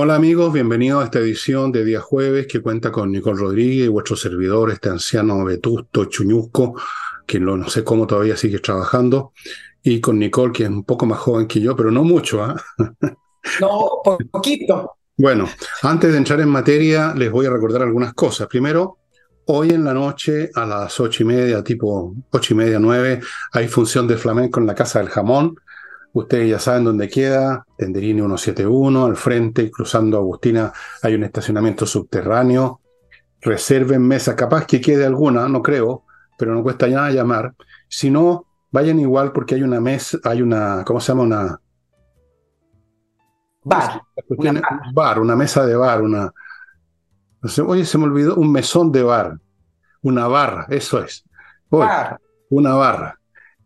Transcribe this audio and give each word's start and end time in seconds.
Hola 0.00 0.14
amigos, 0.14 0.52
bienvenidos 0.52 1.02
a 1.02 1.06
esta 1.06 1.18
edición 1.18 1.72
de 1.72 1.84
día 1.84 2.00
jueves 2.00 2.46
que 2.46 2.60
cuenta 2.62 2.92
con 2.92 3.10
Nicole 3.10 3.40
Rodríguez, 3.40 3.88
vuestro 3.88 4.14
servidor, 4.14 4.70
este 4.70 4.88
anciano 4.88 5.44
vetusto, 5.44 6.04
chuñusco, 6.04 6.80
que 7.26 7.40
no, 7.40 7.56
no 7.56 7.68
sé 7.68 7.82
cómo 7.82 8.06
todavía 8.06 8.36
sigue 8.36 8.60
trabajando, 8.60 9.32
y 9.82 10.00
con 10.00 10.20
Nicole, 10.20 10.52
que 10.52 10.62
es 10.62 10.68
un 10.68 10.84
poco 10.84 11.04
más 11.04 11.18
joven 11.18 11.48
que 11.48 11.60
yo, 11.60 11.74
pero 11.74 11.90
no 11.90 12.04
mucho, 12.04 12.44
¿ah? 12.44 12.54
No, 13.60 14.00
poquito. 14.30 14.98
Bueno, 15.16 15.48
antes 15.82 16.12
de 16.12 16.18
entrar 16.18 16.40
en 16.42 16.48
materia, 16.48 17.12
les 17.16 17.32
voy 17.32 17.46
a 17.46 17.50
recordar 17.50 17.82
algunas 17.82 18.14
cosas. 18.14 18.46
Primero, 18.46 18.98
hoy 19.46 19.70
en 19.70 19.82
la 19.82 19.94
noche, 19.94 20.50
a 20.54 20.64
las 20.64 21.00
ocho 21.00 21.24
y 21.24 21.26
media, 21.26 21.64
tipo 21.64 22.14
ocho 22.30 22.54
y 22.54 22.56
media, 22.56 22.78
nueve, 22.78 23.20
hay 23.50 23.66
función 23.66 24.06
de 24.06 24.16
flamenco 24.16 24.60
en 24.60 24.66
la 24.68 24.76
Casa 24.76 25.00
del 25.00 25.08
Jamón. 25.08 25.56
Ustedes 26.12 26.50
ya 26.50 26.58
saben 26.58 26.84
dónde 26.84 27.08
queda, 27.08 27.64
Tenderini 27.76 28.20
171, 28.20 29.04
al 29.04 29.16
frente, 29.16 29.70
cruzando 29.70 30.16
Agustina, 30.16 30.72
hay 31.02 31.14
un 31.14 31.24
estacionamiento 31.24 31.86
subterráneo. 31.86 32.80
Reserven 33.40 34.02
mesa, 34.02 34.34
capaz 34.34 34.66
que 34.66 34.80
quede 34.80 35.06
alguna, 35.06 35.48
no 35.48 35.62
creo, 35.62 36.04
pero 36.38 36.54
no 36.54 36.62
cuesta 36.62 36.88
nada 36.88 37.10
llamar. 37.10 37.54
Si 37.88 38.10
no, 38.10 38.46
vayan 38.70 38.98
igual 38.98 39.32
porque 39.32 39.54
hay 39.54 39.62
una 39.62 39.80
mesa, 39.80 40.18
hay 40.24 40.42
una, 40.42 40.82
¿cómo 40.84 41.00
se 41.00 41.12
llama? 41.12 41.22
Una... 41.22 41.60
Bar. 43.62 44.02
Una, 44.28 44.50
Una 44.50 44.62
bar, 44.94 45.20
una 45.20 45.36
mesa 45.36 45.66
de 45.66 45.76
bar, 45.76 46.02
una... 46.02 46.32
no 47.42 47.48
sé, 47.48 47.62
Oye, 47.62 47.84
se 47.84 47.98
me 47.98 48.04
olvidó, 48.04 48.34
un 48.36 48.50
mesón 48.50 48.90
de 48.90 49.02
bar, 49.02 49.38
una 50.02 50.26
barra, 50.26 50.66
eso 50.70 51.02
es. 51.02 51.24
Oye, 51.70 51.86
bar. 51.86 52.20
una 52.50 52.74
barra. 52.74 53.17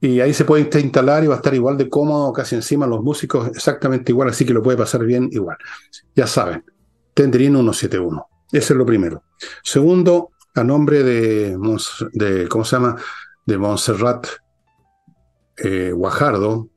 Y 0.05 0.19
ahí 0.19 0.35
se 0.35 0.45
puede 0.45 0.69
instalar 0.81 1.23
y 1.23 1.29
va 1.29 1.35
a 1.35 1.37
estar 1.37 1.55
igual 1.55 1.79
de 1.79 1.89
cómodo, 1.89 2.33
casi 2.33 2.57
encima 2.57 2.89
los 2.89 3.05
músicos, 3.05 3.47
exactamente 3.47 4.11
igual, 4.11 4.31
así 4.31 4.45
que 4.45 4.53
lo 4.53 4.61
puede 4.61 4.77
pasar 4.77 5.05
bien 5.05 5.29
igual. 5.31 5.57
Ya 6.17 6.27
saben, 6.27 6.65
Tenderín 7.15 7.53
171. 7.53 8.27
Ese 8.51 8.73
es 8.73 8.77
lo 8.77 8.85
primero. 8.85 9.23
Segundo, 9.63 10.31
a 10.57 10.65
nombre 10.65 11.05
de, 11.05 11.57
de 12.15 12.49
¿cómo 12.49 12.65
se 12.65 12.75
llama? 12.75 12.97
De 13.47 13.57
Montserrat 13.57 14.27
eh, 15.59 15.93
Guajardo, 15.93 16.69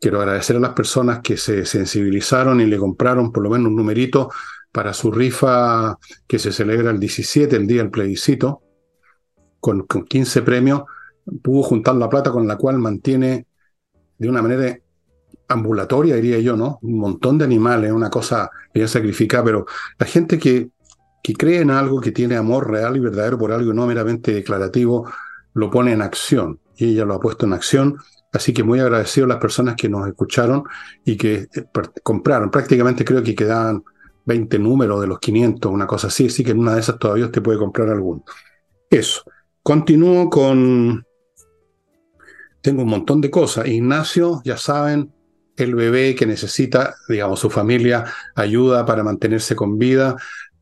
quiero 0.00 0.18
agradecer 0.18 0.56
a 0.56 0.60
las 0.60 0.72
personas 0.72 1.20
que 1.20 1.36
se 1.36 1.66
sensibilizaron 1.66 2.62
y 2.62 2.64
le 2.64 2.78
compraron 2.78 3.30
por 3.30 3.42
lo 3.42 3.50
menos 3.50 3.66
un 3.66 3.76
numerito 3.76 4.30
para 4.72 4.94
su 4.94 5.12
rifa 5.12 5.98
que 6.26 6.38
se 6.38 6.50
celebra 6.50 6.92
el 6.92 6.98
17, 6.98 7.56
el 7.56 7.66
día 7.66 7.82
del 7.82 7.90
plebiscito, 7.90 8.62
con, 9.60 9.82
con 9.82 10.06
15 10.06 10.40
premios 10.40 10.84
pudo 11.42 11.62
juntar 11.62 11.94
la 11.96 12.08
plata 12.08 12.30
con 12.30 12.46
la 12.46 12.56
cual 12.56 12.78
mantiene 12.78 13.46
de 14.18 14.28
una 14.28 14.42
manera 14.42 14.78
ambulatoria, 15.48 16.14
diría 16.16 16.38
yo, 16.38 16.56
¿no? 16.56 16.78
Un 16.82 16.98
montón 16.98 17.38
de 17.38 17.44
animales, 17.44 17.92
una 17.92 18.10
cosa 18.10 18.50
bien 18.72 18.88
sacrificada, 18.88 19.44
pero 19.44 19.66
la 19.98 20.06
gente 20.06 20.38
que, 20.38 20.70
que 21.22 21.34
cree 21.34 21.60
en 21.60 21.70
algo, 21.70 22.00
que 22.00 22.12
tiene 22.12 22.36
amor 22.36 22.70
real 22.70 22.96
y 22.96 23.00
verdadero 23.00 23.38
por 23.38 23.52
algo 23.52 23.72
no 23.72 23.86
meramente 23.86 24.32
declarativo, 24.32 25.10
lo 25.54 25.70
pone 25.70 25.92
en 25.92 26.02
acción. 26.02 26.60
Y 26.76 26.92
ella 26.92 27.04
lo 27.04 27.14
ha 27.14 27.20
puesto 27.20 27.46
en 27.46 27.52
acción. 27.52 27.96
Así 28.32 28.52
que 28.52 28.62
muy 28.62 28.78
agradecido 28.78 29.24
a 29.24 29.28
las 29.28 29.38
personas 29.38 29.74
que 29.74 29.88
nos 29.88 30.06
escucharon 30.06 30.62
y 31.04 31.16
que 31.16 31.48
eh, 31.52 31.64
compraron. 32.02 32.50
Prácticamente 32.50 33.04
creo 33.04 33.22
que 33.22 33.34
quedaban 33.34 33.82
20 34.24 34.58
números 34.58 35.00
de 35.00 35.08
los 35.08 35.18
500, 35.18 35.70
una 35.70 35.86
cosa 35.86 36.06
así. 36.06 36.26
Así 36.26 36.44
que 36.44 36.52
en 36.52 36.60
una 36.60 36.74
de 36.74 36.80
esas 36.80 36.98
todavía 36.98 37.26
usted 37.26 37.42
puede 37.42 37.58
comprar 37.58 37.88
alguno. 37.88 38.24
Eso. 38.88 39.22
Continúo 39.62 40.30
con 40.30 41.04
tengo 42.60 42.82
un 42.82 42.90
montón 42.90 43.20
de 43.20 43.30
cosas. 43.30 43.66
Ignacio, 43.66 44.42
ya 44.44 44.56
saben, 44.56 45.12
el 45.56 45.74
bebé 45.74 46.14
que 46.14 46.26
necesita, 46.26 46.94
digamos, 47.08 47.40
su 47.40 47.50
familia 47.50 48.04
ayuda 48.34 48.84
para 48.86 49.02
mantenerse 49.02 49.54
con 49.54 49.78
vida. 49.78 50.16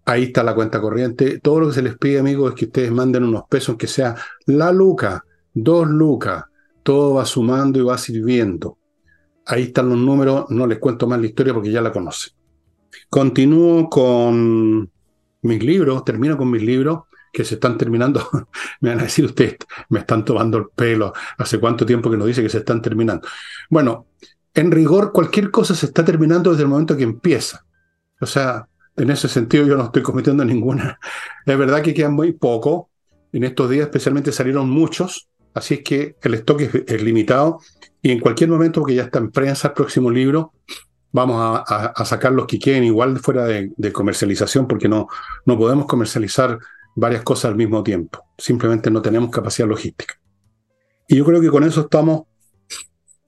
Ahí 0.04 0.24
está 0.24 0.42
la 0.42 0.54
cuenta 0.54 0.80
corriente. 0.80 1.38
Todo 1.40 1.60
lo 1.60 1.68
que 1.68 1.74
se 1.74 1.82
les 1.82 1.98
pide, 1.98 2.18
amigos, 2.18 2.52
es 2.52 2.58
que 2.58 2.64
ustedes 2.66 2.90
manden 2.90 3.24
unos 3.24 3.42
pesos, 3.48 3.76
que 3.76 3.86
sea 3.86 4.16
la 4.46 4.72
luca, 4.72 5.24
dos 5.52 5.86
lucas. 5.86 6.44
Todo 6.82 7.14
va 7.14 7.24
sumando 7.24 7.78
y 7.78 7.82
va 7.82 7.98
sirviendo. 7.98 8.78
Ahí 9.46 9.64
están 9.64 9.88
los 9.88 9.98
números. 9.98 10.46
No 10.48 10.66
les 10.66 10.78
cuento 10.78 11.06
más 11.06 11.20
la 11.20 11.26
historia 11.26 11.52
porque 11.52 11.70
ya 11.70 11.82
la 11.82 11.92
conocen. 11.92 12.32
Continúo 13.10 13.88
con 13.88 14.90
mis 15.42 15.62
libros, 15.62 16.04
termino 16.04 16.36
con 16.36 16.50
mis 16.50 16.62
libros 16.62 17.07
que 17.32 17.44
se 17.44 17.54
están 17.54 17.78
terminando. 17.78 18.28
me 18.80 18.90
van 18.90 19.00
a 19.00 19.04
decir 19.04 19.24
ustedes, 19.24 19.56
me 19.88 20.00
están 20.00 20.24
tomando 20.24 20.58
el 20.58 20.66
pelo. 20.74 21.12
¿Hace 21.36 21.58
cuánto 21.58 21.84
tiempo 21.86 22.10
que 22.10 22.16
nos 22.16 22.26
dice 22.26 22.42
que 22.42 22.48
se 22.48 22.58
están 22.58 22.82
terminando? 22.82 23.26
Bueno, 23.70 24.06
en 24.54 24.70
rigor, 24.70 25.12
cualquier 25.12 25.50
cosa 25.50 25.74
se 25.74 25.86
está 25.86 26.04
terminando 26.04 26.50
desde 26.50 26.64
el 26.64 26.68
momento 26.68 26.96
que 26.96 27.04
empieza. 27.04 27.64
O 28.20 28.26
sea, 28.26 28.66
en 28.96 29.10
ese 29.10 29.28
sentido 29.28 29.66
yo 29.66 29.76
no 29.76 29.84
estoy 29.84 30.02
cometiendo 30.02 30.44
ninguna. 30.44 30.98
Es 31.46 31.58
verdad 31.58 31.82
que 31.82 31.94
quedan 31.94 32.14
muy 32.14 32.32
poco. 32.32 32.90
En 33.32 33.44
estos 33.44 33.70
días 33.70 33.86
especialmente 33.86 34.32
salieron 34.32 34.68
muchos, 34.70 35.28
así 35.54 35.74
es 35.74 35.80
que 35.82 36.16
el 36.22 36.34
stock 36.34 36.60
es, 36.62 37.02
limitado 37.02 37.60
y 38.00 38.10
en 38.10 38.20
cualquier 38.20 38.48
momento, 38.48 38.82
que 38.82 38.94
ya 38.94 39.02
está 39.02 39.18
en 39.18 39.30
prensa 39.30 39.68
el 39.68 39.74
próximo 39.74 40.10
libro, 40.10 40.52
vamos 41.12 41.62
a 41.66 42.04
sacar 42.04 42.32
los 42.32 42.46
que 42.46 42.58
queden 42.58 42.84
igual 42.84 43.18
fuera 43.18 43.44
de, 43.44 43.70
de 43.76 43.92
comercialización 43.92 44.66
porque 44.66 44.88
no, 44.88 45.08
no 45.44 45.58
podemos 45.58 45.86
comercializar 45.86 46.58
varias 46.98 47.22
cosas 47.22 47.50
al 47.50 47.56
mismo 47.56 47.82
tiempo. 47.82 48.24
Simplemente 48.36 48.90
no 48.90 49.00
tenemos 49.00 49.30
capacidad 49.30 49.68
logística. 49.68 50.20
Y 51.06 51.16
yo 51.16 51.24
creo 51.24 51.40
que 51.40 51.48
con 51.48 51.64
eso 51.64 51.82
estamos 51.82 52.22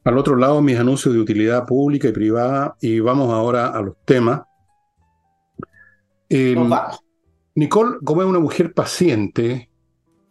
al 0.02 0.18
otro 0.18 0.34
lado 0.36 0.60
mis 0.60 0.78
anuncios 0.78 1.14
de 1.14 1.20
utilidad 1.20 1.66
pública 1.66 2.08
y 2.08 2.12
privada 2.12 2.76
y 2.80 3.00
vamos 3.00 3.32
ahora 3.32 3.68
a 3.68 3.80
los 3.80 3.94
temas. 4.04 4.42
Vamos. 6.30 7.00
Nicole, 7.54 7.98
como 8.04 8.22
es 8.22 8.28
una 8.28 8.38
mujer 8.38 8.72
paciente, 8.72 9.70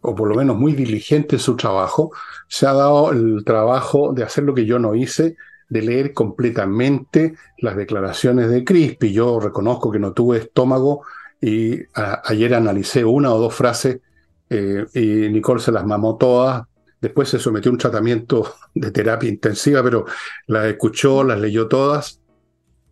o 0.00 0.14
por 0.14 0.28
lo 0.28 0.34
menos 0.34 0.56
muy 0.56 0.72
diligente 0.72 1.36
en 1.36 1.40
su 1.40 1.56
trabajo, 1.56 2.10
se 2.48 2.66
ha 2.66 2.72
dado 2.72 3.12
el 3.12 3.42
trabajo 3.44 4.12
de 4.12 4.24
hacer 4.24 4.44
lo 4.44 4.54
que 4.54 4.66
yo 4.66 4.78
no 4.78 4.94
hice, 4.94 5.36
de 5.68 5.82
leer 5.82 6.12
completamente 6.12 7.34
las 7.58 7.76
declaraciones 7.76 8.50
de 8.50 8.64
Crispi. 8.64 9.12
Yo 9.12 9.38
reconozco 9.40 9.90
que 9.90 9.98
no 9.98 10.12
tuve 10.12 10.38
estómago 10.38 11.04
y 11.40 11.80
ayer 11.94 12.54
analicé 12.54 13.04
una 13.04 13.32
o 13.32 13.38
dos 13.38 13.54
frases 13.54 14.00
eh, 14.48 14.86
y 14.94 15.28
Nicole 15.30 15.60
se 15.60 15.72
las 15.72 15.86
mamó 15.86 16.16
todas. 16.16 16.64
Después 17.00 17.30
se 17.30 17.38
sometió 17.38 17.70
a 17.70 17.72
un 17.72 17.78
tratamiento 17.78 18.54
de 18.74 18.90
terapia 18.90 19.30
intensiva, 19.30 19.82
pero 19.82 20.04
las 20.46 20.66
escuchó, 20.66 21.24
las 21.24 21.40
leyó 21.40 21.66
todas. 21.66 22.20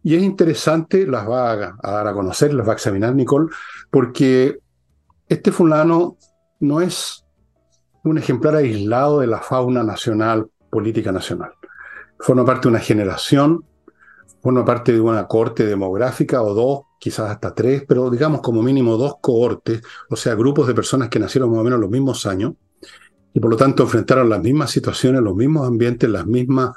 Y 0.03 0.14
es 0.14 0.22
interesante, 0.22 1.06
las 1.06 1.28
va 1.28 1.53
a, 1.53 1.76
a 1.82 1.91
dar 1.91 2.09
a 2.09 2.14
conocer, 2.14 2.54
las 2.54 2.66
va 2.66 2.72
a 2.72 2.76
examinar 2.76 3.14
Nicole, 3.14 3.48
porque 3.91 4.59
este 5.28 5.53
fulano 5.53 6.16
no 6.60 6.80
es 6.80 7.25
un 8.04 8.16
ejemplar 8.16 8.56
aislado 8.56 9.20
de 9.20 9.26
la 9.26 9.41
fauna 9.41 9.82
nacional, 9.82 10.47
política 10.70 11.12
nacional. 11.12 11.53
Forma 12.19 12.44
parte 12.44 12.62
de 12.62 12.69
una 12.69 12.80
generación, 12.80 13.65
forma 14.42 14.65
parte 14.65 14.92
de 14.92 15.00
una 15.00 15.26
corte 15.26 15.66
demográfica 15.66 16.42
o 16.42 16.54
dos, 16.54 16.88
quizás 16.98 17.31
hasta 17.31 17.54
tres, 17.54 17.84
pero 17.86 18.10
digamos 18.10 18.41
como 18.41 18.62
mínimo 18.62 18.97
dos 18.97 19.14
cohortes, 19.20 19.82
o 20.10 20.16
sea, 20.16 20.34
grupos 20.34 20.66
de 20.66 20.75
personas 20.75 21.09
que 21.09 21.19
nacieron 21.19 21.50
más 21.50 21.60
o 21.60 21.64
menos 21.64 21.81
los 21.81 21.91
mismos 21.91 22.26
años 22.26 22.54
y 23.32 23.41
por 23.41 23.50
lo 23.50 23.56
tanto 23.56 23.84
enfrentaron 23.84 24.28
las 24.28 24.42
mismas 24.42 24.70
situaciones, 24.70 25.22
los 25.22 25.36
mismos 25.36 25.66
ambientes, 25.66 26.10
las 26.10 26.26
mismas 26.26 26.72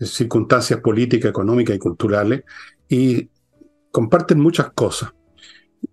circunstancias 0.00 0.80
políticas, 0.80 1.30
económicas 1.30 1.76
y 1.76 1.78
culturales 1.78 2.44
y 2.88 3.28
comparten 3.90 4.40
muchas 4.40 4.72
cosas. 4.72 5.12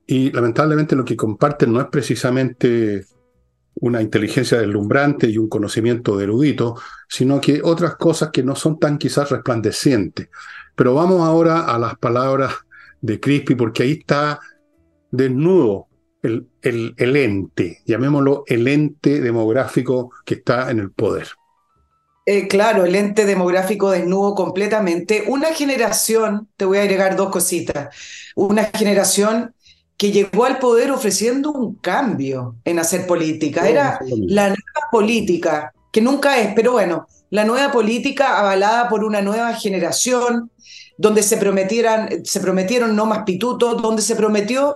Y 0.06 0.32
lamentablemente 0.32 0.96
lo 0.96 1.06
que 1.06 1.16
comparten 1.16 1.72
no 1.72 1.82
es 1.82 1.88
precisamente 1.88 3.06
una 3.76 4.02
inteligencia 4.02 4.60
deslumbrante 4.60 5.28
y 5.28 5.38
un 5.38 5.50
conocimiento 5.50 6.20
erudito, 6.20 6.76
sino 7.08 7.40
que 7.40 7.62
otras 7.64 7.96
cosas 7.96 8.30
que 8.32 8.44
no 8.44 8.56
son 8.56 8.80
tan 8.80 8.98
quizás 8.98 9.30
resplandecientes. 9.30 10.30
Pero 10.76 10.94
vamos 10.94 11.22
ahora 11.22 11.62
a 11.62 11.80
las 11.80 11.98
palabras 11.98 12.54
de 13.02 13.20
Crispi, 13.20 13.56
porque 13.56 13.84
ahí 13.84 13.92
está 14.00 14.40
desnudo 15.12 15.88
el, 16.24 16.48
el, 16.62 16.94
el 16.98 17.16
ente, 17.16 17.82
llamémoslo 17.86 18.44
el 18.48 18.68
ente 18.68 19.20
demográfico 19.22 20.12
que 20.26 20.36
está 20.36 20.72
en 20.72 20.80
el 20.80 20.92
poder. 20.92 21.28
Eh, 22.26 22.48
claro, 22.48 22.86
el 22.86 22.96
ente 22.96 23.26
demográfico 23.26 23.90
desnudo 23.90 24.36
completamente. 24.36 25.26
Una 25.28 25.48
generación, 25.48 26.48
te 26.56 26.66
voy 26.66 26.78
a 26.78 26.82
agregar 26.84 27.16
dos 27.16 27.32
cositas, 27.32 27.96
una 28.36 28.66
generación 28.66 29.56
que 29.98 30.12
llegó 30.12 30.46
al 30.46 30.60
poder 30.60 30.92
ofreciendo 30.92 31.52
un 31.52 31.76
cambio 31.76 32.56
en 32.64 32.80
hacer 32.80 33.08
política. 33.08 33.68
Era 33.68 34.00
la 34.28 34.48
nueva 34.48 34.90
política, 34.92 35.74
que 35.92 36.02
nunca 36.02 36.40
es, 36.40 36.54
pero 36.56 36.74
bueno, 36.74 37.08
la 37.32 37.46
nueva 37.46 37.72
política 37.72 38.38
avalada 38.38 38.88
por 38.88 39.04
una 39.04 39.22
nueva 39.22 39.54
generación, 39.56 40.52
donde 40.98 41.24
se 41.24 41.38
prometieran, 41.38 42.24
se 42.24 42.40
prometieron 42.40 42.96
no 42.96 43.06
más 43.08 43.24
pitutos, 43.24 43.82
donde 43.82 44.04
se 44.04 44.16
prometió 44.16 44.76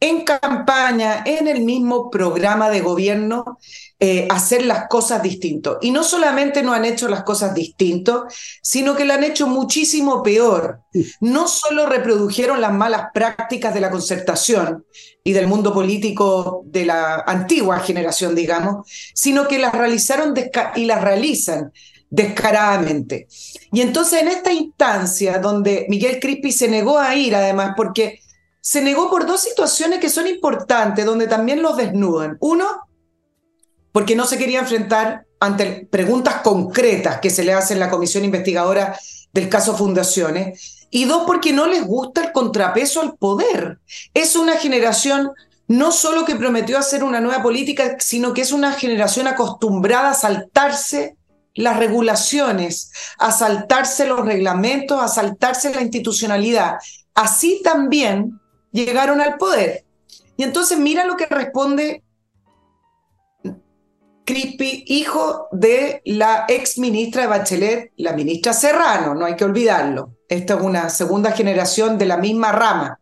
en 0.00 0.24
campaña, 0.24 1.22
en 1.26 1.46
el 1.46 1.60
mismo 1.60 2.10
programa 2.10 2.70
de 2.70 2.80
gobierno, 2.80 3.58
eh, 3.98 4.26
hacer 4.30 4.64
las 4.64 4.88
cosas 4.88 5.22
distintos. 5.22 5.76
Y 5.82 5.90
no 5.90 6.02
solamente 6.02 6.62
no 6.62 6.72
han 6.72 6.86
hecho 6.86 7.06
las 7.06 7.22
cosas 7.22 7.54
distintos, 7.54 8.32
sino 8.62 8.96
que 8.96 9.04
lo 9.04 9.12
han 9.12 9.24
hecho 9.24 9.46
muchísimo 9.46 10.22
peor. 10.22 10.80
No 11.20 11.46
solo 11.46 11.84
reprodujeron 11.84 12.62
las 12.62 12.72
malas 12.72 13.08
prácticas 13.12 13.74
de 13.74 13.80
la 13.80 13.90
concertación 13.90 14.86
y 15.22 15.32
del 15.34 15.46
mundo 15.46 15.74
político 15.74 16.62
de 16.64 16.86
la 16.86 17.16
antigua 17.26 17.78
generación, 17.80 18.34
digamos, 18.34 18.86
sino 19.14 19.46
que 19.46 19.58
las 19.58 19.74
realizaron 19.74 20.34
y 20.76 20.86
las 20.86 21.02
realizan 21.02 21.72
descaradamente. 22.08 23.28
Y 23.70 23.82
entonces 23.82 24.22
en 24.22 24.28
esta 24.28 24.50
instancia 24.50 25.38
donde 25.40 25.84
Miguel 25.90 26.18
Crispi 26.20 26.52
se 26.52 26.68
negó 26.68 26.98
a 26.98 27.14
ir, 27.14 27.36
además, 27.36 27.74
porque 27.76 28.20
se 28.60 28.82
negó 28.82 29.10
por 29.10 29.26
dos 29.26 29.40
situaciones 29.40 30.00
que 30.00 30.10
son 30.10 30.26
importantes, 30.26 31.04
donde 31.06 31.26
también 31.26 31.62
los 31.62 31.76
desnudan. 31.76 32.36
Uno, 32.40 32.66
porque 33.92 34.14
no 34.14 34.26
se 34.26 34.38
quería 34.38 34.60
enfrentar 34.60 35.24
ante 35.40 35.88
preguntas 35.90 36.42
concretas 36.42 37.20
que 37.20 37.30
se 37.30 37.44
le 37.44 37.54
hacen 37.54 37.78
la 37.78 37.90
comisión 37.90 38.24
investigadora 38.24 38.98
del 39.32 39.48
caso 39.48 39.76
Fundaciones. 39.76 40.86
Y 40.90 41.04
dos, 41.04 41.22
porque 41.26 41.52
no 41.52 41.66
les 41.66 41.84
gusta 41.84 42.24
el 42.24 42.32
contrapeso 42.32 43.00
al 43.00 43.16
poder. 43.16 43.78
Es 44.12 44.36
una 44.36 44.56
generación 44.56 45.30
no 45.68 45.92
solo 45.92 46.24
que 46.24 46.34
prometió 46.34 46.76
hacer 46.76 47.04
una 47.04 47.20
nueva 47.20 47.44
política, 47.44 47.96
sino 48.00 48.34
que 48.34 48.40
es 48.40 48.50
una 48.50 48.72
generación 48.72 49.28
acostumbrada 49.28 50.10
a 50.10 50.14
saltarse 50.14 51.16
las 51.54 51.76
regulaciones, 51.76 52.90
a 53.18 53.30
saltarse 53.30 54.06
los 54.06 54.26
reglamentos, 54.26 55.00
a 55.00 55.06
saltarse 55.06 55.72
la 55.72 55.82
institucionalidad. 55.82 56.74
Así 57.14 57.60
también 57.62 58.39
llegaron 58.72 59.20
al 59.20 59.36
poder. 59.36 59.84
Y 60.36 60.42
entonces 60.42 60.78
mira 60.78 61.04
lo 61.04 61.16
que 61.16 61.26
responde 61.26 62.02
Crispi, 64.24 64.84
hijo 64.86 65.48
de 65.50 66.02
la 66.04 66.44
ex 66.48 66.78
ministra 66.78 67.22
de 67.22 67.28
Bachelet, 67.28 67.92
la 67.96 68.12
ministra 68.12 68.52
Serrano, 68.52 69.14
no 69.14 69.26
hay 69.26 69.34
que 69.34 69.44
olvidarlo. 69.44 70.14
Esta 70.28 70.54
es 70.54 70.60
una 70.60 70.88
segunda 70.88 71.32
generación 71.32 71.98
de 71.98 72.06
la 72.06 72.16
misma 72.16 72.52
rama. 72.52 73.00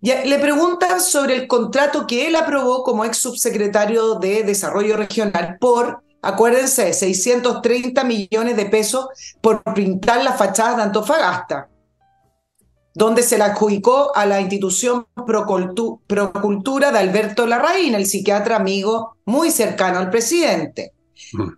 le 0.00 0.38
preguntan 0.38 1.00
sobre 1.00 1.36
el 1.36 1.46
contrato 1.46 2.06
que 2.06 2.26
él 2.26 2.34
aprobó 2.34 2.82
como 2.82 3.04
ex 3.04 3.18
subsecretario 3.18 4.16
de 4.16 4.42
Desarrollo 4.42 4.96
Regional 4.96 5.58
por 5.60 6.02
acuérdense, 6.22 6.92
630 6.92 8.04
millones 8.04 8.56
de 8.56 8.66
pesos 8.66 9.06
por 9.40 9.62
pintar 9.74 10.22
las 10.22 10.36
fachadas 10.36 10.76
de 10.76 10.82
Antofagasta, 10.82 11.68
donde 12.98 13.22
se 13.22 13.38
la 13.38 13.46
adjudicó 13.46 14.10
a 14.16 14.26
la 14.26 14.40
institución 14.40 15.06
Procultura 15.14 16.90
de 16.90 16.98
Alberto 16.98 17.46
Larraín, 17.46 17.94
el 17.94 18.06
psiquiatra 18.06 18.56
amigo 18.56 19.16
muy 19.24 19.52
cercano 19.52 20.00
al 20.00 20.10
presidente. 20.10 20.94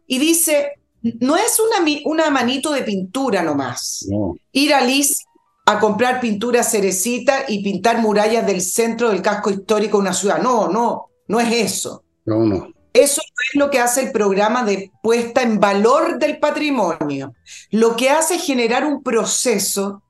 Y 0.06 0.18
dice, 0.18 0.72
no 1.00 1.36
es 1.36 1.58
una, 1.58 1.82
una 2.04 2.28
manito 2.28 2.72
de 2.72 2.82
pintura 2.82 3.42
nomás. 3.42 4.06
Ir 4.52 4.74
a 4.74 4.82
Liz 4.82 5.24
a 5.64 5.80
comprar 5.80 6.20
pintura 6.20 6.62
cerecita 6.62 7.44
y 7.48 7.64
pintar 7.64 8.02
murallas 8.02 8.46
del 8.46 8.60
centro 8.60 9.08
del 9.08 9.22
casco 9.22 9.48
histórico 9.48 9.96
de 9.96 10.02
una 10.02 10.12
ciudad. 10.12 10.42
No, 10.42 10.68
no, 10.68 11.06
no 11.26 11.40
es 11.40 11.52
eso. 11.52 12.04
No, 12.26 12.40
no. 12.40 12.68
Eso 12.92 13.22
es 13.22 13.58
lo 13.58 13.70
que 13.70 13.78
hace 13.78 14.02
el 14.02 14.12
programa 14.12 14.62
de 14.62 14.90
puesta 15.02 15.40
en 15.40 15.58
valor 15.58 16.18
del 16.18 16.38
patrimonio. 16.38 17.32
Lo 17.70 17.96
que 17.96 18.10
hace 18.10 18.34
es 18.34 18.42
generar 18.42 18.84
un 18.84 19.02
proceso 19.02 20.02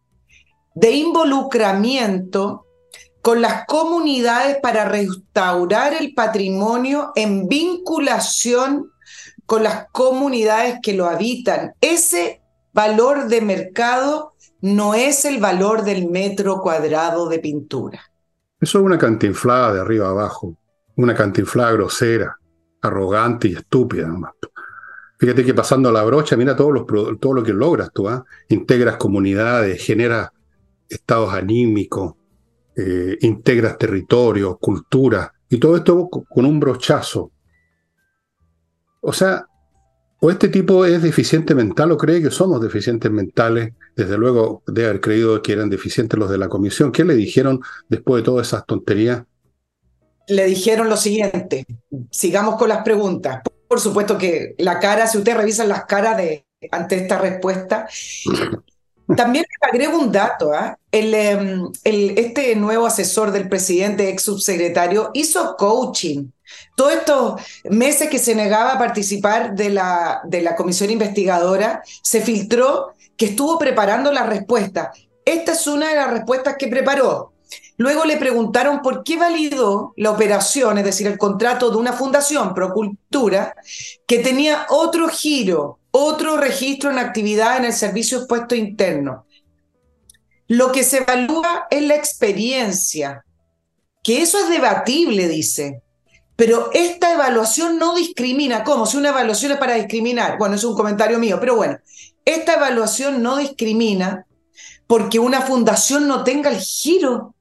de 0.74 0.92
involucramiento 0.92 2.66
con 3.22 3.42
las 3.42 3.66
comunidades 3.66 4.58
para 4.62 4.86
restaurar 4.86 5.94
el 5.94 6.14
patrimonio 6.14 7.12
en 7.14 7.48
vinculación 7.48 8.90
con 9.46 9.62
las 9.62 9.86
comunidades 9.92 10.78
que 10.82 10.94
lo 10.94 11.06
habitan. 11.06 11.74
Ese 11.80 12.40
valor 12.72 13.28
de 13.28 13.40
mercado 13.40 14.34
no 14.60 14.94
es 14.94 15.24
el 15.24 15.38
valor 15.38 15.84
del 15.84 16.08
metro 16.08 16.60
cuadrado 16.60 17.28
de 17.28 17.38
pintura. 17.40 18.00
Eso 18.60 18.78
es 18.78 18.84
una 18.84 18.98
cantinflada 18.98 19.74
de 19.74 19.80
arriba 19.80 20.08
abajo, 20.08 20.56
una 20.96 21.14
cantinflada 21.14 21.72
grosera 21.72 22.36
arrogante 22.82 23.48
y 23.48 23.54
estúpida. 23.54 24.08
Fíjate 25.18 25.44
que 25.44 25.52
pasando 25.52 25.88
a 25.90 25.92
la 25.92 26.02
brocha, 26.02 26.36
mira 26.36 26.56
todo, 26.56 26.70
los, 26.70 26.86
todo 27.20 27.34
lo 27.34 27.42
que 27.42 27.52
logras 27.52 27.90
tú, 27.92 28.08
¿ah? 28.08 28.24
Integras 28.48 28.96
comunidades, 28.96 29.84
generas 29.84 30.30
estados 30.90 31.32
anímicos, 31.32 32.14
eh, 32.76 33.16
integras 33.22 33.78
territorios, 33.78 34.58
cultura, 34.60 35.32
y 35.48 35.58
todo 35.58 35.76
esto 35.76 36.08
con 36.08 36.44
un 36.44 36.60
brochazo. 36.60 37.32
O 39.00 39.12
sea, 39.12 39.46
o 40.20 40.30
este 40.30 40.48
tipo 40.48 40.84
es 40.84 41.02
deficiente 41.02 41.54
mental 41.54 41.92
o 41.92 41.96
cree 41.96 42.20
que 42.20 42.30
somos 42.30 42.60
deficientes 42.60 43.10
mentales. 43.10 43.72
Desde 43.96 44.18
luego 44.18 44.62
de 44.66 44.84
haber 44.84 45.00
creído 45.00 45.40
que 45.42 45.52
eran 45.52 45.70
deficientes 45.70 46.18
los 46.18 46.30
de 46.30 46.38
la 46.38 46.48
comisión. 46.48 46.92
¿Qué 46.92 47.04
le 47.04 47.14
dijeron 47.14 47.60
después 47.88 48.22
de 48.22 48.26
todas 48.26 48.48
esas 48.48 48.66
tonterías? 48.66 49.24
le 50.30 50.46
dijeron 50.46 50.88
lo 50.88 50.96
siguiente, 50.96 51.66
sigamos 52.10 52.56
con 52.56 52.68
las 52.68 52.82
preguntas. 52.82 53.42
Por 53.68 53.80
supuesto 53.80 54.16
que 54.16 54.54
la 54.58 54.78
cara, 54.78 55.06
si 55.06 55.18
ustedes 55.18 55.38
revisan 55.38 55.68
las 55.68 55.84
caras 55.84 56.16
de, 56.16 56.46
ante 56.70 56.96
esta 56.96 57.18
respuesta, 57.18 57.88
también 59.16 59.44
agrego 59.60 59.98
un 59.98 60.12
dato. 60.12 60.52
¿ah? 60.52 60.76
Em, 60.92 61.68
este 61.84 62.54
nuevo 62.56 62.86
asesor 62.86 63.30
del 63.30 63.48
presidente, 63.48 64.08
ex 64.08 64.22
subsecretario, 64.22 65.10
hizo 65.14 65.56
coaching. 65.56 66.30
Todos 66.76 66.92
estos 66.94 67.40
meses 67.64 68.08
que 68.08 68.18
se 68.18 68.34
negaba 68.34 68.72
a 68.72 68.78
participar 68.78 69.54
de 69.54 69.70
la, 69.70 70.20
de 70.24 70.54
comisión 70.56 70.90
investigadora, 70.90 71.82
se 72.02 72.20
filtró 72.20 72.94
que 73.16 73.26
estuvo 73.26 73.58
preparando 73.58 74.12
la 74.12 74.24
respuesta. 74.24 74.92
Esta 75.24 75.52
es 75.52 75.66
una 75.66 75.90
de 75.90 75.96
las 75.96 76.10
respuestas 76.10 76.56
que 76.58 76.68
preparó. 76.68 77.32
Luego 77.76 78.04
le 78.04 78.16
preguntaron 78.16 78.82
por 78.82 79.04
qué 79.04 79.16
validó 79.16 79.94
la 79.96 80.10
operación, 80.10 80.78
es 80.78 80.84
decir, 80.84 81.06
el 81.06 81.18
contrato 81.18 81.70
de 81.70 81.76
una 81.76 81.92
fundación, 81.92 82.54
Procultura, 82.54 83.54
que 84.06 84.18
tenía 84.18 84.66
otro 84.68 85.08
giro, 85.08 85.79
otro 85.90 86.36
registro 86.36 86.90
en 86.90 86.98
actividad 86.98 87.56
en 87.56 87.64
el 87.64 87.72
servicio 87.72 88.18
expuesto 88.18 88.54
interno. 88.54 89.26
Lo 90.46 90.72
que 90.72 90.82
se 90.82 90.98
evalúa 90.98 91.66
es 91.70 91.82
la 91.82 91.94
experiencia, 91.94 93.24
que 94.02 94.22
eso 94.22 94.38
es 94.38 94.48
debatible, 94.48 95.28
dice. 95.28 95.82
Pero 96.36 96.70
esta 96.72 97.12
evaluación 97.12 97.78
no 97.78 97.94
discrimina. 97.94 98.64
¿Cómo? 98.64 98.86
Si 98.86 98.96
una 98.96 99.10
evaluación 99.10 99.52
es 99.52 99.58
para 99.58 99.74
discriminar. 99.74 100.38
Bueno, 100.38 100.54
es 100.54 100.64
un 100.64 100.74
comentario 100.74 101.18
mío, 101.18 101.38
pero 101.38 101.54
bueno, 101.54 101.78
esta 102.24 102.54
evaluación 102.54 103.22
no 103.22 103.36
discrimina 103.36 104.26
porque 104.86 105.18
una 105.18 105.42
fundación 105.42 106.08
no 106.08 106.24
tenga 106.24 106.50
el 106.50 106.58
giro 106.58 107.34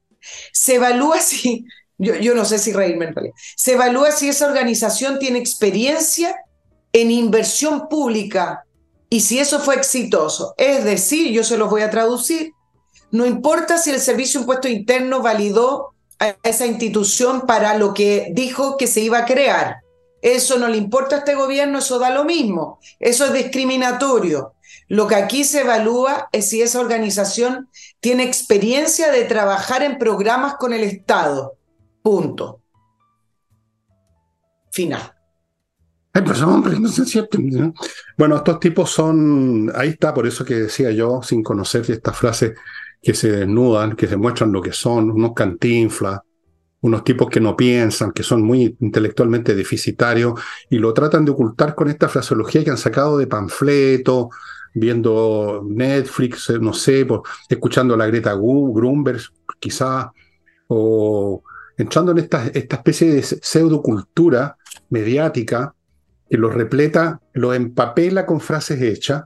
se 0.52 0.76
evalúa 0.76 1.20
si, 1.20 1.64
yo, 1.98 2.34
no 2.34 2.44
sé 2.44 2.58
si 2.58 2.72
reírme 2.72 3.12
se 3.56 3.72
evalúa 3.72 4.10
si 4.12 4.28
esa 4.28 4.46
organización 4.46 5.18
tiene 5.18 5.38
experiencia 5.38 6.36
en 6.92 7.10
inversión 7.10 7.88
pública 7.88 8.64
y 9.08 9.20
si 9.20 9.38
eso 9.38 9.58
fue 9.58 9.74
exitoso. 9.74 10.54
Es 10.56 10.84
decir, 10.84 11.32
yo 11.32 11.44
se 11.44 11.58
los 11.58 11.68
voy 11.68 11.82
a 11.82 11.90
traducir, 11.90 12.52
no 13.10 13.26
importa 13.26 13.76
si 13.76 13.90
el 13.90 14.00
Servicio 14.00 14.40
Impuesto 14.40 14.68
Interno 14.68 15.20
validó 15.20 15.94
a 16.20 16.36
esa 16.44 16.66
institución 16.66 17.42
para 17.42 17.76
lo 17.76 17.92
que 17.92 18.28
dijo 18.32 18.76
que 18.76 18.86
se 18.86 19.00
iba 19.00 19.18
a 19.18 19.24
crear. 19.24 19.78
Eso 20.22 20.58
no 20.58 20.68
le 20.68 20.76
importa 20.76 21.16
a 21.16 21.18
este 21.20 21.34
gobierno, 21.34 21.78
eso 21.78 21.98
da 21.98 22.10
lo 22.10 22.24
mismo. 22.24 22.78
Eso 23.00 23.26
es 23.26 23.32
discriminatorio. 23.32 24.54
Lo 24.86 25.06
que 25.06 25.16
aquí 25.16 25.44
se 25.44 25.62
evalúa 25.62 26.28
es 26.30 26.50
si 26.50 26.62
esa 26.62 26.80
organización 26.80 27.68
tiene 28.00 28.24
experiencia 28.24 29.10
de 29.10 29.24
trabajar 29.24 29.82
en 29.82 29.98
programas 29.98 30.54
con 30.56 30.72
el 30.72 30.84
Estado. 30.84 31.56
Punto. 32.02 32.60
Final. 34.70 35.19
Pues, 36.12 36.42
bueno, 38.18 38.36
estos 38.36 38.60
tipos 38.60 38.90
son, 38.90 39.70
ahí 39.74 39.90
está, 39.90 40.12
por 40.12 40.26
eso 40.26 40.44
que 40.44 40.54
decía 40.54 40.90
yo, 40.90 41.22
sin 41.22 41.42
conocer 41.42 41.88
estas 41.88 42.16
frases 42.16 42.54
que 43.00 43.14
se 43.14 43.30
desnudan, 43.30 43.94
que 43.94 44.08
se 44.08 44.16
muestran 44.16 44.52
lo 44.52 44.60
que 44.60 44.72
son, 44.72 45.10
unos 45.10 45.32
cantinflas, 45.34 46.20
unos 46.80 47.04
tipos 47.04 47.28
que 47.28 47.40
no 47.40 47.56
piensan, 47.56 48.12
que 48.12 48.22
son 48.22 48.42
muy 48.42 48.76
intelectualmente 48.80 49.54
deficitarios, 49.54 50.40
y 50.68 50.78
lo 50.78 50.92
tratan 50.92 51.24
de 51.24 51.30
ocultar 51.30 51.74
con 51.74 51.88
esta 51.88 52.08
fraseología 52.08 52.64
que 52.64 52.70
han 52.70 52.78
sacado 52.78 53.16
de 53.16 53.26
panfletos, 53.26 54.28
viendo 54.74 55.64
Netflix, 55.68 56.50
eh, 56.50 56.58
no 56.60 56.72
sé, 56.72 57.06
escuchando 57.48 57.94
a 57.94 57.96
la 57.96 58.06
Greta 58.06 58.34
Grunberg, 58.34 59.20
quizá, 59.58 60.12
o 60.68 61.42
entrando 61.76 62.12
en 62.12 62.18
esta, 62.18 62.46
esta 62.48 62.76
especie 62.76 63.12
de 63.12 63.22
pseudocultura 63.22 64.56
mediática 64.90 65.74
que 66.30 66.38
los 66.38 66.54
repleta, 66.54 67.20
lo 67.34 67.52
empapela 67.52 68.24
con 68.24 68.40
frases 68.40 68.80
hechas 68.80 69.24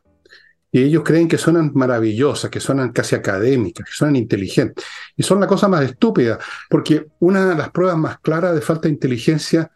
y 0.73 0.83
ellos 0.83 1.05
creen 1.05 1.29
que 1.29 1.39
suenan 1.39 1.71
maravillosas, 1.75 2.51
que 2.51 2.59
suenan 2.59 2.91
casi 2.91 3.15
académicas, 3.15 3.87
que 3.87 3.93
suenan 3.93 4.17
inteligentes. 4.17 4.85
Y 5.15 5.23
son 5.23 5.39
la 5.39 5.47
cosa 5.47 5.69
más 5.69 5.85
estúpida, 5.85 6.39
porque 6.69 7.07
una 7.21 7.47
de 7.47 7.55
las 7.55 7.71
pruebas 7.71 7.97
más 7.97 8.19
claras 8.19 8.55
de 8.55 8.61
falta 8.61 8.89
de 8.89 8.95
inteligencia 8.95 9.71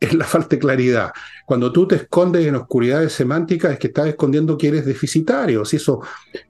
es 0.00 0.14
la 0.14 0.24
falta 0.24 0.56
de 0.56 0.58
claridad. 0.58 1.12
Cuando 1.46 1.70
tú 1.70 1.86
te 1.86 1.94
escondes 1.94 2.44
en 2.44 2.56
oscuridades 2.56 3.12
semánticas 3.12 3.72
es 3.72 3.78
que 3.78 3.86
estás 3.86 4.08
escondiendo 4.08 4.58
que 4.58 4.66
eres 4.68 4.84
deficitario. 4.84 5.64
Si 5.64 5.76
eso 5.76 6.00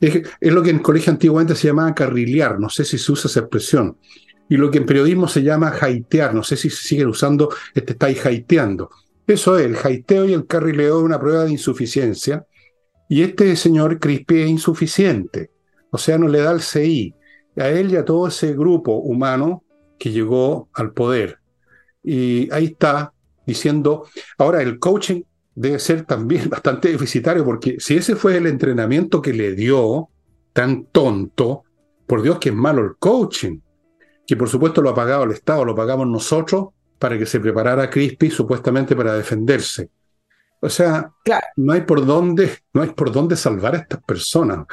es, 0.00 0.22
lo 0.40 0.62
que 0.62 0.70
en 0.70 0.76
el 0.76 0.82
colegio 0.82 1.12
antiguamente 1.12 1.54
se 1.54 1.66
llamaba 1.66 1.94
carrilear, 1.94 2.58
no 2.58 2.70
sé 2.70 2.86
si 2.86 2.96
se 2.96 3.12
usa 3.12 3.28
esa 3.28 3.40
expresión. 3.40 3.98
Y 4.48 4.56
lo 4.56 4.70
que 4.70 4.78
en 4.78 4.86
periodismo 4.86 5.28
se 5.28 5.42
llama 5.42 5.70
jaitear, 5.70 6.34
no 6.34 6.42
sé 6.42 6.56
si 6.56 6.70
se 6.70 6.82
siguen 6.82 7.08
usando, 7.08 7.50
este 7.74 7.92
estáis 7.92 8.20
jaiteando. 8.20 8.88
Eso 9.26 9.58
es, 9.58 9.66
el 9.66 9.76
jaiteo 9.76 10.26
y 10.26 10.32
el 10.32 10.46
carrileo 10.46 10.98
es 10.98 11.04
una 11.04 11.20
prueba 11.20 11.44
de 11.44 11.52
insuficiencia. 11.52 12.44
Y 13.08 13.22
este 13.22 13.54
señor 13.56 13.98
Crispi 13.98 14.40
es 14.42 14.48
insuficiente, 14.48 15.50
o 15.90 15.98
sea, 15.98 16.18
no 16.18 16.28
le 16.28 16.40
da 16.40 16.52
el 16.52 16.60
CI. 16.60 17.14
A 17.56 17.68
él 17.68 17.92
y 17.92 17.96
a 17.96 18.04
todo 18.04 18.28
ese 18.28 18.54
grupo 18.54 18.94
humano 18.94 19.62
que 19.98 20.10
llegó 20.10 20.70
al 20.72 20.92
poder. 20.92 21.38
Y 22.02 22.50
ahí 22.50 22.64
está, 22.64 23.12
diciendo, 23.46 24.06
ahora 24.38 24.62
el 24.62 24.78
coaching 24.78 25.22
debe 25.54 25.78
ser 25.78 26.04
también 26.04 26.48
bastante 26.50 26.90
deficitario, 26.90 27.44
porque 27.44 27.76
si 27.78 27.96
ese 27.96 28.16
fue 28.16 28.38
el 28.38 28.46
entrenamiento 28.46 29.20
que 29.20 29.34
le 29.34 29.54
dio, 29.54 30.08
tan 30.52 30.86
tonto, 30.86 31.64
por 32.06 32.22
Dios 32.22 32.38
que 32.38 32.48
es 32.48 32.54
malo 32.54 32.82
el 32.82 32.96
coaching, 32.98 33.60
que 34.26 34.36
por 34.36 34.48
supuesto 34.48 34.80
lo 34.82 34.90
ha 34.90 34.94
pagado 34.94 35.24
el 35.24 35.32
Estado, 35.32 35.64
lo 35.64 35.74
pagamos 35.74 36.06
nosotros 36.06 36.68
para 37.02 37.18
que 37.18 37.26
se 37.26 37.40
preparara 37.40 37.90
Crispy 37.90 38.30
supuestamente 38.30 38.94
para 38.94 39.14
defenderse. 39.14 39.90
O 40.60 40.68
sea, 40.68 41.10
no 41.56 41.72
hay 41.72 41.80
por 41.80 42.06
dónde, 42.06 42.58
no 42.72 42.82
hay 42.82 42.90
por 42.90 43.10
dónde 43.10 43.34
salvar 43.34 43.74
a 43.74 43.78
estas 43.78 44.00
personas. 44.04 44.68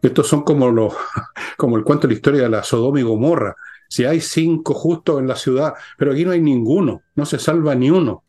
Estos 0.00 0.28
son 0.28 0.42
como 0.44 0.70
los, 0.70 0.94
como 1.56 1.76
el 1.76 1.82
cuento 1.82 2.06
de 2.06 2.14
la 2.14 2.16
historia 2.16 2.42
de 2.42 2.48
la 2.48 2.62
Sodoma 2.62 3.00
y 3.00 3.02
Gomorra 3.02 3.56
si 3.88 4.04
hay 4.04 4.20
cinco 4.20 4.72
justos 4.72 5.18
en 5.18 5.26
la 5.26 5.34
ciudad, 5.34 5.74
pero 5.98 6.12
aquí 6.12 6.24
no 6.24 6.30
hay 6.30 6.40
ninguno, 6.40 7.02
no 7.16 7.26
se 7.26 7.40
salva 7.40 7.74
ni 7.74 7.90
uno. 7.90 8.22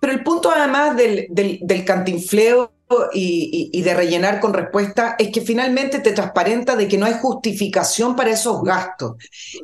Pero 0.00 0.14
el 0.14 0.22
punto 0.22 0.50
además 0.50 0.96
del, 0.96 1.26
del, 1.30 1.84
cantinfleo 1.84 2.72
y, 3.12 3.82
de 3.82 3.94
rellenar 3.94 4.40
con 4.40 4.54
respuesta 4.54 5.16
es 5.18 5.30
que 5.30 5.42
finalmente 5.42 6.00
te 6.00 6.12
transparenta 6.12 6.74
de 6.74 6.88
que 6.88 6.96
no 6.96 7.04
hay 7.04 7.14
justificación 7.20 8.16
para 8.16 8.30
esos 8.30 8.62
gastos. 8.62 9.16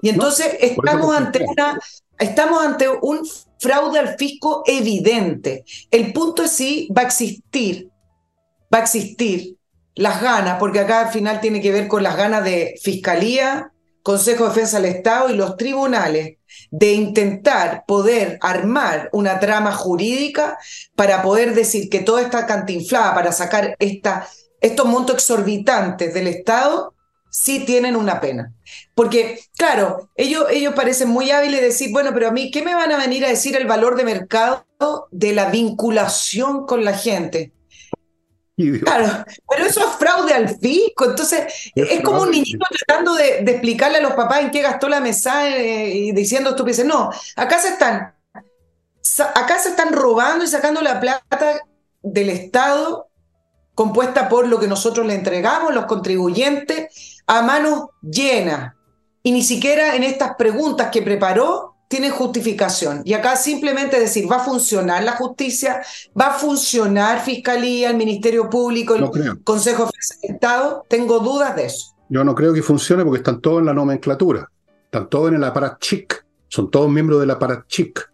Y 0.03 0.11
entonces 0.11 0.57
estamos, 0.61 1.17
ante 1.17 1.47
estamos 2.19 2.65
ante 2.65 2.89
un 2.89 3.27
fraude 3.59 3.99
al 3.99 4.17
fisco 4.17 4.63
evidente. 4.67 5.65
El 5.91 6.13
punto 6.13 6.43
es 6.43 6.53
si 6.53 6.89
va 6.97 7.03
a 7.03 7.07
existir, 7.07 7.89
va 8.73 8.79
a 8.79 8.83
existir 8.83 9.57
las 9.95 10.21
ganas, 10.21 10.59
porque 10.59 10.81
acá 10.81 11.07
al 11.07 11.13
final 11.13 11.41
tiene 11.41 11.61
que 11.61 11.73
ver 11.73 11.89
con 11.89 12.03
las 12.03 12.17
ganas 12.17 12.45
de 12.45 12.75
fiscalía, 12.83 13.71
Consejo 14.03 14.45
de 14.45 14.51
Defensa 14.51 14.81
del 14.81 14.95
Estado 14.97 15.31
y 15.31 15.37
los 15.37 15.57
tribunales 15.57 16.37
de 16.71 16.93
intentar 16.93 17.85
poder 17.87 18.39
armar 18.43 19.09
una 19.13 19.41
trama 19.41 19.73
jurídica 19.73 20.59
para 20.95 21.23
poder 21.23 21.55
decir 21.55 21.89
que 21.89 22.01
toda 22.01 22.21
esta 22.21 22.47
cantinflada 22.47 23.15
para 23.15 23.33
sacar 23.33 23.75
esta, 23.79 24.29
estos 24.61 24.87
montos 24.87 25.17
exorbitantes 25.17 26.13
del 26.13 26.27
Estado 26.27 26.94
sí 27.35 27.65
tienen 27.65 27.97
una 27.97 28.21
pena. 28.21 28.53
Porque, 28.95 29.41
claro, 29.57 30.09
ellos, 30.15 30.47
ellos 30.51 30.73
parecen 30.73 31.09
muy 31.09 31.33
hábiles 31.33 31.61
de 31.61 31.67
decir, 31.67 31.91
bueno, 31.91 32.13
pero 32.15 32.29
a 32.29 32.31
mí, 32.31 32.53
¿qué 32.53 32.63
me 32.63 32.77
van 32.77 32.93
a 32.93 32.97
venir 32.97 33.25
a 33.25 33.29
decir 33.29 33.57
el 33.57 33.67
valor 33.67 33.97
de 33.97 34.05
mercado 34.05 34.65
de 35.11 35.33
la 35.33 35.51
vinculación 35.51 36.65
con 36.65 36.85
la 36.85 36.97
gente? 36.97 37.53
Claro, 38.57 39.25
pero 39.51 39.67
eso 39.67 39.81
es 39.81 39.97
fraude 39.97 40.33
al 40.33 40.49
fisco. 40.61 41.07
Entonces, 41.07 41.73
es, 41.75 42.01
como 42.03 42.23
un 42.23 42.31
niñito 42.31 42.65
tratando 42.87 43.15
de, 43.17 43.39
explicarle 43.39 43.99
a 43.99 44.03
los 44.03 44.13
papás 44.13 44.43
en 44.43 44.53
qué 44.53 44.63
gastó 44.63 44.89
la 44.89 45.01
mesa 45.01 45.49
eh, 45.49 45.93
y 45.93 46.13
diciendo 46.13 46.51
estupideces. 46.51 46.87
No, 46.87 47.11
acá 47.35 47.59
se 47.59 47.71
están, 47.71 48.15
acá 49.35 49.59
se 49.59 49.71
están 49.71 49.93
robando 49.93 50.45
y 50.45 50.49
sacando 50.49 50.81
la 50.83 51.01
plata 51.01 51.63
del 52.01 52.31
Estado 52.31 53.09
compuesta 53.75 54.29
por 54.29 54.47
lo 54.47 54.61
que 54.61 54.69
nosotros 54.69 55.07
le 55.07 55.15
entregamos, 55.15 55.75
los 55.75 55.87
contribuyentes, 55.87 57.14
a 57.27 57.43
manos 57.43 57.87
llenas. 58.03 58.75
Y 59.23 59.33
ni 59.33 59.43
siquiera 59.43 59.97
en 59.97 60.03
estas 60.03 60.35
preguntas 60.37 60.91
que 60.93 61.03
preparó 61.03 61.75
tiene 61.89 62.11
justificación. 62.11 63.03
Y 63.05 63.15
acá 63.15 63.37
simplemente 63.37 64.01
decir, 64.01 64.31
¿va 64.31 64.37
a 64.37 64.41
funcionar 64.41 65.05
la 65.05 65.13
justicia? 65.13 65.81
¿Va 66.19 66.29
a 66.29 66.33
funcionar 66.33 67.21
Fiscalía, 67.21 67.91
el 67.91 67.97
Ministerio 67.97 68.51
Público, 68.51 68.95
el 68.95 69.43
Consejo 69.45 69.85
de 69.85 70.35
Estado? 70.35 70.85
Tengo 70.89 71.21
dudas 71.21 71.55
de 71.57 71.67
eso. 71.67 71.95
Yo 72.09 72.25
no 72.25 72.35
creo 72.35 72.53
que 72.53 72.63
funcione 72.63 73.05
porque 73.05 73.19
están 73.19 73.41
todos 73.41 73.61
en 73.61 73.67
la 73.67 73.75
nomenclatura. 73.75 74.49
Están 74.85 75.09
todos 75.09 75.33
en 75.33 75.43
el 75.43 75.53
chic 75.81 76.25
Son 76.49 76.71
todos 76.71 76.91
miembros 76.91 77.21
del 77.21 77.37
chic 77.67 78.11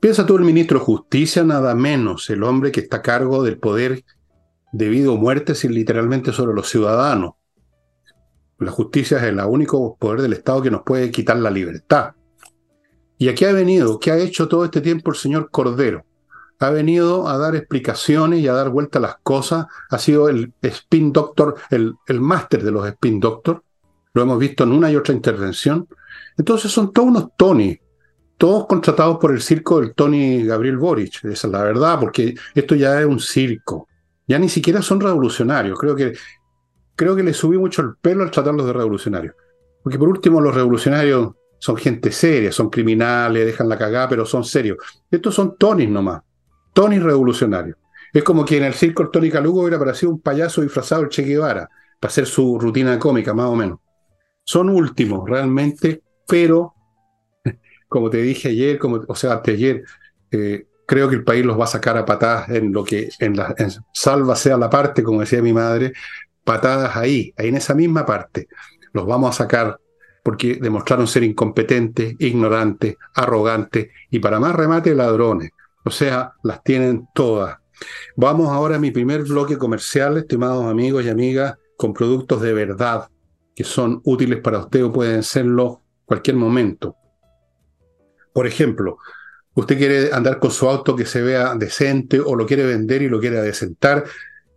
Piensa 0.00 0.24
tú 0.24 0.36
el 0.36 0.44
ministro 0.44 0.78
de 0.78 0.84
Justicia, 0.84 1.42
nada 1.42 1.74
menos, 1.74 2.30
el 2.30 2.42
hombre 2.42 2.70
que 2.70 2.80
está 2.80 2.98
a 2.98 3.02
cargo 3.02 3.42
del 3.42 3.58
poder 3.58 4.04
debido 4.72 5.14
a 5.14 5.16
muerte, 5.16 5.54
literalmente 5.68 6.32
sobre 6.32 6.54
los 6.54 6.68
ciudadanos. 6.68 7.34
La 8.58 8.70
justicia 8.70 9.18
es 9.18 9.24
el 9.24 9.40
único 9.40 9.96
poder 9.96 10.22
del 10.22 10.32
Estado 10.32 10.62
que 10.62 10.70
nos 10.70 10.82
puede 10.82 11.10
quitar 11.10 11.36
la 11.36 11.50
libertad. 11.50 12.12
¿Y 13.18 13.28
aquí 13.28 13.44
ha 13.44 13.52
venido? 13.52 13.98
¿Qué 13.98 14.10
ha 14.10 14.18
hecho 14.18 14.48
todo 14.48 14.64
este 14.64 14.80
tiempo 14.80 15.10
el 15.10 15.16
señor 15.16 15.50
Cordero? 15.50 16.04
Ha 16.60 16.70
venido 16.70 17.28
a 17.28 17.36
dar 17.36 17.56
explicaciones 17.56 18.40
y 18.40 18.48
a 18.48 18.52
dar 18.52 18.70
vuelta 18.70 18.98
a 18.98 19.02
las 19.02 19.16
cosas. 19.22 19.66
Ha 19.90 19.98
sido 19.98 20.28
el 20.28 20.52
spin 20.62 21.12
doctor, 21.12 21.56
el, 21.70 21.94
el 22.06 22.20
máster 22.20 22.62
de 22.62 22.70
los 22.70 22.86
spin 22.86 23.20
doctor. 23.20 23.62
Lo 24.12 24.22
hemos 24.22 24.38
visto 24.38 24.64
en 24.64 24.72
una 24.72 24.90
y 24.90 24.96
otra 24.96 25.14
intervención. 25.14 25.88
Entonces 26.36 26.70
son 26.70 26.92
todos 26.92 27.08
unos 27.08 27.28
Tony, 27.36 27.78
todos 28.38 28.66
contratados 28.66 29.18
por 29.18 29.32
el 29.32 29.42
circo 29.42 29.80
del 29.80 29.94
Tony 29.94 30.44
Gabriel 30.44 30.78
Boric. 30.78 31.24
Esa 31.24 31.46
es 31.46 31.52
la 31.52 31.62
verdad, 31.62 31.98
porque 31.98 32.34
esto 32.54 32.74
ya 32.74 33.00
es 33.00 33.06
un 33.06 33.20
circo. 33.20 33.88
Ya 34.26 34.38
ni 34.38 34.48
siquiera 34.48 34.80
son 34.82 35.00
revolucionarios. 35.00 35.78
Creo 35.78 35.94
que, 35.94 36.14
creo 36.96 37.16
que 37.16 37.22
le 37.22 37.34
subí 37.34 37.58
mucho 37.58 37.82
el 37.82 37.96
pelo 38.00 38.22
al 38.22 38.30
tratarlos 38.30 38.66
de 38.66 38.72
revolucionarios. 38.72 39.34
Porque 39.82 39.98
por 39.98 40.08
último, 40.08 40.40
los 40.40 40.54
revolucionarios 40.54 41.32
son 41.58 41.76
gente 41.76 42.12
seria, 42.12 42.52
son 42.52 42.70
criminales, 42.70 43.46
dejan 43.46 43.68
la 43.68 43.78
cagada, 43.78 44.08
pero 44.08 44.26
son 44.26 44.44
serios. 44.44 44.78
Estos 45.10 45.34
son 45.34 45.56
Tonys 45.56 45.88
nomás, 45.88 46.22
Tonys 46.72 47.02
revolucionarios. 47.02 47.76
Es 48.14 48.22
como 48.22 48.44
que 48.44 48.56
en 48.56 48.64
el 48.64 48.74
circo 48.74 49.02
el 49.02 49.10
Tony 49.10 49.28
Calugo 49.28 49.62
hubiera 49.62 49.78
parecido 49.78 50.12
un 50.12 50.20
payaso 50.20 50.62
disfrazado 50.62 51.02
del 51.02 51.10
Che 51.10 51.22
Guevara, 51.22 51.68
para 51.98 52.10
hacer 52.10 52.26
su 52.26 52.60
rutina 52.60 52.96
cómica, 52.96 53.34
más 53.34 53.46
o 53.46 53.56
menos. 53.56 53.80
Son 54.44 54.68
últimos, 54.68 55.28
realmente, 55.28 56.00
pero, 56.28 56.74
como 57.88 58.10
te 58.10 58.18
dije 58.18 58.50
ayer, 58.50 58.78
o 59.08 59.14
sea, 59.16 59.42
ayer, 59.44 59.82
eh, 60.30 60.66
creo 60.86 61.08
que 61.08 61.16
el 61.16 61.24
país 61.24 61.44
los 61.44 61.58
va 61.58 61.64
a 61.64 61.68
sacar 61.68 61.98
a 61.98 62.04
patadas 62.04 62.50
en 62.50 62.72
lo 62.72 62.84
que, 62.84 63.08
en 63.18 63.36
la, 63.36 63.52
salva 63.92 64.36
sea 64.36 64.56
la 64.56 64.70
parte, 64.70 65.02
como 65.02 65.20
decía 65.20 65.42
mi 65.42 65.52
madre, 65.52 65.92
patadas 66.44 66.96
ahí, 66.96 67.32
ahí 67.36 67.48
en 67.48 67.56
esa 67.56 67.74
misma 67.74 68.06
parte. 68.06 68.48
Los 68.92 69.06
vamos 69.06 69.30
a 69.30 69.44
sacar 69.44 69.78
porque 70.22 70.56
demostraron 70.56 71.06
ser 71.06 71.22
incompetentes, 71.24 72.14
ignorantes, 72.18 72.96
arrogantes 73.14 73.88
y 74.10 74.20
para 74.20 74.40
más 74.40 74.54
remate 74.54 74.94
ladrones. 74.94 75.50
O 75.84 75.90
sea, 75.90 76.32
las 76.42 76.62
tienen 76.62 77.08
todas. 77.14 77.58
Vamos 78.16 78.48
ahora 78.50 78.76
a 78.76 78.78
mi 78.78 78.90
primer 78.90 79.24
bloque 79.24 79.58
comercial, 79.58 80.16
estimados 80.16 80.64
amigos 80.64 81.04
y 81.04 81.10
amigas, 81.10 81.56
con 81.76 81.92
productos 81.92 82.40
de 82.40 82.54
verdad 82.54 83.08
que 83.54 83.64
son 83.64 84.00
útiles 84.04 84.40
para 84.40 84.58
usted 84.58 84.84
o 84.84 84.92
pueden 84.92 85.22
serlo 85.22 85.82
cualquier 86.04 86.36
momento. 86.36 86.96
Por 88.32 88.46
ejemplo, 88.46 88.98
usted 89.54 89.78
quiere 89.78 90.12
andar 90.12 90.40
con 90.40 90.50
su 90.50 90.68
auto 90.68 90.96
que 90.96 91.06
se 91.06 91.22
vea 91.22 91.54
decente 91.54 92.20
o 92.20 92.34
lo 92.34 92.46
quiere 92.46 92.66
vender 92.66 93.02
y 93.02 93.08
lo 93.08 93.20
quiere 93.20 93.38
adecentar 93.38 94.04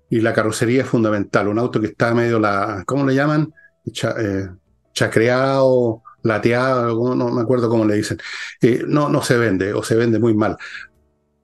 y 0.09 0.21
la 0.21 0.33
carrocería 0.33 0.83
es 0.83 0.87
fundamental. 0.87 1.47
Un 1.47 1.59
auto 1.59 1.79
que 1.79 1.87
está 1.87 2.13
medio 2.13 2.39
la, 2.39 2.83
¿cómo 2.85 3.05
le 3.05 3.15
llaman? 3.15 3.53
Eh, 3.85 4.47
chacreado, 4.93 6.03
lateado, 6.23 7.15
no 7.15 7.29
me 7.29 7.41
acuerdo 7.41 7.69
cómo 7.69 7.85
le 7.85 7.95
dicen, 7.95 8.17
eh, 8.61 8.83
no, 8.87 9.09
no 9.09 9.21
se 9.21 9.37
vende 9.37 9.73
o 9.73 9.83
se 9.83 9.95
vende 9.95 10.19
muy 10.19 10.33
mal. 10.33 10.57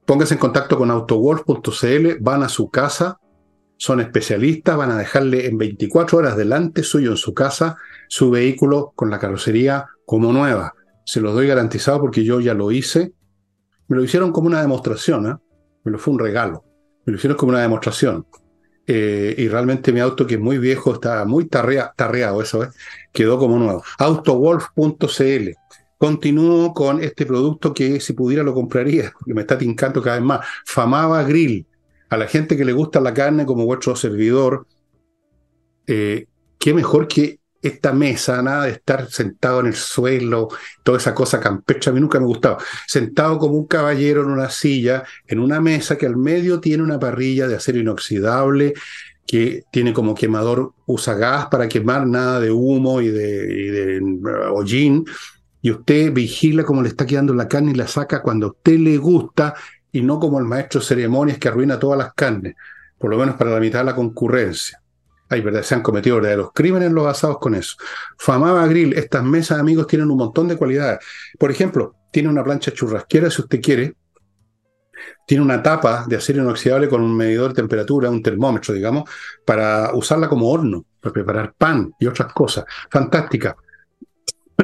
Póngase 0.06 0.34
en 0.34 0.40
contacto 0.40 0.78
con 0.78 0.92
autowolf.cl, 0.92 2.18
van 2.20 2.44
a 2.44 2.50
su 2.50 2.70
casa, 2.70 3.20
son 3.78 4.02
especialistas, 4.02 4.76
van 4.76 4.92
a 4.92 4.98
dejarle 4.98 5.48
en 5.48 5.58
24 5.58 6.18
horas 6.18 6.38
delante 6.38 6.84
suyo 6.84 7.12
en 7.12 7.18
su 7.18 7.34
casa 7.34 7.78
su 8.08 8.30
vehículo 8.30 8.94
con 8.96 9.10
la 9.10 9.20
carrocería 9.20 9.86
como 10.06 10.34
nueva. 10.34 10.74
Se 11.06 11.22
lo 11.22 11.34
doy 11.34 11.48
garantizado 11.48 12.00
porque 12.00 12.24
yo 12.24 12.40
ya 12.40 12.54
lo 12.54 12.72
hice. 12.72 13.14
Me 13.88 13.98
lo 13.98 14.04
hicieron 14.04 14.32
como 14.32 14.48
una 14.48 14.62
demostración, 14.62 15.28
¿eh? 15.28 15.36
me 15.84 15.92
lo 15.92 16.00
fue 16.00 16.14
un 16.14 16.20
regalo. 16.20 16.64
Me 17.06 17.12
lo 17.12 17.18
hicieron 17.18 17.38
como 17.38 17.52
una 17.52 17.62
demostración. 17.62 18.26
Eh, 18.86 19.36
y 19.38 19.48
realmente 19.48 19.94
mi 19.94 20.00
auto, 20.02 20.28
que 20.28 20.36
es 20.36 20.40
muy 20.40 20.58
viejo, 20.58 20.94
está 20.94 21.24
muy 21.26 21.46
tarreado, 21.48 22.42
eso 22.42 22.64
es, 22.64 22.70
quedó 23.12 23.38
como 23.38 23.58
nuevo. 23.58 23.84
Autowolf.cl. 23.98 25.50
Continúo 25.98 26.74
con 26.74 27.02
este 27.02 27.26
producto 27.26 27.74
que 27.74 28.02
si 28.02 28.14
pudiera 28.14 28.44
lo 28.44 28.54
compraría, 28.54 29.14
porque 29.20 29.34
me 29.34 29.42
está 29.42 29.58
tincando 29.58 30.02
cada 30.02 30.18
vez 30.18 30.26
más. 30.26 30.46
Famaba 30.66 31.24
Grill. 31.24 31.66
a 32.10 32.18
la 32.18 32.28
gente 32.28 32.58
que 32.58 32.66
le 32.66 32.74
gusta 32.74 33.00
la 33.00 33.14
carne 33.14 33.46
como 33.46 33.66
vuestro 33.66 33.96
servidor, 33.96 34.68
eh, 35.88 36.28
qué 36.60 36.74
mejor 36.74 37.08
que 37.08 37.40
esta 37.64 37.94
mesa, 37.94 38.42
nada 38.42 38.66
de 38.66 38.72
estar 38.72 39.10
sentado 39.10 39.62
en 39.62 39.68
el 39.68 39.76
suelo, 39.76 40.50
toda 40.84 40.98
esa 40.98 41.16
cosa 41.16 41.40
campestre, 41.40 41.90
a 41.90 41.94
mí 41.94 42.02
nunca 42.02 42.20
me 42.20 42.26
gustaba. 42.26 42.58
Sentado 42.86 43.40
como 43.40 43.54
un 43.54 43.68
caballero 43.68 44.22
en 44.22 44.32
una 44.32 44.50
silla, 44.50 45.04
en 45.26 45.40
una 45.40 45.62
mesa 45.62 45.98
que 45.98 46.06
al 46.06 46.18
medio 46.18 46.60
tiene 46.60 46.84
una 46.84 47.00
parrilla 47.00 47.48
de 47.48 47.56
acero 47.56 47.80
inoxidable, 47.80 48.74
que 49.26 49.64
tiene 49.72 49.94
como 49.94 50.14
quemador, 50.14 50.74
usa 50.86 51.14
gas 51.14 51.48
para 51.48 51.70
quemar 51.70 52.06
nada 52.06 52.42
de 52.42 52.52
humo 52.52 53.00
y 53.00 53.08
de, 53.08 53.46
y 53.50 53.68
de 53.68 54.02
hollín, 54.52 55.06
y 55.62 55.72
usted 55.72 56.12
vigila 56.12 56.66
cómo 56.66 56.82
le 56.82 56.90
está 56.90 57.06
quedando 57.06 57.34
la 57.34 57.48
carne 57.48 57.72
y 57.72 57.76
la 57.76 57.88
saca 57.88 58.22
cuando 58.22 58.48
a 58.48 58.50
usted 58.50 58.78
le 58.78 58.98
gusta, 58.98 59.54
y 59.90 60.02
no 60.02 60.20
como 60.20 60.38
el 60.38 60.46
maestro 60.46 60.82
de 60.82 60.88
ceremonias 60.88 61.38
que 61.38 61.48
arruina 61.48 61.80
todas 61.80 61.98
las 61.98 62.14
carnes, 62.14 62.56
por 62.98 63.10
lo 63.10 63.18
menos 63.18 63.36
para 63.36 63.52
la 63.52 63.62
mitad 63.62 63.80
de 63.80 63.86
la 63.86 63.96
concurrencia. 63.96 64.83
Ay, 65.34 65.42
verdad, 65.42 65.64
se 65.64 65.74
han 65.74 65.82
cometido 65.82 66.18
verdaderos 66.18 66.52
crímenes 66.54 66.92
los 66.92 67.06
basados 67.06 67.40
con 67.40 67.56
eso. 67.56 67.76
Famaba 68.20 68.68
Grill, 68.68 68.94
estas 68.94 69.24
mesas, 69.24 69.58
amigos, 69.58 69.88
tienen 69.88 70.12
un 70.12 70.18
montón 70.18 70.48
de 70.48 70.56
cualidades. 70.58 71.00
Por 71.40 71.50
ejemplo, 71.50 71.96
tiene 72.12 72.30
una 72.30 72.44
plancha 72.44 72.72
churrasquera, 72.72 73.32
si 73.32 73.42
usted 73.42 73.60
quiere. 73.60 73.96
Tiene 75.26 75.44
una 75.44 75.64
tapa 75.64 76.06
de 76.08 76.18
acero 76.18 76.44
inoxidable 76.44 76.88
con 76.88 77.02
un 77.02 77.18
medidor 77.18 77.50
de 77.50 77.56
temperatura, 77.56 78.12
un 78.12 78.22
termómetro, 78.22 78.76
digamos, 78.76 79.10
para 79.44 79.96
usarla 79.96 80.30
como 80.30 80.52
horno, 80.52 80.86
para 81.02 81.14
preparar 81.14 81.56
pan 81.58 81.92
y 82.00 82.06
otras 82.06 82.32
cosas. 82.32 82.66
Fantástica. 82.92 83.56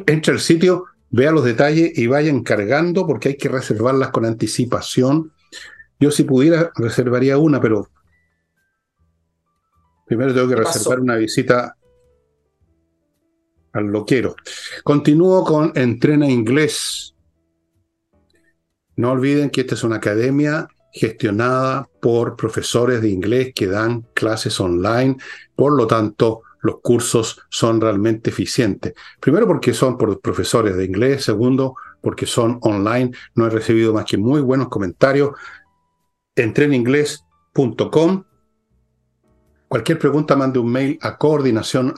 Entra 0.05 0.35
al 0.35 0.39
sitio, 0.39 0.85
vea 1.09 1.31
los 1.31 1.45
detalles 1.45 1.97
y 1.97 2.05
vaya 2.05 2.29
encargando 2.29 3.07
porque 3.07 3.29
hay 3.29 3.38
que 3.38 3.49
reservarlas 3.49 4.11
con 4.11 4.23
anticipación. 4.23 5.31
Yo 5.99 6.11
si 6.11 6.25
pudiera 6.25 6.71
reservaría 6.75 7.39
una, 7.39 7.59
pero 7.59 7.89
Primero 10.09 10.33
tengo 10.33 10.49
que 10.49 10.55
reservar 10.55 11.01
una 11.01 11.17
visita 11.17 11.77
al 13.73 13.85
loquero. 13.85 14.35
Continúo 14.83 15.43
con 15.43 15.71
Entrena 15.75 16.27
Inglés. 16.27 17.15
No 18.95 19.11
olviden 19.11 19.51
que 19.51 19.61
esta 19.61 19.75
es 19.75 19.83
una 19.83 19.97
academia 19.97 20.67
gestionada 20.91 21.87
por 22.01 22.35
profesores 22.35 23.03
de 23.03 23.09
inglés 23.09 23.51
que 23.53 23.67
dan 23.67 24.01
clases 24.15 24.59
online. 24.59 25.15
Por 25.55 25.73
lo 25.73 25.85
tanto, 25.85 26.41
los 26.63 26.81
cursos 26.81 27.43
son 27.49 27.79
realmente 27.79 28.31
eficientes. 28.31 28.95
Primero 29.19 29.45
porque 29.45 29.75
son 29.75 29.95
por 29.95 30.19
profesores 30.21 30.75
de 30.75 30.85
inglés. 30.85 31.23
Segundo, 31.23 31.75
porque 32.01 32.25
son 32.25 32.57
online. 32.63 33.11
No 33.35 33.45
he 33.45 33.51
recibido 33.51 33.93
más 33.93 34.05
que 34.05 34.17
muy 34.17 34.41
buenos 34.41 34.69
comentarios. 34.69 35.33
Entreninglés.com 36.35 38.23
Cualquier 39.69 39.99
pregunta 39.99 40.35
mande 40.35 40.57
un 40.57 40.71
mail 40.71 40.97
a 40.99 41.15
coordinación 41.15 41.93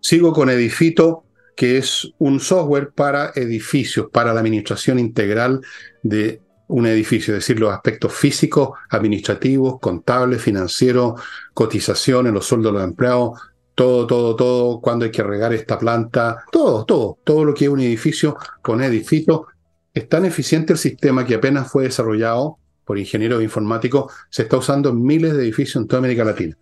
Sigo 0.00 0.32
con 0.32 0.48
Edifito, 0.48 1.24
que 1.54 1.76
es 1.76 2.10
un 2.16 2.40
software 2.40 2.92
para 2.92 3.32
edificios, 3.34 4.06
para 4.10 4.32
la 4.32 4.40
administración 4.40 4.98
integral 4.98 5.60
de 6.02 6.40
un 6.68 6.86
edificio, 6.86 7.34
es 7.34 7.40
decir, 7.40 7.60
los 7.60 7.70
aspectos 7.70 8.14
físicos, 8.14 8.70
administrativos, 8.88 9.78
contables, 9.78 10.40
financieros, 10.40 11.20
cotizaciones, 11.52 12.32
los 12.32 12.46
sueldos 12.46 12.72
de 12.72 12.78
los 12.78 12.88
empleados, 12.88 13.38
todo, 13.74 14.06
todo, 14.06 14.36
todo, 14.36 14.80
cuando 14.80 15.04
hay 15.04 15.10
que 15.10 15.22
regar 15.22 15.52
esta 15.52 15.78
planta, 15.78 16.44
todo, 16.50 16.86
todo, 16.86 17.18
todo 17.22 17.44
lo 17.44 17.52
que 17.52 17.66
es 17.66 17.70
un 17.70 17.80
edificio 17.80 18.38
con 18.62 18.82
Edifito. 18.82 19.48
Es 19.92 20.08
tan 20.08 20.24
eficiente 20.24 20.72
el 20.72 20.78
sistema 20.78 21.26
que 21.26 21.34
apenas 21.34 21.70
fue 21.70 21.84
desarrollado 21.84 22.58
por 22.86 22.98
ingenieros 22.98 23.42
informáticos, 23.42 24.12
se 24.30 24.42
está 24.42 24.56
usando 24.56 24.90
en 24.90 25.02
miles 25.02 25.34
de 25.34 25.42
edificios 25.42 25.82
en 25.82 25.88
toda 25.88 25.98
América 25.98 26.24
Latina. 26.24 26.56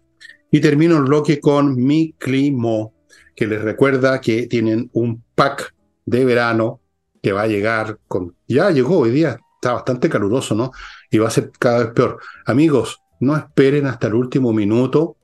Y 0.51 0.61
termino 0.61 0.97
el 0.97 1.05
bloque 1.05 1.39
con 1.39 1.77
Mi 1.77 2.15
Climo, 2.19 2.95
que 3.37 3.47
les 3.47 3.61
recuerda 3.61 4.21
que 4.21 4.47
tienen 4.47 4.89
un 4.95 5.23
pack 5.35 5.75
de 6.07 6.25
verano 6.25 6.81
que 7.23 7.33
va 7.33 7.43
a 7.43 7.47
llegar 7.47 7.99
con... 8.09 8.35
Ya 8.49 8.71
llegó 8.71 9.01
hoy 9.01 9.11
día, 9.11 9.39
está 9.57 9.75
bastante 9.75 10.09
caluroso, 10.09 10.55
¿no? 10.55 10.71
Y 11.11 11.19
va 11.19 11.29
a 11.29 11.31
ser 11.31 11.51
cada 11.59 11.81
vez 11.81 11.93
peor. 11.93 12.19
Amigos, 12.47 13.03
no 13.21 13.37
esperen 13.37 13.87
hasta 13.87 14.07
el 14.07 14.15
último 14.15 14.53
minuto, 14.53 15.17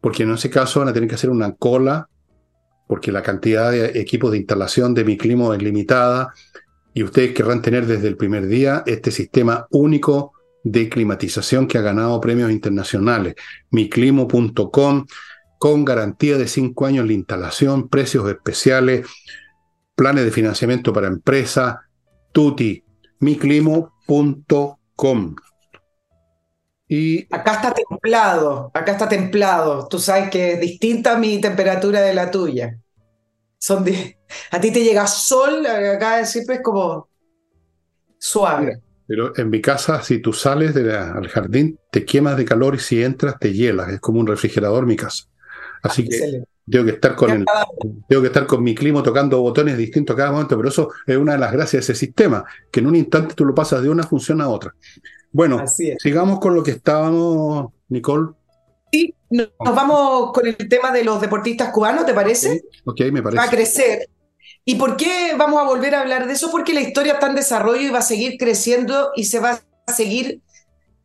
porque 0.00 0.24
en 0.24 0.32
ese 0.32 0.50
caso 0.50 0.80
van 0.80 0.90
a 0.90 0.92
tener 0.92 1.08
que 1.08 1.14
hacer 1.14 1.30
una 1.30 1.54
cola, 1.54 2.08
porque 2.86 3.12
la 3.12 3.22
cantidad 3.22 3.70
de 3.70 3.98
equipos 4.00 4.30
de 4.30 4.38
instalación 4.38 4.92
de 4.92 5.04
Mi 5.04 5.16
Climo 5.16 5.54
es 5.54 5.62
limitada 5.62 6.34
y 6.94 7.02
ustedes 7.02 7.32
querrán 7.34 7.62
tener 7.62 7.86
desde 7.86 8.08
el 8.08 8.16
primer 8.16 8.46
día 8.46 8.82
este 8.86 9.10
sistema 9.10 9.66
único 9.70 10.32
de 10.64 10.88
climatización 10.88 11.66
que 11.66 11.78
ha 11.78 11.82
ganado 11.82 12.20
premios 12.20 12.50
internacionales. 12.50 13.34
miclimo.com 13.70 15.06
con 15.58 15.84
garantía 15.84 16.38
de 16.38 16.46
cinco 16.46 16.86
años 16.86 17.06
la 17.06 17.12
instalación, 17.12 17.88
precios 17.88 18.28
especiales, 18.28 19.06
planes 19.94 20.24
de 20.24 20.30
financiamiento 20.30 20.92
para 20.92 21.08
empresas, 21.08 21.76
tuti, 22.32 22.84
miclimo.com. 23.18 24.76
Y 26.90 27.26
acá 27.34 27.54
está 27.54 27.74
templado, 27.74 28.70
acá 28.72 28.92
está 28.92 29.08
templado. 29.08 29.88
Tú 29.88 29.98
sabes 29.98 30.30
que 30.30 30.52
es 30.52 30.60
distinta 30.60 31.18
mi 31.18 31.40
temperatura 31.40 32.00
de 32.00 32.14
la 32.14 32.30
tuya. 32.30 32.78
Son 33.58 33.84
a 34.50 34.60
ti 34.60 34.70
te 34.70 34.82
llega 34.82 35.06
sol, 35.06 35.66
acá 35.66 36.24
siempre 36.24 36.56
es 36.56 36.62
como 36.62 37.08
suave. 38.18 38.80
Pero 39.06 39.36
en 39.36 39.48
mi 39.48 39.60
casa, 39.60 40.02
si 40.02 40.18
tú 40.18 40.32
sales 40.32 40.76
al 40.76 41.28
jardín, 41.28 41.78
te 41.90 42.04
quemas 42.04 42.36
de 42.36 42.44
calor 42.44 42.74
y 42.74 42.78
si 42.78 43.02
entras, 43.02 43.38
te 43.38 43.52
hielas. 43.52 43.88
Es 43.90 44.00
como 44.00 44.20
un 44.20 44.26
refrigerador 44.26 44.86
mi 44.86 44.96
casa. 44.96 45.24
Así 45.82 46.06
que 46.06 46.42
tengo 46.70 46.84
que 46.84 46.92
estar 46.92 47.14
con 47.14 47.44
tengo 48.08 48.22
que 48.22 48.28
estar 48.28 48.46
con 48.46 48.62
mi 48.62 48.74
clima 48.74 49.02
tocando 49.02 49.40
botones 49.40 49.78
distintos 49.78 50.14
a 50.14 50.18
cada 50.18 50.32
momento, 50.32 50.56
pero 50.56 50.68
eso 50.68 50.90
es 51.06 51.16
una 51.16 51.32
de 51.32 51.38
las 51.38 51.52
gracias 51.52 51.86
de 51.86 51.92
ese 51.92 52.06
sistema, 52.06 52.44
que 52.70 52.80
en 52.80 52.86
un 52.86 52.96
instante 52.96 53.34
tú 53.34 53.44
lo 53.44 53.54
pasas 53.54 53.82
de 53.82 53.88
una 53.88 54.02
función 54.02 54.40
a 54.40 54.48
otra. 54.48 54.74
Bueno, 55.32 55.62
sigamos 55.66 56.38
con 56.38 56.54
lo 56.54 56.62
que 56.62 56.72
estábamos, 56.72 57.72
Nicole. 57.88 58.32
Nos 59.30 59.50
vamos 59.60 60.32
con 60.32 60.46
el 60.46 60.56
tema 60.56 60.90
de 60.90 61.04
los 61.04 61.20
deportistas 61.20 61.70
cubanos, 61.70 62.06
¿te 62.06 62.14
parece? 62.14 62.62
ok, 62.84 63.00
me 63.12 63.22
parece. 63.22 63.38
Va 63.38 63.44
a 63.44 63.50
crecer. 63.50 64.08
¿Y 64.64 64.74
por 64.74 64.96
qué 64.96 65.34
vamos 65.36 65.60
a 65.60 65.64
volver 65.64 65.94
a 65.94 66.00
hablar 66.00 66.26
de 66.26 66.34
eso? 66.34 66.50
Porque 66.50 66.74
la 66.74 66.80
historia 66.80 67.14
está 67.14 67.28
en 67.28 67.34
desarrollo 67.34 67.80
y 67.80 67.90
va 67.90 68.00
a 68.00 68.02
seguir 68.02 68.36
creciendo 68.38 69.10
y 69.16 69.24
se 69.24 69.40
va 69.40 69.60
a 69.86 69.92
seguir 69.92 70.42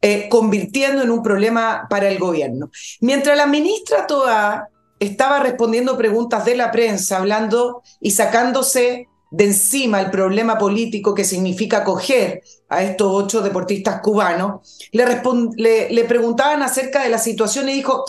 eh, 0.01 0.27
convirtiendo 0.29 1.01
en 1.01 1.11
un 1.11 1.23
problema 1.23 1.87
para 1.89 2.09
el 2.09 2.19
gobierno. 2.19 2.69
Mientras 2.99 3.37
la 3.37 3.45
ministra 3.45 4.05
Toa 4.05 4.67
estaba 4.99 5.39
respondiendo 5.39 5.97
preguntas 5.97 6.43
de 6.43 6.57
la 6.57 6.71
prensa, 6.71 7.17
hablando 7.17 7.81
y 8.01 8.11
sacándose 8.11 9.07
de 9.33 9.45
encima 9.45 9.99
el 9.99 10.11
problema 10.11 10.59
político 10.59 11.15
que 11.15 11.23
significa 11.23 11.77
acoger 11.77 12.43
a 12.69 12.83
estos 12.83 13.07
ocho 13.11 13.41
deportistas 13.41 13.99
cubanos, 14.01 14.79
le, 14.91 15.89
le, 15.89 16.03
preguntaban 16.05 16.61
acerca 16.61 17.01
de 17.01 17.09
la 17.09 17.17
situación 17.17 17.67
y 17.67 17.73
dijo, 17.73 18.05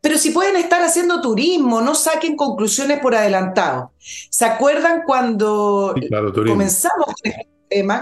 pero 0.00 0.16
si 0.16 0.30
pueden 0.30 0.56
estar 0.56 0.82
haciendo 0.82 1.20
turismo, 1.20 1.82
no 1.82 1.94
saquen 1.94 2.36
conclusiones 2.36 3.00
por 3.00 3.14
adelantado. 3.14 3.92
¿Se 3.98 4.46
acuerdan 4.46 5.02
cuando 5.04 5.94
comenzamos 6.34 7.06
con 7.06 7.30
este 7.30 7.51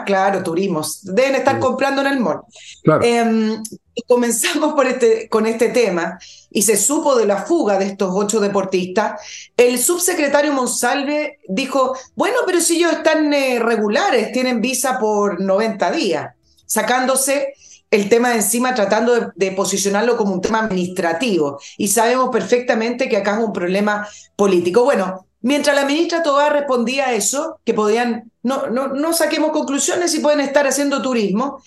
Claro, 0.06 0.42
turismo. 0.42 0.83
Deben 1.02 1.37
estar 1.37 1.59
comprando 1.59 2.00
en 2.00 2.06
el 2.09 2.20
mall. 2.20 2.40
Claro. 2.83 3.04
Em, 3.04 3.62
comenzamos 4.06 4.74
por 4.74 4.87
este, 4.87 5.28
con 5.28 5.46
este 5.46 5.68
tema 5.68 6.18
y 6.50 6.62
se 6.62 6.76
supo 6.76 7.16
de 7.16 7.26
la 7.26 7.38
fuga 7.44 7.78
de 7.78 7.87
estos 7.87 8.11
ocho 8.12 8.40
deportistas, 8.40 9.20
el 9.56 9.78
subsecretario 9.78 10.52
Monsalve 10.52 11.38
dijo, 11.48 11.96
bueno, 12.14 12.38
pero 12.46 12.61
si 12.61 12.76
ellos 12.76 12.92
están 12.92 13.33
eh, 13.33 13.59
regulares, 13.61 14.33
tienen 14.33 14.61
visa 14.61 14.98
por 14.98 15.40
90 15.40 15.90
días, 15.92 16.35
sacándose 16.66 17.54
el 17.90 18.09
tema 18.09 18.30
de 18.30 18.37
encima, 18.37 18.74
tratando 18.74 19.33
de, 19.35 19.52
posicionarlo 19.52 20.16
como 20.16 20.33
un 20.33 20.40
tema 20.40 20.61
administrativo. 20.61 21.61
Y 21.76 21.88
sabemos 21.88 22.30
perfectamente 22.30 23.09
que 23.09 23.16
acá 23.16 23.38
es 23.38 23.44
un 23.44 23.52
problema 23.52 24.06
político. 24.37 24.85
Bueno, 24.85 25.26
mientras 25.40 25.76
la 25.76 25.85
ministra 25.85 26.22
Tobar 26.22 26.53
respondía 26.53 27.09
a 27.09 27.12
eso, 27.14 27.59
que 27.64 27.74
podían, 27.74 28.31
no, 28.42 28.68
no, 28.68 28.88
no 28.88 29.12
saquemos 29.12 29.50
conclusiones 29.50 30.14
y 30.14 30.20
pueden 30.20 30.40
estar 30.40 30.66
haciendo 30.66 31.03
turismo, 31.03 31.62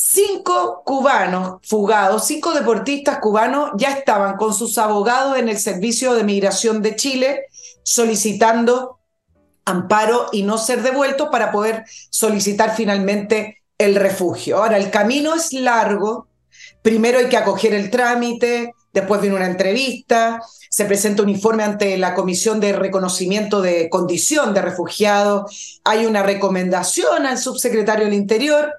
Cinco 0.00 0.82
cubanos 0.86 1.58
fugados, 1.64 2.24
cinco 2.24 2.54
deportistas 2.54 3.18
cubanos 3.18 3.72
ya 3.76 3.90
estaban 3.90 4.36
con 4.36 4.54
sus 4.54 4.78
abogados 4.78 5.36
en 5.36 5.48
el 5.48 5.58
Servicio 5.58 6.14
de 6.14 6.22
Migración 6.22 6.82
de 6.82 6.96
Chile 6.96 7.42
solicitando 7.82 9.00
amparo 9.64 10.28
y 10.32 10.44
no 10.44 10.56
ser 10.56 10.82
devueltos 10.82 11.28
para 11.30 11.50
poder 11.50 11.84
solicitar 12.10 12.74
finalmente 12.74 13.58
el 13.76 13.96
refugio. 13.96 14.58
Ahora, 14.58 14.78
el 14.78 14.90
camino 14.90 15.34
es 15.34 15.52
largo. 15.52 16.28
Primero 16.80 17.18
hay 17.18 17.28
que 17.28 17.36
acoger 17.36 17.74
el 17.74 17.90
trámite, 17.90 18.74
después 19.00 19.20
viene 19.20 19.36
una 19.36 19.46
entrevista, 19.46 20.40
se 20.70 20.84
presenta 20.84 21.22
un 21.22 21.28
informe 21.28 21.64
ante 21.64 21.96
la 21.98 22.14
Comisión 22.14 22.60
de 22.60 22.72
Reconocimiento 22.72 23.60
de 23.60 23.88
Condición 23.88 24.54
de 24.54 24.62
Refugiado, 24.62 25.46
hay 25.84 26.06
una 26.06 26.22
recomendación 26.22 27.26
al 27.26 27.38
subsecretario 27.38 28.04
del 28.04 28.14
Interior 28.14 28.74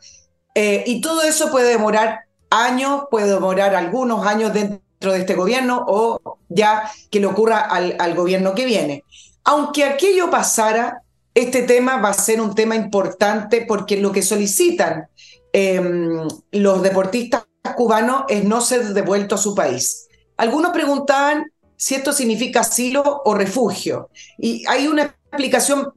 Eh, 0.56 0.84
y 0.88 1.00
todo 1.00 1.22
eso 1.22 1.52
puede 1.52 1.70
demorar 1.70 2.26
años, 2.50 3.04
puede 3.10 3.32
demorar 3.34 3.76
algunos 3.76 4.26
años 4.26 4.54
dentro 4.54 5.14
de 5.14 5.20
este 5.20 5.36
gobierno 5.36 5.86
o 5.88 6.38
ya 6.50 6.92
que 7.10 7.22
le 7.22 7.28
ocurra 7.28 7.62
al, 7.62 7.96
al 7.98 8.14
gobierno 8.14 8.54
que 8.56 8.66
viene. 8.66 9.06
Aunque 9.46 9.86
aquello 9.86 10.30
pasara, 10.30 11.04
este 11.34 11.62
tema 11.64 12.02
va 12.02 12.10
a 12.10 12.14
ser 12.14 12.42
un 12.42 12.56
tema 12.56 12.76
importante 12.76 13.66
porque 13.66 14.02
lo 14.02 14.12
que 14.12 14.22
solicitan 14.22 15.08
em, 15.54 16.28
los 16.52 16.82
deportistas 16.82 17.46
cubanos 17.78 18.24
es 18.28 18.44
no 18.44 18.60
ser 18.60 18.84
devueltos 18.94 19.40
a 19.40 19.44
su 19.44 19.56
país. 19.56 20.09
Algunos 20.40 20.72
preguntaban 20.72 21.52
si 21.76 21.96
esto 21.96 22.14
significa 22.14 22.62
asilo 22.62 23.22
o 23.26 23.34
refugio. 23.34 24.10
Y 24.38 24.64
hay 24.70 24.88
una 24.88 25.04
explicación, 25.04 25.94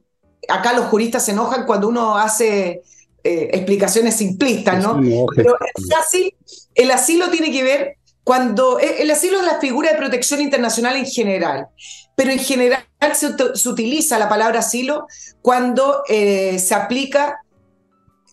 acá 0.49 0.73
los 0.73 0.87
juristas 0.87 1.25
se 1.25 1.31
enojan 1.31 1.65
cuando 1.65 1.89
uno 1.89 2.17
hace 2.17 2.83
eh, 3.23 3.51
explicaciones 3.53 4.17
simplistas, 4.17 4.83
¿no? 4.83 5.01
Pero 5.37 5.57
el 5.61 5.93
asilo, 5.95 6.31
el 6.75 6.91
asilo 6.91 7.31
tiene 7.31 7.53
que 7.53 7.63
ver 7.63 7.97
cuando 8.25 8.81
e, 8.81 9.03
el 9.03 9.13
asilo 9.13 9.39
es 9.39 9.47
la 9.47 9.61
figura 9.61 9.93
de 9.93 9.99
protección 9.99 10.41
internacional 10.41 10.97
en 10.97 11.07
general, 11.07 11.69
pero 12.17 12.33
en 12.33 12.41
general 12.41 12.85
se, 13.15 13.69
utiliza 13.69 14.19
la 14.19 14.29
palabra 14.29 14.59
asilo 14.59 15.07
cuando 15.41 16.03
eh, 16.09 16.59
se 16.59 16.75
aplica 16.75 17.43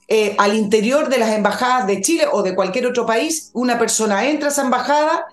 eh, 0.07 0.35
al 0.39 0.55
interior 0.55 1.07
de 1.07 1.19
las 1.19 1.29
embajadas 1.35 1.85
de 1.85 2.01
Chile 2.01 2.25
o 2.31 2.41
de 2.41 2.55
cualquier 2.55 2.87
otro 2.87 3.05
país, 3.05 3.51
una 3.53 3.77
persona 3.77 4.27
entra 4.27 4.49
a 4.49 4.51
esa 4.51 4.63
embajada 4.63 5.27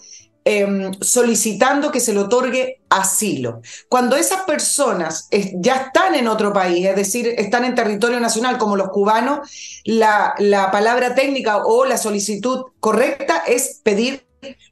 em, 0.49 0.93
solicitando 1.01 1.91
que 1.91 1.99
se 1.99 2.15
le 2.15 2.21
otorgue 2.21 2.81
asilo. 2.89 3.63
Cuando 3.89 4.15
esas 4.15 4.43
personas 4.43 5.29
ya 5.55 5.75
están 5.87 6.15
en 6.15 6.29
otro 6.29 6.53
país, 6.53 6.87
es 6.87 6.95
decir, 6.95 7.35
están 7.37 7.65
en 7.65 7.75
territorio 7.75 8.21
nacional 8.21 8.57
como 8.57 8.77
los 8.77 8.91
cubanos, 8.91 9.41
la, 9.85 10.37
la 10.39 10.71
palabra 10.71 11.17
técnica 11.17 11.67
o 11.67 11.85
la 11.85 11.99
solicitud 11.99 12.67
correcta 12.79 13.43
es 13.45 13.81
pedir 13.83 14.25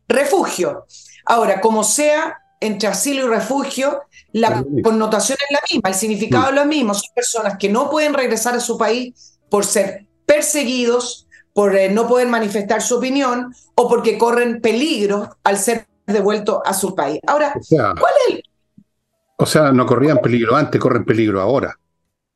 refugio. 0.06 0.87
Ahora, 1.26 1.60
como 1.60 1.82
sea, 1.82 2.38
entre 2.60 2.88
asilo 2.88 3.24
y 3.24 3.28
refugio, 3.28 4.02
la 4.30 4.64
connotación 4.84 5.38
es 5.44 5.52
la 5.52 5.60
misma, 5.68 5.88
el 5.88 5.96
significado 5.96 6.50
es 6.50 6.54
lo 6.54 6.66
mismo. 6.66 6.94
Son 6.94 7.12
personas 7.12 7.58
que 7.58 7.68
no 7.68 7.90
pueden 7.90 8.14
regresar 8.14 8.54
a 8.54 8.60
su 8.60 8.78
país 8.78 9.40
por 9.50 9.64
ser 9.64 10.06
perseguidos, 10.24 11.23
por 11.55 11.75
eh, 11.75 11.90
no 11.90 12.07
poder 12.07 12.29
manifestar 12.29 12.83
su 12.83 12.97
opinión 12.97 13.55
o 13.75 13.88
porque 13.88 14.19
corren 14.19 14.61
peligro 14.61 15.38
al 15.45 15.57
ser 15.57 15.87
devueltos 16.07 16.59
a 16.67 16.75
su 16.75 16.95
país. 16.95 17.21
Ahora, 17.27 17.55
¿cuál 17.71 18.12
es 18.29 18.35
el... 18.35 18.43
O 19.38 19.47
sea, 19.47 19.73
no 19.73 19.87
corrían 19.87 20.19
peligro 20.19 20.55
antes, 20.55 20.79
corren 20.79 21.05
peligro 21.07 21.40
ahora. 21.40 21.79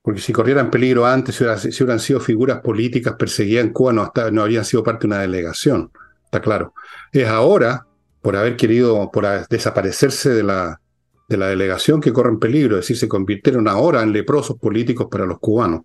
Porque 0.00 0.20
si 0.22 0.32
corrieran 0.32 0.70
peligro 0.70 1.04
antes, 1.04 1.34
si, 1.34 1.44
hubieran 1.44 2.00
sido 2.00 2.18
figuras 2.20 2.60
políticas 2.60 3.14
perseguidas 3.18 3.66
en 3.66 3.72
Cuba, 3.74 3.92
no, 3.92 4.10
no 4.32 4.42
habrían 4.42 4.64
sido 4.64 4.82
parte 4.82 5.02
de 5.02 5.08
una 5.08 5.20
delegación 5.20 5.90
está 6.28 6.40
claro. 6.42 6.74
Es 7.12 7.26
ahora, 7.26 7.86
por 8.20 8.36
haber 8.36 8.56
querido, 8.56 9.10
por 9.10 9.26
desaparecerse 9.48 10.30
de 10.30 10.42
la, 10.42 10.80
de 11.28 11.36
la 11.36 11.48
delegación, 11.48 12.00
que 12.00 12.12
corren 12.12 12.38
peligro, 12.38 12.76
es 12.76 12.82
decir, 12.82 12.98
se 12.98 13.08
convirtieron 13.08 13.66
ahora 13.66 14.02
en 14.02 14.12
leprosos 14.12 14.58
políticos 14.58 15.08
para 15.10 15.26
los 15.26 15.38
cubanos. 15.38 15.82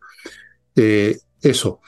Eh, 0.75 1.17
eso. 1.41 1.79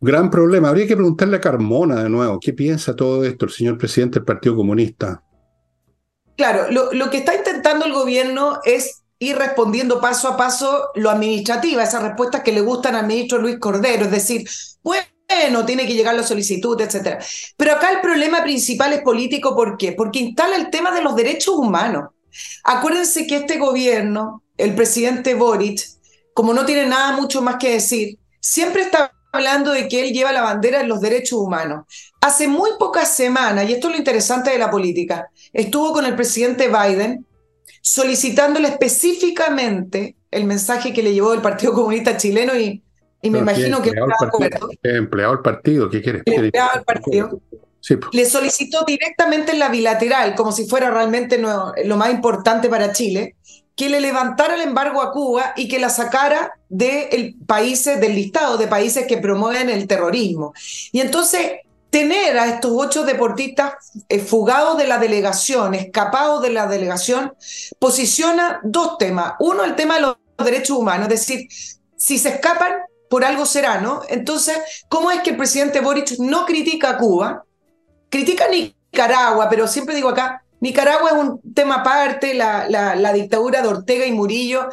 Gran 0.00 0.30
problema. 0.30 0.70
Habría 0.70 0.86
que 0.86 0.96
preguntarle 0.96 1.36
a 1.36 1.40
Carmona 1.40 2.02
de 2.02 2.08
nuevo, 2.08 2.40
¿qué 2.40 2.54
piensa 2.54 2.96
todo 2.96 3.22
esto 3.24 3.44
el 3.44 3.52
señor 3.52 3.76
presidente 3.76 4.18
del 4.18 4.24
Partido 4.24 4.56
Comunista? 4.56 5.22
Claro, 6.36 6.70
lo, 6.70 7.10
que 7.10 7.18
está 7.18 7.34
intentando 7.34 7.84
el 7.84 7.92
gobierno 7.92 8.60
es 8.64 9.02
ir 9.18 9.36
respondiendo 9.36 10.00
paso 10.00 10.28
a 10.28 10.38
paso 10.38 10.88
lo 10.94 11.10
administrativo, 11.10 11.82
esas 11.82 12.02
respuestas 12.02 12.40
que 12.40 12.52
le 12.52 12.62
gustan 12.62 12.96
al 12.96 13.06
ministro 13.06 13.36
Luis 13.36 13.58
Cordero, 13.58 14.06
es 14.06 14.10
decir, 14.10 14.48
bueno, 14.82 15.04
no 15.52 15.66
tiene 15.66 15.86
que 15.86 15.92
llegar 15.92 16.14
la 16.14 16.22
solicitud, 16.22 16.80
etc. 16.80 17.22
Pero 17.58 17.72
acá 17.72 17.90
el 17.90 18.00
problema 18.00 18.42
principal 18.42 18.94
es 18.94 19.02
político, 19.02 19.54
¿por 19.54 19.76
qué? 19.76 19.92
Porque 19.92 20.20
instala 20.20 20.56
el 20.56 20.70
tema 20.70 20.92
de 20.92 21.02
los 21.02 21.14
derechos 21.14 21.54
humanos. 21.56 22.08
Acuérdense 22.64 23.26
que 23.26 23.36
este 23.36 23.58
gobierno, 23.58 24.42
el 24.56 24.74
presidente 24.74 25.34
Boric, 25.34 25.82
como 26.32 26.54
no 26.54 26.64
tiene 26.64 26.86
nada 26.86 27.12
mucho 27.12 27.42
más 27.42 27.56
que 27.56 27.72
decir, 27.72 28.18
siempre 28.40 28.82
está 28.82 29.12
hablando 29.32 29.72
de 29.72 29.88
que 29.88 30.02
él 30.02 30.12
lleva 30.12 30.32
la 30.32 30.42
bandera 30.42 30.78
de 30.78 30.86
los 30.86 31.00
derechos 31.00 31.38
humanos. 31.38 31.84
Hace 32.20 32.48
muy 32.48 32.70
pocas 32.78 33.14
semanas, 33.14 33.68
y 33.68 33.74
esto 33.74 33.88
es 33.88 33.94
lo 33.94 33.98
interesante 33.98 34.50
de 34.50 34.58
la 34.58 34.70
política, 34.70 35.30
estuvo 35.52 35.92
con 35.92 36.04
el 36.04 36.14
presidente 36.14 36.68
Biden 36.68 37.24
solicitándole 37.82 38.68
específicamente 38.68 40.16
el 40.30 40.44
mensaje 40.44 40.92
que 40.92 41.02
le 41.02 41.14
llevó 41.14 41.32
el 41.32 41.40
Partido 41.40 41.72
Comunista 41.72 42.16
Chileno 42.16 42.54
y 42.56 42.82
y 43.22 43.30
me 43.30 43.40
imagino 43.40 43.82
que... 43.82 43.92
Empleado 44.82 45.32
el 45.34 45.40
partido, 45.40 45.90
¿qué 45.90 46.00
quiere? 46.00 46.22
Empleado 46.24 46.78
el 46.78 46.84
partido. 46.84 47.40
Pues. 47.50 48.00
Le 48.12 48.24
solicitó 48.26 48.84
directamente 48.86 49.52
en 49.52 49.58
la 49.58 49.68
bilateral, 49.68 50.34
como 50.34 50.52
si 50.52 50.66
fuera 50.66 50.90
realmente 50.90 51.38
lo 51.38 51.96
más 51.96 52.10
importante 52.10 52.68
para 52.68 52.92
Chile, 52.92 53.36
que 53.80 53.88
le 53.88 54.02
levantara 54.02 54.56
el 54.56 54.60
embargo 54.60 55.00
a 55.00 55.10
Cuba 55.10 55.54
y 55.56 55.66
que 55.66 55.78
la 55.78 55.88
sacara 55.88 56.52
de 56.68 57.34
países, 57.46 57.98
del 57.98 58.14
listado 58.14 58.58
de 58.58 58.66
países 58.66 59.06
que 59.06 59.16
promueven 59.16 59.70
el 59.70 59.86
terrorismo. 59.86 60.52
Y 60.92 61.00
entonces 61.00 61.52
tener 61.88 62.38
a 62.38 62.46
estos 62.46 62.72
ocho 62.74 63.04
deportistas 63.06 63.72
eh, 64.10 64.18
fugados 64.18 64.76
de 64.76 64.86
la 64.86 64.98
delegación, 64.98 65.72
escapados 65.72 66.42
de 66.42 66.50
la 66.50 66.66
delegación, 66.66 67.32
posiciona 67.78 68.60
dos 68.64 68.98
temas. 68.98 69.32
Uno, 69.40 69.64
el 69.64 69.74
tema 69.76 69.94
de 69.94 70.02
los 70.02 70.16
derechos 70.44 70.76
humanos, 70.76 71.08
es 71.08 71.26
decir, 71.26 71.48
si 71.96 72.18
se 72.18 72.28
escapan, 72.28 72.82
por 73.08 73.24
algo 73.24 73.46
será, 73.46 73.80
¿no? 73.80 74.02
Entonces, 74.10 74.58
¿cómo 74.90 75.10
es 75.10 75.22
que 75.22 75.30
el 75.30 75.38
presidente 75.38 75.80
Boric 75.80 76.18
no 76.18 76.44
critica 76.44 76.90
a 76.90 76.98
Cuba? 76.98 77.44
Critica 78.10 78.44
a 78.44 78.48
Nicaragua, 78.50 79.48
pero 79.48 79.66
siempre 79.66 79.94
digo 79.94 80.10
acá, 80.10 80.44
Nicaragua 80.60 81.10
es 81.10 81.16
un 81.16 81.40
tema 81.54 81.76
aparte, 81.76 82.34
la, 82.34 82.68
la, 82.68 83.12
dictadura 83.12 83.62
de 83.62 83.68
Ortega 83.68 84.06
y 84.06 84.12
Murillo 84.12 84.68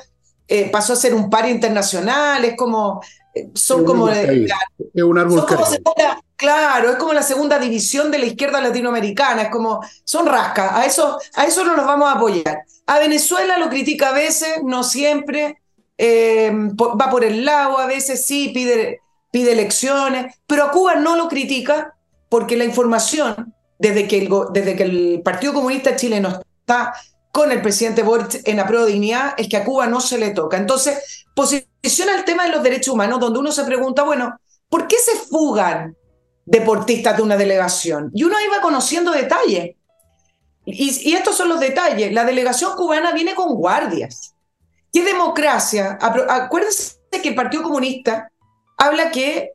eh, 0.47 0.69
pasó 0.69 0.93
a 0.93 0.97
ser 0.97 1.13
un 1.13 1.29
par 1.29 1.47
internacional, 1.47 2.43
es 2.45 2.55
como, 2.55 3.01
son 3.53 3.85
como... 3.85 4.09
es 4.09 4.51
un 4.95 5.17
árbol 5.17 5.45
Claro, 6.37 6.91
es 6.91 6.97
como 6.97 7.13
la 7.13 7.23
segunda 7.23 7.57
división 7.57 8.11
de 8.11 8.19
la 8.19 8.27
izquierda 8.27 8.61
latinoamericana, 8.61 9.43
es 9.43 9.49
como, 9.49 9.81
son 10.03 10.27
rascas, 10.27 10.71
a 10.71 10.85
eso, 10.85 11.17
a 11.33 11.45
eso 11.45 11.63
no 11.65 11.75
nos 11.75 11.87
vamos 11.87 12.07
a 12.07 12.11
apoyar. 12.13 12.59
A 12.85 12.99
Venezuela 12.99 13.57
lo 13.57 13.69
critica 13.69 14.09
a 14.09 14.13
veces, 14.13 14.61
no 14.63 14.83
siempre, 14.83 15.59
eh, 15.97 16.51
va 16.53 17.09
por 17.09 17.23
el 17.23 17.43
lado, 17.43 17.79
a 17.79 17.87
veces 17.87 18.23
sí, 18.23 18.51
pide, 18.53 19.01
pide 19.31 19.53
elecciones, 19.53 20.35
pero 20.45 20.65
a 20.65 20.71
Cuba 20.71 20.93
no 20.95 21.15
lo 21.15 21.27
critica 21.27 21.95
porque 22.29 22.55
la 22.55 22.65
información, 22.65 23.55
desde 23.79 24.07
que 24.07 24.19
el, 24.19 24.29
desde 24.53 24.75
que 24.75 24.83
el 24.83 25.21
Partido 25.23 25.53
Comunista 25.53 25.95
Chileno 25.95 26.41
está 26.59 26.93
con 27.31 27.51
el 27.51 27.61
presidente 27.61 28.01
Boric 28.01 28.41
en 28.45 28.57
la 28.57 28.63
de 28.63 28.85
dignidad, 28.87 29.35
es 29.37 29.47
que 29.47 29.57
a 29.57 29.63
Cuba 29.63 29.85
no 29.85 30.01
se 30.01 30.17
le 30.17 30.31
toca. 30.31 30.57
Entonces, 30.57 31.25
posiciona 31.35 32.15
el 32.15 32.25
tema 32.25 32.45
de 32.45 32.49
los 32.49 32.63
derechos 32.63 32.93
humanos, 32.93 33.19
donde 33.19 33.39
uno 33.39 33.51
se 33.51 33.63
pregunta, 33.63 34.03
bueno, 34.03 34.39
¿por 34.69 34.87
qué 34.87 34.97
se 34.97 35.15
fugan 35.15 35.95
deportistas 36.45 37.15
de 37.15 37.21
una 37.21 37.37
delegación? 37.37 38.09
Y 38.13 38.23
uno 38.23 38.37
iba 38.43 38.59
conociendo 38.59 39.11
detalles. 39.11 39.75
Y, 40.65 41.09
y 41.09 41.13
estos 41.13 41.35
son 41.35 41.49
los 41.49 41.59
detalles. 41.59 42.11
La 42.11 42.25
delegación 42.25 42.75
cubana 42.75 43.11
viene 43.11 43.35
con 43.35 43.53
guardias. 43.53 44.33
¿Qué 44.91 45.03
democracia? 45.03 45.99
Acuérdense 46.01 46.97
que 47.21 47.29
el 47.29 47.35
Partido 47.35 47.61
Comunista 47.61 48.31
habla 48.77 49.11
que 49.11 49.51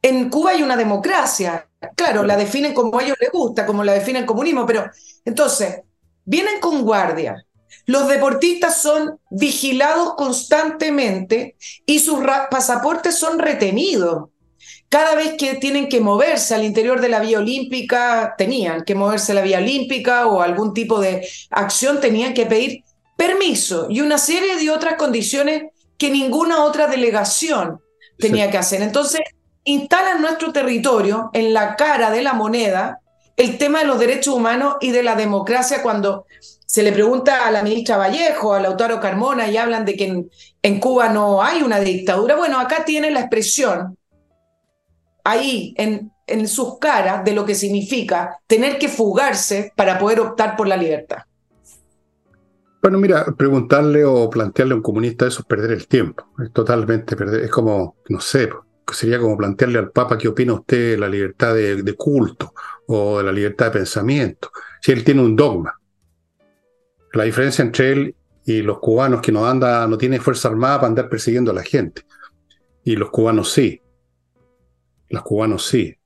en 0.00 0.30
Cuba 0.30 0.52
hay 0.52 0.62
una 0.62 0.76
democracia. 0.76 1.68
Claro, 1.94 2.22
la 2.22 2.36
definen 2.36 2.74
como 2.74 2.98
a 2.98 3.04
ellos 3.04 3.16
les 3.20 3.30
gusta, 3.30 3.66
como 3.66 3.84
la 3.84 3.92
define 3.92 4.20
el 4.20 4.26
comunismo, 4.26 4.66
pero 4.66 4.90
entonces, 5.24 5.80
vienen 6.24 6.60
con 6.60 6.82
guardia. 6.82 7.44
Los 7.86 8.08
deportistas 8.08 8.82
son 8.82 9.18
vigilados 9.30 10.14
constantemente 10.16 11.56
y 11.84 12.00
sus 12.00 12.20
pasaportes 12.50 13.18
son 13.18 13.38
retenidos. 13.38 14.30
Cada 14.88 15.14
vez 15.14 15.34
que 15.38 15.54
tienen 15.54 15.88
que 15.88 16.00
moverse 16.00 16.54
al 16.54 16.64
interior 16.64 17.00
de 17.00 17.08
la 17.08 17.20
vía 17.20 17.38
olímpica, 17.38 18.34
tenían 18.36 18.84
que 18.84 18.94
moverse 18.94 19.32
a 19.32 19.36
la 19.36 19.42
vía 19.42 19.58
olímpica 19.58 20.26
o 20.26 20.40
algún 20.40 20.74
tipo 20.74 21.00
de 21.00 21.26
acción, 21.50 22.00
tenían 22.00 22.34
que 22.34 22.46
pedir 22.46 22.82
permiso 23.16 23.86
y 23.88 24.00
una 24.00 24.18
serie 24.18 24.56
de 24.56 24.70
otras 24.70 24.94
condiciones 24.94 25.64
que 25.98 26.10
ninguna 26.10 26.64
otra 26.64 26.86
delegación 26.86 27.80
tenía 28.18 28.50
que 28.50 28.58
hacer. 28.58 28.82
Entonces, 28.82 29.20
instalan 29.66 30.22
nuestro 30.22 30.52
territorio 30.52 31.30
en 31.32 31.52
la 31.52 31.76
cara 31.76 32.10
de 32.10 32.22
la 32.22 32.32
moneda 32.32 33.00
el 33.36 33.58
tema 33.58 33.80
de 33.80 33.86
los 33.86 33.98
derechos 33.98 34.34
humanos 34.34 34.76
y 34.80 34.92
de 34.92 35.02
la 35.02 35.14
democracia 35.14 35.82
cuando 35.82 36.24
se 36.40 36.82
le 36.82 36.92
pregunta 36.92 37.46
a 37.46 37.50
la 37.50 37.62
ministra 37.62 37.98
Vallejo, 37.98 38.54
a 38.54 38.60
Lautaro 38.60 38.98
Carmona 39.00 39.48
y 39.48 39.56
hablan 39.56 39.84
de 39.84 39.94
que 39.94 40.26
en, 40.62 40.80
Cuba 40.80 41.10
no 41.10 41.42
hay 41.42 41.62
una 41.62 41.80
dictadura. 41.80 42.36
Bueno, 42.36 42.58
acá 42.58 42.84
tiene 42.84 43.10
la 43.10 43.20
expresión 43.20 43.98
ahí 45.24 45.74
en, 45.76 46.12
en 46.26 46.48
sus 46.48 46.78
caras 46.78 47.24
de 47.24 47.34
lo 47.34 47.44
que 47.44 47.54
significa 47.54 48.38
tener 48.46 48.78
que 48.78 48.88
fugarse 48.88 49.72
para 49.76 49.98
poder 49.98 50.20
optar 50.20 50.56
por 50.56 50.66
la 50.66 50.76
libertad. 50.76 51.18
Bueno, 52.80 52.98
mira, 52.98 53.26
preguntarle 53.36 54.04
o 54.04 54.30
plantearle 54.30 54.74
a 54.74 54.76
un 54.76 54.82
comunista 54.82 55.26
eso 55.26 55.40
es 55.40 55.46
perder 55.46 55.72
el 55.72 55.88
tiempo. 55.88 56.24
Es 56.42 56.52
totalmente 56.52 57.16
perder. 57.16 57.42
Es 57.42 57.50
como, 57.50 57.96
no 58.08 58.20
sé, 58.20 58.48
sería 58.92 59.18
como 59.18 59.36
plantearle 59.36 59.78
al 59.78 59.90
Papa 59.90 60.16
qué 60.18 60.28
opina 60.28 60.54
usted 60.54 60.92
de 60.92 60.98
la 60.98 61.08
libertad 61.08 61.54
de, 61.54 61.94
culto 61.94 62.54
o 62.86 63.18
de 63.18 63.24
la 63.24 63.32
libertad 63.32 63.66
de 63.66 63.78
pensamiento, 63.78 64.50
si 64.80 64.92
él 64.92 65.04
tiene 65.04 65.22
un 65.22 65.34
dogma. 65.34 65.78
La 67.12 67.24
diferencia 67.24 67.62
entre 67.62 67.92
él 67.92 68.14
y 68.44 68.62
los 68.62 68.78
cubanos 68.78 69.20
que 69.20 69.32
no 69.32 69.46
anda, 69.46 69.86
no 69.86 69.98
tiene 69.98 70.20
fuerza 70.20 70.48
armada 70.48 70.76
para 70.76 70.88
andar 70.88 71.08
persiguiendo 71.08 71.50
a 71.50 71.54
la 71.54 71.62
gente. 71.62 72.02
Y 72.84 72.94
los 72.94 73.10
cubanos 73.10 73.50
sí. 73.50 73.80
Los 75.08 75.22
cubanos 75.22 75.66
sí. 75.66 75.96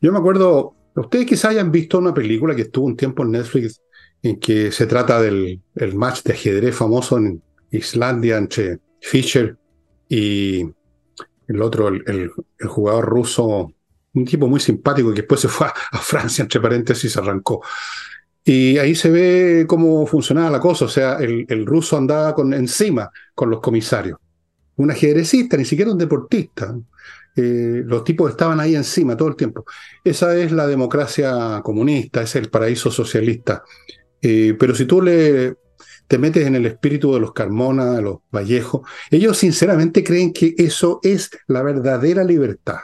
Yo 0.00 0.12
me 0.12 0.18
acuerdo, 0.18 0.74
ustedes 0.94 1.26
quizás 1.26 1.50
hayan 1.50 1.70
visto 1.70 1.98
una 1.98 2.14
película 2.14 2.54
que 2.54 2.62
estuvo 2.62 2.86
un 2.86 2.96
tiempo 2.96 3.22
en 3.22 3.32
Netflix 3.32 3.82
en 4.22 4.40
que 4.40 4.72
se 4.72 4.86
trata 4.86 5.20
del 5.20 5.60
el 5.74 5.94
match 5.94 6.22
de 6.22 6.32
ajedrez 6.32 6.74
famoso 6.74 7.18
en 7.18 7.42
Islandia 7.70 8.38
entre 8.38 8.78
Fischer 9.00 9.56
y 10.08 10.64
el 11.48 11.62
otro, 11.62 11.88
el, 11.88 12.30
jugador 12.66 13.04
ruso, 13.04 13.72
un 14.14 14.24
tipo 14.24 14.48
muy 14.48 14.60
simpático 14.60 15.10
que 15.10 15.22
después 15.22 15.40
se 15.40 15.48
fue 15.48 15.66
a, 15.66 15.98
Francia, 15.98 16.42
entre 16.42 16.60
paréntesis, 16.60 17.12
se 17.12 17.18
arrancó. 17.18 17.62
Y 18.44 18.78
ahí 18.78 18.94
se 18.94 19.10
ve 19.10 19.66
cómo 19.68 20.06
funcionaba 20.06 20.50
la 20.50 20.60
cosa, 20.60 20.84
o 20.84 20.88
sea, 20.88 21.18
el, 21.18 21.46
el 21.48 21.66
ruso 21.66 21.96
andaba 21.96 22.34
con, 22.34 22.54
encima 22.54 23.10
con 23.34 23.50
los 23.50 23.60
comisarios. 23.60 24.18
Un 24.76 24.90
ajedrecista, 24.90 25.56
ni 25.56 25.64
siquiera 25.64 25.90
un 25.90 25.98
deportista. 25.98 26.74
Eh, 27.34 27.82
los 27.84 28.02
tipos 28.02 28.30
estaban 28.30 28.60
ahí 28.60 28.74
encima 28.74 29.16
todo 29.16 29.28
el 29.28 29.36
tiempo. 29.36 29.64
Esa 30.02 30.36
es 30.36 30.52
la 30.52 30.66
democracia 30.66 31.60
comunista, 31.62 32.22
es 32.22 32.34
el 32.36 32.48
paraíso 32.48 32.90
socialista. 32.90 33.62
Eh, 34.22 34.56
pero 34.58 34.74
si 34.74 34.86
tú 34.86 35.02
le 35.02 35.56
te 36.08 36.18
metes 36.18 36.46
en 36.46 36.54
el 36.54 36.66
espíritu 36.66 37.12
de 37.14 37.20
los 37.20 37.32
Carmona, 37.32 37.92
de 37.92 38.02
los 38.02 38.18
Vallejo, 38.34 38.84
ellos 39.10 39.38
sinceramente 39.38 40.04
creen 40.04 40.32
que 40.32 40.54
eso 40.58 41.00
es 41.02 41.30
la 41.46 41.62
verdadera 41.62 42.24
libertad. 42.24 42.80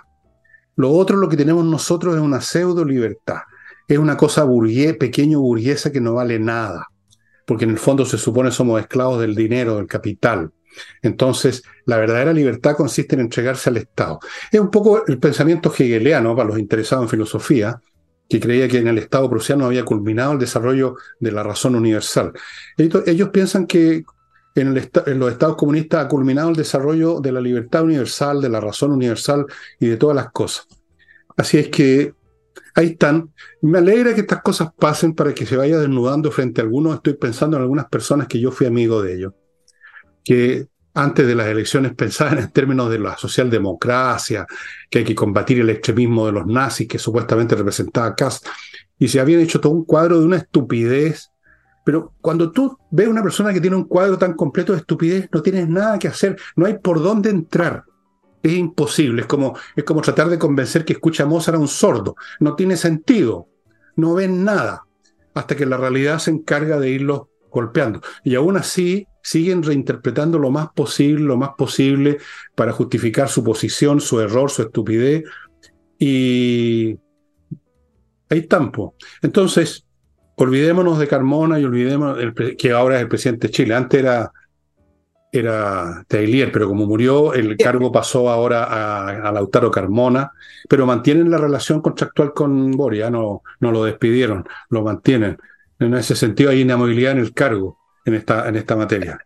Lo 0.76 0.90
otro, 0.90 1.16
lo 1.16 1.28
que 1.28 1.36
tenemos 1.36 1.64
nosotros, 1.64 2.14
es 2.14 2.20
una 2.20 2.40
pseudo 2.40 2.84
libertad. 2.84 3.40
Es 3.86 3.98
una 3.98 4.16
cosa 4.16 4.44
burgués, 4.44 4.96
pequeño 4.96 5.40
burguesa 5.40 5.92
que 5.92 6.00
no 6.00 6.14
vale 6.14 6.38
nada, 6.38 6.88
porque 7.46 7.64
en 7.64 7.70
el 7.70 7.78
fondo 7.78 8.06
se 8.06 8.18
supone 8.18 8.50
somos 8.50 8.80
esclavos 8.80 9.20
del 9.20 9.34
dinero, 9.34 9.76
del 9.76 9.86
capital. 9.86 10.50
Entonces, 11.02 11.62
la 11.84 11.98
verdadera 11.98 12.32
libertad 12.32 12.76
consiste 12.76 13.14
en 13.14 13.20
entregarse 13.20 13.68
al 13.68 13.76
Estado. 13.76 14.20
Es 14.50 14.58
un 14.58 14.70
poco 14.70 15.06
el 15.06 15.18
pensamiento 15.18 15.72
hegeliano 15.72 16.34
para 16.34 16.48
los 16.48 16.58
interesados 16.58 17.04
en 17.04 17.10
filosofía, 17.10 17.80
que 18.32 18.40
creía 18.40 18.66
que 18.66 18.78
en 18.78 18.88
el 18.88 18.96
Estado 18.96 19.28
prusiano 19.28 19.66
había 19.66 19.84
culminado 19.84 20.32
el 20.32 20.38
desarrollo 20.38 20.96
de 21.20 21.32
la 21.32 21.42
razón 21.42 21.74
universal. 21.74 22.32
Ellos, 22.78 23.28
piensan 23.28 23.66
que 23.66 24.04
en, 24.54 24.72
los 24.72 25.32
estados 25.32 25.54
comunistas 25.56 26.06
ha 26.06 26.08
culminado 26.08 26.48
el 26.48 26.56
desarrollo 26.56 27.20
de 27.20 27.30
la 27.30 27.42
libertad 27.42 27.82
universal, 27.82 28.40
de 28.40 28.48
la 28.48 28.58
razón 28.58 28.92
universal 28.92 29.44
y 29.78 29.88
de 29.88 29.98
todas 29.98 30.16
las 30.16 30.32
cosas. 30.32 30.66
Así 31.36 31.58
es 31.58 31.68
que 31.68 32.14
ahí 32.74 32.92
están. 32.92 33.34
Me 33.60 33.76
alegra 33.76 34.14
que 34.14 34.22
estas 34.22 34.40
cosas 34.40 34.70
pasen 34.78 35.14
para 35.14 35.34
que 35.34 35.44
se 35.44 35.58
vaya 35.58 35.78
desnudando 35.78 36.30
frente 36.30 36.62
a 36.62 36.64
algunos. 36.64 36.94
Estoy 36.94 37.12
pensando 37.12 37.58
en 37.58 37.64
algunas 37.64 37.84
personas 37.90 38.28
que 38.28 38.40
yo 38.40 38.50
fui 38.50 38.66
amigo 38.66 39.02
de 39.02 39.14
ellos, 39.14 39.34
que 40.24 40.68
antes 40.94 41.26
de 41.26 41.34
las 41.34 41.46
elecciones 41.46 41.94
pensaban 41.94 42.38
en 42.38 42.50
términos 42.50 42.90
de 42.90 42.98
la 42.98 43.16
socialdemocracia, 43.16 44.46
que 44.90 45.00
hay 45.00 45.04
que 45.04 45.14
combatir 45.14 45.60
el 45.60 45.70
extremismo 45.70 46.26
de 46.26 46.32
los 46.32 46.46
nazis 46.46 46.88
que 46.88 46.98
supuestamente 46.98 47.54
representaba 47.54 48.14
Kass, 48.14 48.42
y 48.98 49.08
se 49.08 49.20
habían 49.20 49.40
hecho 49.40 49.60
todo 49.60 49.72
un 49.72 49.84
cuadro 49.84 50.20
de 50.20 50.26
una 50.26 50.36
estupidez. 50.36 51.30
Pero 51.84 52.12
cuando 52.20 52.52
tú 52.52 52.78
ves 52.90 53.08
una 53.08 53.22
persona 53.22 53.52
que 53.52 53.60
tiene 53.60 53.74
un 53.74 53.84
cuadro 53.84 54.16
tan 54.16 54.34
completo 54.34 54.72
de 54.72 54.78
estupidez, 54.78 55.28
no 55.32 55.42
tienes 55.42 55.68
nada 55.68 55.98
que 55.98 56.08
hacer, 56.08 56.36
no 56.54 56.66
hay 56.66 56.78
por 56.78 57.02
dónde 57.02 57.30
entrar. 57.30 57.84
Es 58.42 58.52
imposible, 58.52 59.22
es 59.22 59.26
como, 59.26 59.56
es 59.74 59.84
como 59.84 60.02
tratar 60.02 60.28
de 60.28 60.38
convencer 60.38 60.84
que 60.84 60.92
escucha 60.92 61.24
a 61.24 61.26
Mozart 61.26 61.56
a 61.56 61.60
un 61.60 61.68
sordo. 61.68 62.16
No 62.38 62.54
tiene 62.54 62.76
sentido, 62.76 63.48
no 63.96 64.14
ven 64.14 64.44
nada, 64.44 64.84
hasta 65.34 65.56
que 65.56 65.66
la 65.66 65.76
realidad 65.76 66.18
se 66.18 66.30
encarga 66.30 66.78
de 66.78 66.90
irlo 66.90 67.31
golpeando. 67.52 68.00
Y 68.24 68.34
aún 68.34 68.56
así 68.56 69.06
siguen 69.22 69.62
reinterpretando 69.62 70.38
lo 70.38 70.50
más 70.50 70.68
posible, 70.74 71.24
lo 71.24 71.36
más 71.36 71.50
posible 71.56 72.18
para 72.54 72.72
justificar 72.72 73.28
su 73.28 73.44
posición, 73.44 74.00
su 74.00 74.20
error, 74.20 74.50
su 74.50 74.62
estupidez. 74.62 75.24
Y 75.98 76.98
ahí 78.28 78.40
están. 78.40 78.72
Entonces, 79.22 79.86
olvidémonos 80.36 80.98
de 80.98 81.06
Carmona 81.06 81.60
y 81.60 81.64
olvidémonos 81.64 82.18
que 82.58 82.72
ahora 82.72 82.96
es 82.96 83.02
el 83.02 83.08
presidente 83.08 83.46
de 83.46 83.52
Chile. 83.52 83.74
Antes 83.74 84.00
era, 84.00 84.32
era 85.30 86.04
Tailier, 86.08 86.50
pero 86.50 86.68
como 86.68 86.86
murió, 86.86 87.32
el 87.34 87.56
cargo 87.56 87.92
pasó 87.92 88.28
ahora 88.28 88.64
a, 89.08 89.32
Lautaro 89.32 89.70
Carmona, 89.70 90.32
pero 90.68 90.86
mantienen 90.86 91.30
la 91.30 91.38
relación 91.38 91.80
contractual 91.80 92.32
con 92.32 92.72
Boria, 92.72 93.08
no, 93.10 93.42
no 93.60 93.70
lo 93.70 93.84
despidieron, 93.84 94.44
lo 94.70 94.82
mantienen. 94.82 95.38
En 95.86 95.94
ese 95.94 96.16
sentido 96.16 96.50
hay 96.50 96.60
inamovilidad 96.62 97.12
en 97.12 97.18
el 97.18 97.32
cargo 97.32 97.78
en 98.04 98.14
esta, 98.14 98.48
en 98.48 98.56
esta 98.56 98.76
materia. 98.76 99.18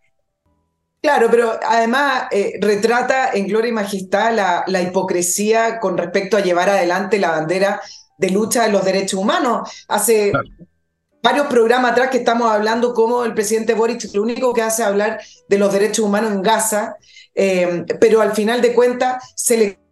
Claro, 1.01 1.29
pero 1.31 1.53
además 1.65 2.25
eh, 2.33 2.55
retrata 2.61 3.31
en 3.33 3.47
Gloria 3.47 3.69
y 3.69 3.73
Majestad 3.73 4.65
la, 4.67 4.83
hipocresía 4.83 5.79
con 5.79 5.97
respecto 5.97 6.37
a 6.37 6.41
llevar 6.41 6.69
adelante 6.69 7.19
la 7.19 7.31
bandera 7.31 7.81
de 8.19 8.31
lucha 8.31 8.65
de 8.65 8.73
los 8.73 8.85
derechos 8.85 9.21
humanos. 9.21 9.85
Hace 9.89 10.33
varios 11.23 11.47
programas 11.47 11.93
atrás 11.93 12.11
que 12.11 12.19
estamos 12.19 12.51
hablando 12.51 12.93
cómo 12.93 13.25
el 13.25 13.35
presidente 13.35 13.75
Boric 13.75 14.13
lo 14.15 14.23
único 14.23 14.53
que 14.53 14.63
hace 14.63 14.83
es 14.83 14.89
hablar 14.89 15.21
de 15.49 15.59
los 15.59 15.73
derechos 15.73 16.05
humanos 16.05 16.33
en 16.33 16.43
Gaza, 16.43 16.97
eh, 17.35 17.85
pero 18.01 18.21
al 18.21 18.33
final 18.33 18.61
de 18.61 18.75
cuentas 18.75 19.33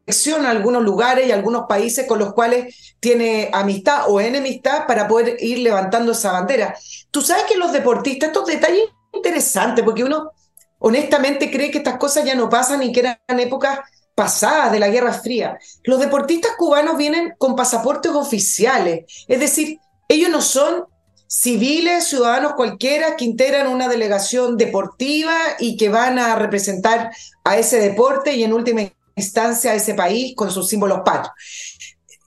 selecciona 0.06 0.50
algunos 0.50 0.82
lugares 0.82 1.26
y 1.26 1.32
algunos 1.32 1.64
países 1.66 2.06
con 2.06 2.18
los 2.18 2.34
cuales 2.34 2.94
tiene 3.00 3.50
amistad 3.52 4.04
o 4.08 4.20
enemistad 4.20 4.86
para 4.86 5.08
poder 5.08 5.36
ir 5.40 5.58
levantando 5.58 6.12
esa 6.12 6.32
bandera. 6.32 6.76
Tú 7.10 7.22
sabes 7.22 7.44
que 7.44 7.56
los 7.56 7.72
deportistas, 7.72 8.28
estos 8.28 8.46
detalles 8.46 8.84
interesantes, 9.12 9.84
porque 9.84 10.04
uno 10.04 10.30
honestamente 10.78 11.50
cree 11.50 11.70
que 11.70 11.78
estas 11.78 11.96
cosas 11.96 12.24
ya 12.24 12.34
no 12.34 12.50
pasan 12.50 12.82
y 12.82 12.92
que 12.92 13.00
eran 13.00 13.40
épocas 13.40 13.78
pasadas 14.14 14.72
de 14.72 14.78
la 14.78 14.88
Guerra 14.88 15.12
Fría. 15.12 15.58
Los 15.84 16.00
deportistas 16.00 16.52
cubanos 16.56 16.96
vienen 16.96 17.34
con 17.38 17.56
pasaportes 17.56 18.12
oficiales, 18.12 19.04
es 19.26 19.40
decir, 19.40 19.78
ellos 20.08 20.30
no 20.30 20.42
son 20.42 20.84
civiles, 21.26 22.06
ciudadanos 22.06 22.52
cualquiera 22.52 23.16
que 23.16 23.24
integran 23.24 23.66
una 23.66 23.88
delegación 23.88 24.56
deportiva 24.56 25.36
y 25.58 25.76
que 25.76 25.88
van 25.88 26.18
a 26.18 26.36
representar 26.36 27.10
a 27.42 27.56
ese 27.56 27.80
deporte 27.80 28.34
y 28.34 28.44
en 28.44 28.52
última 28.52 28.82
instancia 29.16 29.72
a 29.72 29.74
ese 29.74 29.94
país 29.94 30.34
con 30.36 30.50
sus 30.50 30.68
símbolos 30.68 31.00
patrios. 31.04 31.34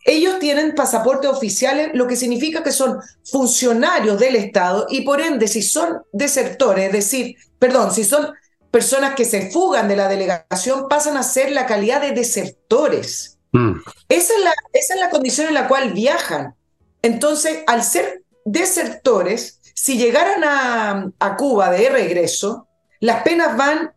Ellos 0.05 0.39
tienen 0.39 0.73
pasaportes 0.73 1.29
oficiales, 1.29 1.91
lo 1.93 2.07
que 2.07 2.15
significa 2.15 2.63
que 2.63 2.71
son 2.71 2.99
funcionarios 3.29 4.17
del 4.17 4.37
Estado 4.37 4.87
y 4.89 5.01
por 5.01 5.19
ende, 5.19 5.49
si 5.49 5.61
son 5.61 6.01
desertores, 6.13 6.85
es 6.85 6.93
decir, 6.93 7.35
perdón, 7.59 7.93
si 7.93 8.05
son 8.05 8.33
personas 8.71 9.15
que 9.15 9.25
se 9.25 9.51
fugan 9.51 9.89
de 9.89 9.97
la 9.97 10.07
delegación, 10.07 10.87
pasan 10.87 11.17
a 11.17 11.23
ser 11.23 11.51
la 11.51 11.65
calidad 11.65 11.99
de 11.99 12.13
desertores. 12.13 13.37
Mm. 13.51 13.79
Esa, 14.07 14.33
es 14.33 14.43
la, 14.45 14.53
esa 14.71 14.93
es 14.93 14.99
la 15.01 15.09
condición 15.09 15.47
en 15.47 15.53
la 15.55 15.67
cual 15.67 15.91
viajan. 15.91 16.55
Entonces, 17.01 17.63
al 17.67 17.83
ser 17.83 18.23
desertores, 18.45 19.59
si 19.75 19.97
llegaran 19.97 20.43
a, 20.45 21.11
a 21.19 21.35
Cuba 21.35 21.69
de 21.69 21.89
regreso, 21.89 22.67
las 23.01 23.23
penas 23.23 23.57
van 23.57 23.91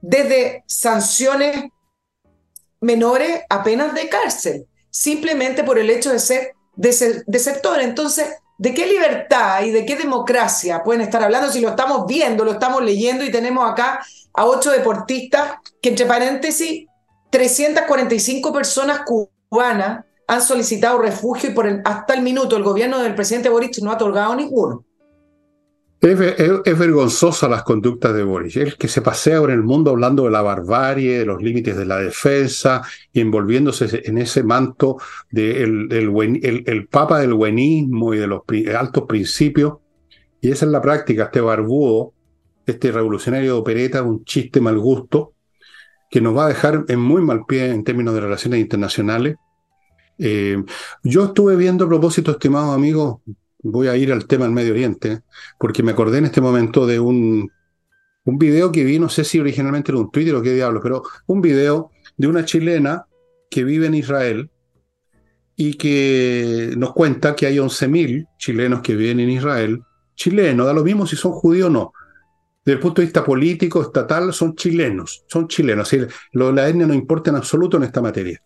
desde 0.00 0.62
sanciones 0.66 1.64
menores 2.82 3.40
a 3.48 3.62
penas 3.62 3.94
de 3.94 4.08
cárcel 4.08 4.66
simplemente 4.92 5.64
por 5.64 5.78
el 5.78 5.90
hecho 5.90 6.12
de 6.12 6.18
ser 6.20 6.54
de, 6.76 6.92
sector. 6.92 7.80
Entonces, 7.80 8.28
¿de 8.58 8.74
qué 8.74 8.86
libertad 8.86 9.62
y 9.62 9.70
de 9.70 9.84
qué 9.84 9.96
democracia 9.96 10.82
pueden 10.84 11.00
estar 11.00 11.22
hablando 11.22 11.50
si 11.50 11.60
lo 11.60 11.70
estamos 11.70 12.06
viendo, 12.06 12.44
lo 12.44 12.52
estamos 12.52 12.82
leyendo 12.82 13.24
y 13.24 13.32
tenemos 13.32 13.68
acá 13.68 14.04
a 14.34 14.46
ocho 14.46 14.70
deportistas 14.70 15.54
que, 15.80 15.88
entre 15.88 16.06
paréntesis, 16.06 16.86
345 17.30 18.52
personas 18.52 19.00
cubanas 19.06 20.04
han 20.28 20.42
solicitado 20.42 20.98
refugio 20.98 21.50
y 21.50 21.52
por 21.54 21.82
hasta 21.84 22.14
el 22.14 22.22
minuto 22.22 22.56
el 22.56 22.62
gobierno 22.62 22.98
del 22.98 23.14
presidente 23.14 23.48
Boric 23.48 23.78
no 23.78 23.90
ha 23.90 23.94
otorgado 23.94 24.34
ninguno. 24.34 24.84
Es, 26.02 26.18
vergonzosa 26.78 27.48
las 27.48 27.62
conductas 27.62 28.12
de 28.12 28.24
Boris. 28.24 28.56
El 28.56 28.76
que 28.76 28.88
se 28.88 29.02
pasea 29.02 29.38
por 29.38 29.52
el 29.52 29.62
mundo 29.62 29.92
hablando 29.92 30.24
de 30.24 30.32
la 30.32 30.42
barbarie, 30.42 31.20
de 31.20 31.24
los 31.24 31.40
límites 31.40 31.76
de 31.76 31.86
la 31.86 31.98
defensa 31.98 32.82
y 33.12 33.20
envolviéndose 33.20 34.02
en 34.04 34.18
ese 34.18 34.42
manto 34.42 34.96
del 35.30 35.88
de 35.88 36.62
el, 36.66 36.88
papa 36.88 37.20
del 37.20 37.34
buenismo 37.34 38.14
y 38.14 38.18
de 38.18 38.26
los 38.26 38.42
altos 38.76 39.04
principios. 39.04 39.74
Y 40.40 40.50
esa 40.50 40.66
es 40.66 40.72
la 40.72 40.82
práctica, 40.82 41.24
este 41.24 41.40
barbudo, 41.40 42.14
este 42.66 42.90
revolucionario 42.90 43.54
de 43.54 43.60
opereta, 43.60 44.02
un 44.02 44.24
chiste 44.24 44.60
mal 44.60 44.80
gusto, 44.80 45.34
que 46.10 46.20
nos 46.20 46.36
va 46.36 46.46
a 46.46 46.48
dejar 46.48 46.84
en 46.88 46.98
muy 46.98 47.22
mal 47.22 47.44
pie 47.46 47.70
en 47.70 47.84
términos 47.84 48.12
de 48.14 48.22
relaciones 48.22 48.58
internacionales. 48.58 49.36
Eh, 50.18 50.64
yo 51.04 51.26
estuve 51.26 51.54
viendo 51.54 51.84
a 51.84 51.88
propósito, 51.88 52.32
estimados 52.32 52.74
amigos, 52.74 53.20
voy 53.62 53.88
a 53.88 53.96
ir 53.96 54.12
al 54.12 54.26
tema 54.26 54.44
del 54.44 54.54
Medio 54.54 54.72
Oriente, 54.72 55.22
porque 55.58 55.82
me 55.82 55.92
acordé 55.92 56.18
en 56.18 56.26
este 56.26 56.40
momento 56.40 56.86
de 56.86 57.00
un, 57.00 57.50
un 58.24 58.38
video 58.38 58.72
que 58.72 58.84
vi, 58.84 58.98
no 58.98 59.08
sé 59.08 59.24
si 59.24 59.38
originalmente 59.40 59.92
era 59.92 60.00
un 60.00 60.10
Twitter 60.10 60.34
o 60.34 60.42
qué 60.42 60.52
diablo, 60.52 60.80
pero 60.82 61.02
un 61.26 61.40
video 61.40 61.90
de 62.16 62.26
una 62.26 62.44
chilena 62.44 63.06
que 63.50 63.64
vive 63.64 63.86
en 63.86 63.94
Israel 63.94 64.50
y 65.56 65.74
que 65.74 66.74
nos 66.76 66.92
cuenta 66.92 67.36
que 67.36 67.46
hay 67.46 67.56
11.000 67.56 68.28
chilenos 68.38 68.80
que 68.80 68.96
viven 68.96 69.20
en 69.20 69.30
Israel. 69.30 69.82
Chilenos, 70.14 70.66
da 70.66 70.72
lo 70.72 70.84
mismo 70.84 71.06
si 71.06 71.16
son 71.16 71.32
judíos 71.32 71.68
o 71.68 71.70
no. 71.70 71.92
Desde 72.64 72.76
el 72.76 72.80
punto 72.80 73.00
de 73.00 73.06
vista 73.06 73.24
político, 73.24 73.82
estatal, 73.82 74.32
son 74.32 74.54
chilenos, 74.54 75.24
son 75.26 75.48
chilenos. 75.48 75.90
de 75.90 76.08
la 76.32 76.68
etnia 76.68 76.86
no 76.86 76.94
importa 76.94 77.30
en 77.30 77.36
absoluto 77.36 77.76
en 77.76 77.82
esta 77.82 78.00
materia. 78.00 78.40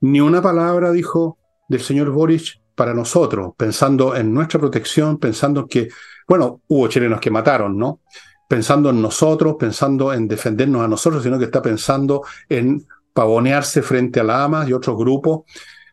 Ni 0.00 0.20
una 0.20 0.40
palabra 0.40 0.92
dijo 0.92 1.38
del 1.68 1.80
señor 1.80 2.10
Boric 2.10 2.60
para 2.76 2.94
nosotros, 2.94 3.54
pensando 3.56 4.14
en 4.14 4.32
nuestra 4.32 4.60
protección, 4.60 5.18
pensando 5.18 5.66
que, 5.66 5.88
bueno, 6.28 6.60
hubo 6.68 6.86
chilenos 6.88 7.20
que 7.20 7.30
mataron, 7.30 7.76
¿no? 7.76 8.02
Pensando 8.46 8.90
en 8.90 9.02
nosotros, 9.02 9.56
pensando 9.58 10.12
en 10.12 10.28
defendernos 10.28 10.84
a 10.84 10.88
nosotros, 10.88 11.22
sino 11.22 11.38
que 11.38 11.46
está 11.46 11.62
pensando 11.62 12.22
en 12.48 12.86
pavonearse 13.12 13.82
frente 13.82 14.20
a 14.20 14.24
la 14.24 14.44
AMA 14.44 14.68
y 14.68 14.74
otros 14.74 14.96
grupos. 14.96 15.40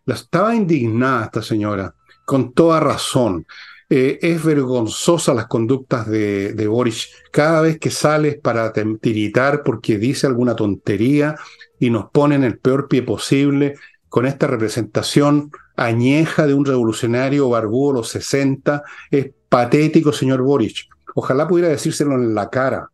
Estaba 0.05 0.53
indignada 0.53 1.25
esta 1.25 1.41
señora, 1.41 1.95
con 2.25 2.53
toda 2.53 2.81
razón. 2.81 3.47
Eh, 3.89 4.19
es 4.21 4.43
vergonzosa 4.43 5.33
las 5.33 5.47
conductas 5.47 6.07
de, 6.07 6.53
de 6.53 6.67
Boris. 6.67 7.09
Cada 7.31 7.61
vez 7.61 7.79
que 7.79 7.91
sale 7.91 8.33
para 8.33 8.73
tiritar 8.73 9.63
porque 9.63 9.97
dice 9.97 10.27
alguna 10.27 10.55
tontería 10.55 11.35
y 11.79 11.89
nos 11.89 12.09
pone 12.11 12.35
en 12.35 12.43
el 12.43 12.57
peor 12.59 12.87
pie 12.89 13.03
posible 13.03 13.75
con 14.13 14.27
esta 14.27 14.45
representación 14.45 15.49
añeja 15.75 16.45
de 16.45 16.53
un 16.53 16.65
revolucionario 16.65 17.49
barbudo 17.49 17.93
los 17.93 18.09
60. 18.09 18.83
Es 19.09 19.31
patético, 19.49 20.13
señor 20.13 20.43
Boric. 20.43 20.87
Ojalá 21.15 21.47
pudiera 21.47 21.69
decírselo 21.69 22.13
en 22.13 22.35
la 22.35 22.51
cara. 22.51 22.91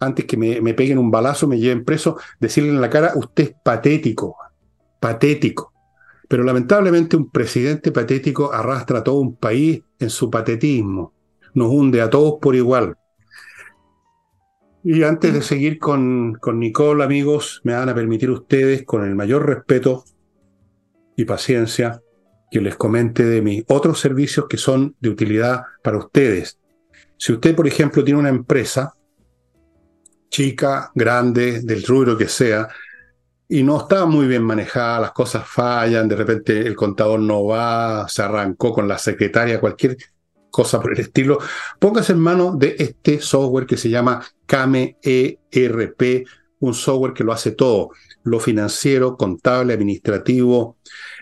Antes 0.00 0.24
que 0.24 0.36
me, 0.36 0.60
me 0.60 0.74
peguen 0.74 0.98
un 0.98 1.12
balazo, 1.12 1.46
me 1.46 1.60
lleven 1.60 1.84
preso, 1.84 2.16
decirle 2.40 2.70
en 2.70 2.80
la 2.80 2.90
cara, 2.90 3.12
usted 3.14 3.44
es 3.44 3.54
patético, 3.62 4.34
patético. 4.98 5.72
Pero 6.26 6.42
lamentablemente 6.42 7.16
un 7.16 7.30
presidente 7.30 7.92
patético 7.92 8.52
arrastra 8.52 8.98
a 8.98 9.04
todo 9.04 9.20
un 9.20 9.36
país 9.36 9.80
en 10.00 10.10
su 10.10 10.28
patetismo. 10.28 11.12
Nos 11.54 11.68
hunde 11.68 12.02
a 12.02 12.10
todos 12.10 12.40
por 12.42 12.56
igual. 12.56 12.96
Y 14.82 15.04
antes 15.04 15.34
de 15.34 15.42
seguir 15.42 15.78
con, 15.78 16.34
con 16.40 16.58
Nicole, 16.58 17.04
amigos, 17.04 17.60
me 17.62 17.74
van 17.74 17.90
a 17.90 17.94
permitir 17.94 18.28
ustedes, 18.28 18.82
con 18.84 19.04
el 19.04 19.14
mayor 19.14 19.46
respeto, 19.46 20.02
y 21.16 21.24
paciencia 21.24 22.00
que 22.50 22.60
les 22.60 22.76
comente 22.76 23.24
de 23.24 23.40
mis 23.40 23.64
otros 23.68 23.98
servicios 23.98 24.46
que 24.48 24.58
son 24.58 24.94
de 25.00 25.08
utilidad 25.08 25.62
para 25.82 25.98
ustedes. 25.98 26.58
Si 27.16 27.32
usted, 27.32 27.54
por 27.56 27.66
ejemplo, 27.66 28.04
tiene 28.04 28.20
una 28.20 28.28
empresa, 28.28 28.94
chica, 30.28 30.90
grande, 30.94 31.60
del 31.62 31.82
rubro 31.82 32.16
que 32.16 32.28
sea, 32.28 32.68
y 33.48 33.62
no 33.62 33.78
está 33.78 34.06
muy 34.06 34.26
bien 34.26 34.42
manejada, 34.42 35.00
las 35.00 35.12
cosas 35.12 35.46
fallan, 35.46 36.08
de 36.08 36.16
repente 36.16 36.58
el 36.66 36.74
contador 36.74 37.20
no 37.20 37.44
va, 37.44 38.08
se 38.08 38.22
arrancó 38.22 38.72
con 38.72 38.88
la 38.88 38.98
secretaria, 38.98 39.60
cualquier 39.60 39.96
cosa 40.50 40.80
por 40.80 40.92
el 40.92 41.00
estilo, 41.00 41.38
póngase 41.78 42.12
en 42.12 42.18
manos 42.18 42.58
de 42.58 42.76
este 42.78 43.20
software 43.20 43.66
que 43.66 43.76
se 43.76 43.88
llama 43.88 44.24
Kame 44.46 44.98
ERP, 45.02 46.26
un 46.62 46.74
software 46.74 47.12
que 47.12 47.24
lo 47.24 47.32
hace 47.32 47.50
todo 47.50 47.90
lo 48.24 48.38
financiero, 48.38 49.16
contable, 49.16 49.74
administrativo, 49.74 50.76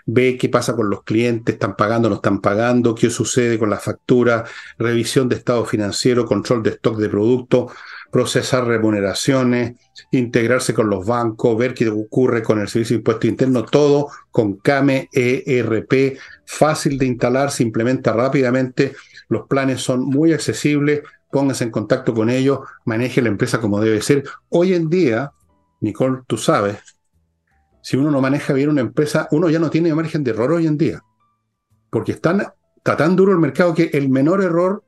ve 0.05 0.37
qué 0.39 0.49
pasa 0.49 0.77
con 0.77 0.91
los 0.91 1.03
clientes, 1.03 1.55
están 1.55 1.77
pagando, 1.77 2.09
no 2.09 2.17
están 2.17 2.41
pagando, 2.41 2.95
qué 2.95 3.09
sucede 3.09 3.59
con 3.59 3.71
la 3.71 3.79
factura, 3.79 4.45
revisión 4.79 5.29
de 5.29 5.37
estado 5.37 5.65
financiero, 5.65 6.27
control 6.27 6.63
de 6.63 6.71
stock 6.71 6.99
de 6.99 7.09
productos, 7.09 7.73
procesar 8.11 8.67
remuneraciones, 8.67 9.77
integrarse 10.11 10.75
con 10.75 10.91
los 10.91 11.07
bancos, 11.07 11.57
ver 11.57 11.73
qué 11.73 11.89
ocurre 11.89 12.43
con 12.43 12.61
el 12.61 12.69
servicio 12.69 12.95
de 12.95 12.99
impuesto 12.99 13.27
interno, 13.27 13.65
todo 13.65 14.09
con 14.31 14.57
CAME 14.57 15.09
ERP, 15.13 16.19
fácil 16.45 16.99
de 16.99 17.07
instalar, 17.07 17.51
se 17.51 17.63
implementa 17.63 18.13
rápidamente, 18.13 18.95
los 19.29 19.47
planes 19.47 19.81
son 19.81 20.05
muy 20.05 20.33
accesibles, 20.33 21.03
póngase 21.31 21.65
en 21.65 21.71
contacto 21.71 22.15
con 22.15 22.31
ellos, 22.31 22.61
maneje 22.85 23.23
la 23.23 23.29
empresa 23.29 23.61
como 23.61 23.81
debe 23.81 24.03
ser. 24.03 24.25
Hoy 24.49 24.75
en 24.75 24.89
día, 24.89 25.33
Nicole, 25.81 26.23
tú 26.27 26.37
sabes, 26.37 26.79
si 27.83 27.97
uno 27.97 28.11
no 28.11 28.21
maneja 28.21 28.53
bien 28.53 28.71
una 28.71 28.83
empresa, 28.83 29.29
uno 29.31 29.49
ya 29.49 29.59
no 29.59 29.71
tiene 29.71 29.95
margen 29.95 30.23
de 30.25 30.33
error 30.33 30.53
hoy 30.53 30.67
en 30.67 30.77
día. 30.77 31.03
Porque 31.91 32.13
está 32.13 32.55
tan 32.85 33.17
duro 33.17 33.33
el 33.33 33.39
mercado 33.39 33.75
que 33.75 33.91
el 33.93 34.09
menor 34.09 34.43
error 34.43 34.85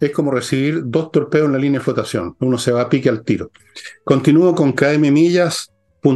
es 0.00 0.10
como 0.10 0.30
recibir 0.30 0.82
dos 0.84 1.10
torpedos 1.10 1.46
en 1.46 1.52
la 1.52 1.58
línea 1.58 1.80
de 1.80 1.84
flotación. 1.84 2.36
Uno 2.40 2.58
se 2.58 2.72
va 2.72 2.82
a 2.82 2.88
pique 2.88 3.08
al 3.08 3.24
tiro. 3.24 3.50
Continúo 4.04 4.54
con 4.54 4.72
kmmillas.cl, 4.72 6.10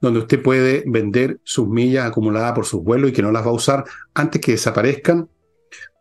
donde 0.00 0.18
usted 0.18 0.42
puede 0.42 0.84
vender 0.86 1.40
sus 1.44 1.66
millas 1.68 2.06
acumuladas 2.06 2.52
por 2.52 2.66
sus 2.66 2.82
vuelos 2.82 3.10
y 3.10 3.12
que 3.12 3.22
no 3.22 3.32
las 3.32 3.46
va 3.46 3.50
a 3.50 3.54
usar 3.54 3.84
antes 4.12 4.40
que 4.40 4.52
desaparezcan 4.52 5.28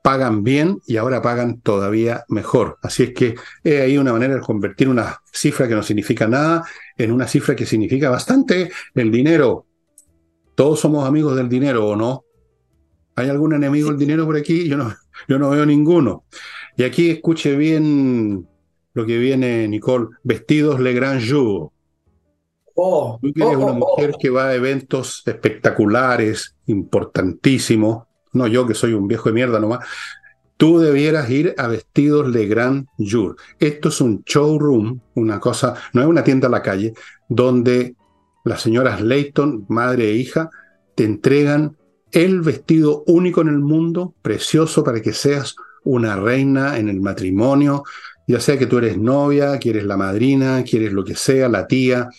pagan 0.04 0.44
bien 0.44 0.82
y 0.86 0.98
ahora 0.98 1.22
pagan 1.22 1.62
todavía 1.62 2.26
mejor. 2.28 2.78
Así 2.84 3.04
es 3.04 3.14
que 3.14 3.36
es 3.64 3.82
ahí 3.82 3.98
una 3.98 4.12
manera 4.12 4.36
de 4.36 4.42
convertir 4.42 4.90
una 4.90 5.22
cifra 5.32 5.68
que 5.68 5.76
no 5.76 5.82
significa 5.82 6.28
nada 6.28 6.66
en 6.98 7.12
una 7.12 7.26
cifra 7.26 7.56
que 7.56 7.66
significa 7.66 8.10
bastante 8.10 8.70
el 8.94 9.12
dinero. 9.12 9.66
Todos 10.56 10.82
somos 10.82 11.08
amigos 11.08 11.38
del 11.38 11.48
dinero, 11.48 11.88
¿o 11.88 11.96
no? 11.96 12.26
¿Hay 13.16 13.30
algún 13.30 13.54
enemigo 13.54 13.90
del 13.90 13.98
dinero 13.98 14.26
por 14.26 14.36
aquí? 14.36 14.68
Yo 14.68 14.76
no, 14.76 14.94
yo 15.30 15.40
no 15.40 15.50
veo 15.52 15.66
ninguno. 15.66 16.26
Y 16.76 16.84
aquí 16.84 17.10
escuche 17.10 17.56
bien 17.56 18.46
lo 18.94 19.06
que 19.06 19.18
viene, 19.18 19.70
Nicole. 19.70 20.10
Vestidos 20.24 20.82
Le 20.82 20.94
Grand 20.94 21.22
Jour. 21.26 21.72
Oh, 22.76 23.20
Tú 23.22 23.32
eres 23.36 23.56
una 23.56 23.68
oh, 23.68 23.70
oh, 23.70 23.76
mujer 23.76 24.16
que 24.20 24.30
va 24.30 24.50
a 24.50 24.56
eventos 24.56 25.24
espectaculares, 25.26 26.58
importantísimos, 26.66 28.04
no 28.34 28.48
yo 28.48 28.68
que 28.68 28.74
soy 28.74 28.94
un 28.94 29.08
viejo 29.08 29.30
de 29.30 29.34
mierda 29.34 29.60
nomás, 29.60 29.86
tú 30.58 30.80
debieras 30.80 31.30
ir 31.30 31.56
a 31.58 31.68
vestidos 31.68 32.28
Le 32.30 32.48
Grand 32.48 32.88
Jour. 32.98 33.36
Esto 33.60 33.90
es 33.90 34.02
un 34.02 34.24
showroom, 34.24 35.00
una 35.16 35.40
cosa, 35.40 35.76
no 35.94 36.02
es 36.02 36.08
una 36.08 36.24
tienda 36.24 36.48
a 36.48 36.52
la 36.52 36.62
calle, 36.62 36.94
donde 37.30 37.96
las 38.44 38.62
señoras 38.62 39.02
Leighton, 39.02 39.66
madre 39.70 40.10
e 40.10 40.16
hija, 40.16 40.50
te 40.96 41.04
entregan 41.04 41.78
el 42.12 42.42
vestido 42.42 43.04
único 43.08 43.42
en 43.42 43.48
el 43.48 43.60
mundo, 43.60 44.14
precioso 44.22 44.84
para 44.84 45.02
que 45.02 45.14
seas 45.14 45.56
una 45.84 46.16
reina 46.16 46.78
en 46.78 46.90
el 46.90 47.02
matrimonio, 47.02 47.84
ya 48.28 48.40
sea 48.40 48.58
que 48.58 48.68
tú 48.68 48.78
eres 48.78 48.98
novia, 48.98 49.58
quieres 49.58 49.86
la 49.86 49.98
madrina, 49.98 50.64
quieres 50.64 50.94
lo 50.94 51.04
que 51.04 51.16
sea, 51.16 51.50
la 51.50 51.68
tía, 51.68 52.10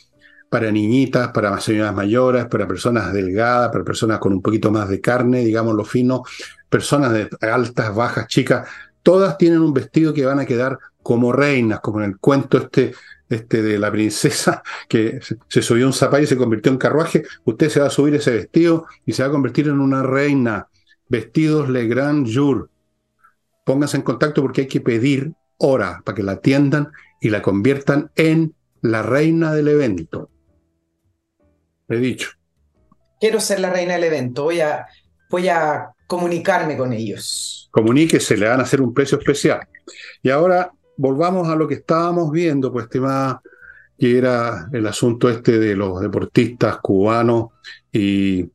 para 0.55 0.71
niñitas, 0.71 1.33
para 1.33 1.59
señoras 1.61 1.93
mayores, 1.93 2.47
para 2.47 2.69
personas 2.69 3.13
delgadas, 3.13 3.71
para 3.73 3.83
personas 3.83 4.21
con 4.21 4.33
un 4.35 4.41
poquito 4.41 4.71
más 4.71 4.89
de 4.89 5.01
carne, 5.01 5.41
digamos 5.41 5.75
lo 5.75 5.85
fino, 5.85 6.23
personas 6.69 7.13
de 7.13 7.29
altas, 7.41 7.93
bajas, 7.93 8.29
chicas, 8.29 8.69
todas 9.03 9.37
tienen 9.37 9.63
un 9.63 9.75
vestido 9.75 10.15
que 10.15 10.25
van 10.25 10.39
a 10.39 10.47
quedar 10.47 10.79
como 11.03 11.33
reinas, 11.33 11.81
como 11.81 12.03
en 12.03 12.11
el 12.11 12.19
cuento 12.19 12.57
este, 12.57 12.95
este 13.29 13.63
de 13.63 13.81
la 13.81 13.91
princesa 13.91 14.63
que 14.89 15.19
se 15.49 15.61
subió 15.61 15.89
un 15.89 15.93
zapallo 15.93 16.23
y 16.23 16.29
se 16.29 16.37
convirtió 16.37 16.71
en 16.71 16.79
carruaje, 16.79 17.25
usted 17.43 17.69
se 17.69 17.81
va 17.81 17.89
a 17.89 17.91
subir 17.91 18.15
ese 18.15 18.31
vestido 18.31 18.87
y 19.05 19.13
se 19.13 19.25
va 19.25 19.31
a 19.31 19.33
convertir 19.33 19.67
en 19.67 19.81
una 19.81 20.05
reina. 20.05 20.69
Vestidos 21.09 21.69
Le 21.69 21.89
Grand 21.89 22.33
Jour. 22.33 22.71
Pónganse 23.65 23.97
en 23.97 24.05
contacto 24.05 24.41
porque 24.41 24.61
hay 24.61 24.69
que 24.69 24.81
pedir 24.81 25.33
hora 25.59 26.01
para 26.05 26.15
que 26.15 26.23
la 26.23 26.33
atiendan 26.33 26.93
y 27.21 27.31
la 27.31 27.43
conviertan 27.43 28.13
en 28.15 28.55
la 28.83 29.03
reina 29.03 29.53
del 29.53 29.67
evento. 29.67 30.31
He 31.89 31.97
dicho. 31.97 32.31
Quiero 33.21 33.41
ser 33.41 33.61
la 33.61 33.71
reina 33.71 33.95
del 33.95 34.05
evento. 34.05 34.45
Voy 34.45 34.61
a, 34.61 34.87
voy 35.31 35.49
a 35.49 35.91
comunicarme 36.07 36.77
con 36.77 36.93
ellos. 36.93 37.69
Comuníquese, 37.71 38.37
le 38.37 38.49
van 38.49 38.61
a 38.61 38.65
hacer 38.65 38.81
un 38.81 38.95
precio 38.95 39.19
especial. 39.19 39.61
Y 40.23 40.31
ahora 40.31 40.71
volvamos 40.97 41.49
a 41.49 41.57
lo 41.57 41.67
que 41.67 41.75
estábamos 41.75 42.31
viendo, 42.31 42.73
pues, 42.73 42.85
estimada, 42.85 43.43
que 43.99 44.19
era 44.19 44.69
el 44.73 44.87
asunto 44.87 45.29
este 45.29 45.59
de 45.59 45.77
los 45.77 46.01
deportistas 46.01 46.79
cubanos. 46.79 47.49
Y 47.93 48.49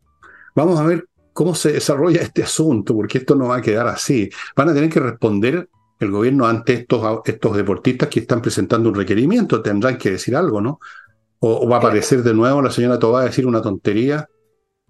vamos 0.55 0.79
a 0.79 0.85
ver 0.85 1.05
cómo 1.33 1.55
se 1.55 1.73
desarrolla 1.73 2.21
este 2.21 2.43
asunto, 2.43 2.93
porque 2.95 3.19
esto 3.19 3.35
no 3.35 3.47
va 3.47 3.57
a 3.57 3.61
quedar 3.61 3.87
así. 3.87 4.29
Van 4.55 4.69
a 4.69 4.73
tener 4.73 4.89
que 4.89 4.99
responder 4.99 5.69
el 5.99 6.11
gobierno 6.11 6.47
ante 6.47 6.73
estos, 6.73 7.21
estos 7.25 7.57
deportistas 7.57 8.07
que 8.09 8.21
están 8.21 8.41
presentando 8.41 8.89
un 8.89 8.95
requerimiento. 8.95 9.61
Tendrán 9.61 9.97
que 9.97 10.11
decir 10.11 10.35
algo, 10.35 10.61
¿no? 10.61 10.79
O, 11.39 11.67
va 11.67 11.77
a 11.77 11.79
aparecer 11.79 12.21
de 12.23 12.33
nuevo 12.33 12.61
la 12.61 12.71
señora 12.71 12.99
Tobá 12.99 13.21
a 13.21 13.25
decir 13.25 13.47
una 13.47 13.61
tontería. 13.61 14.27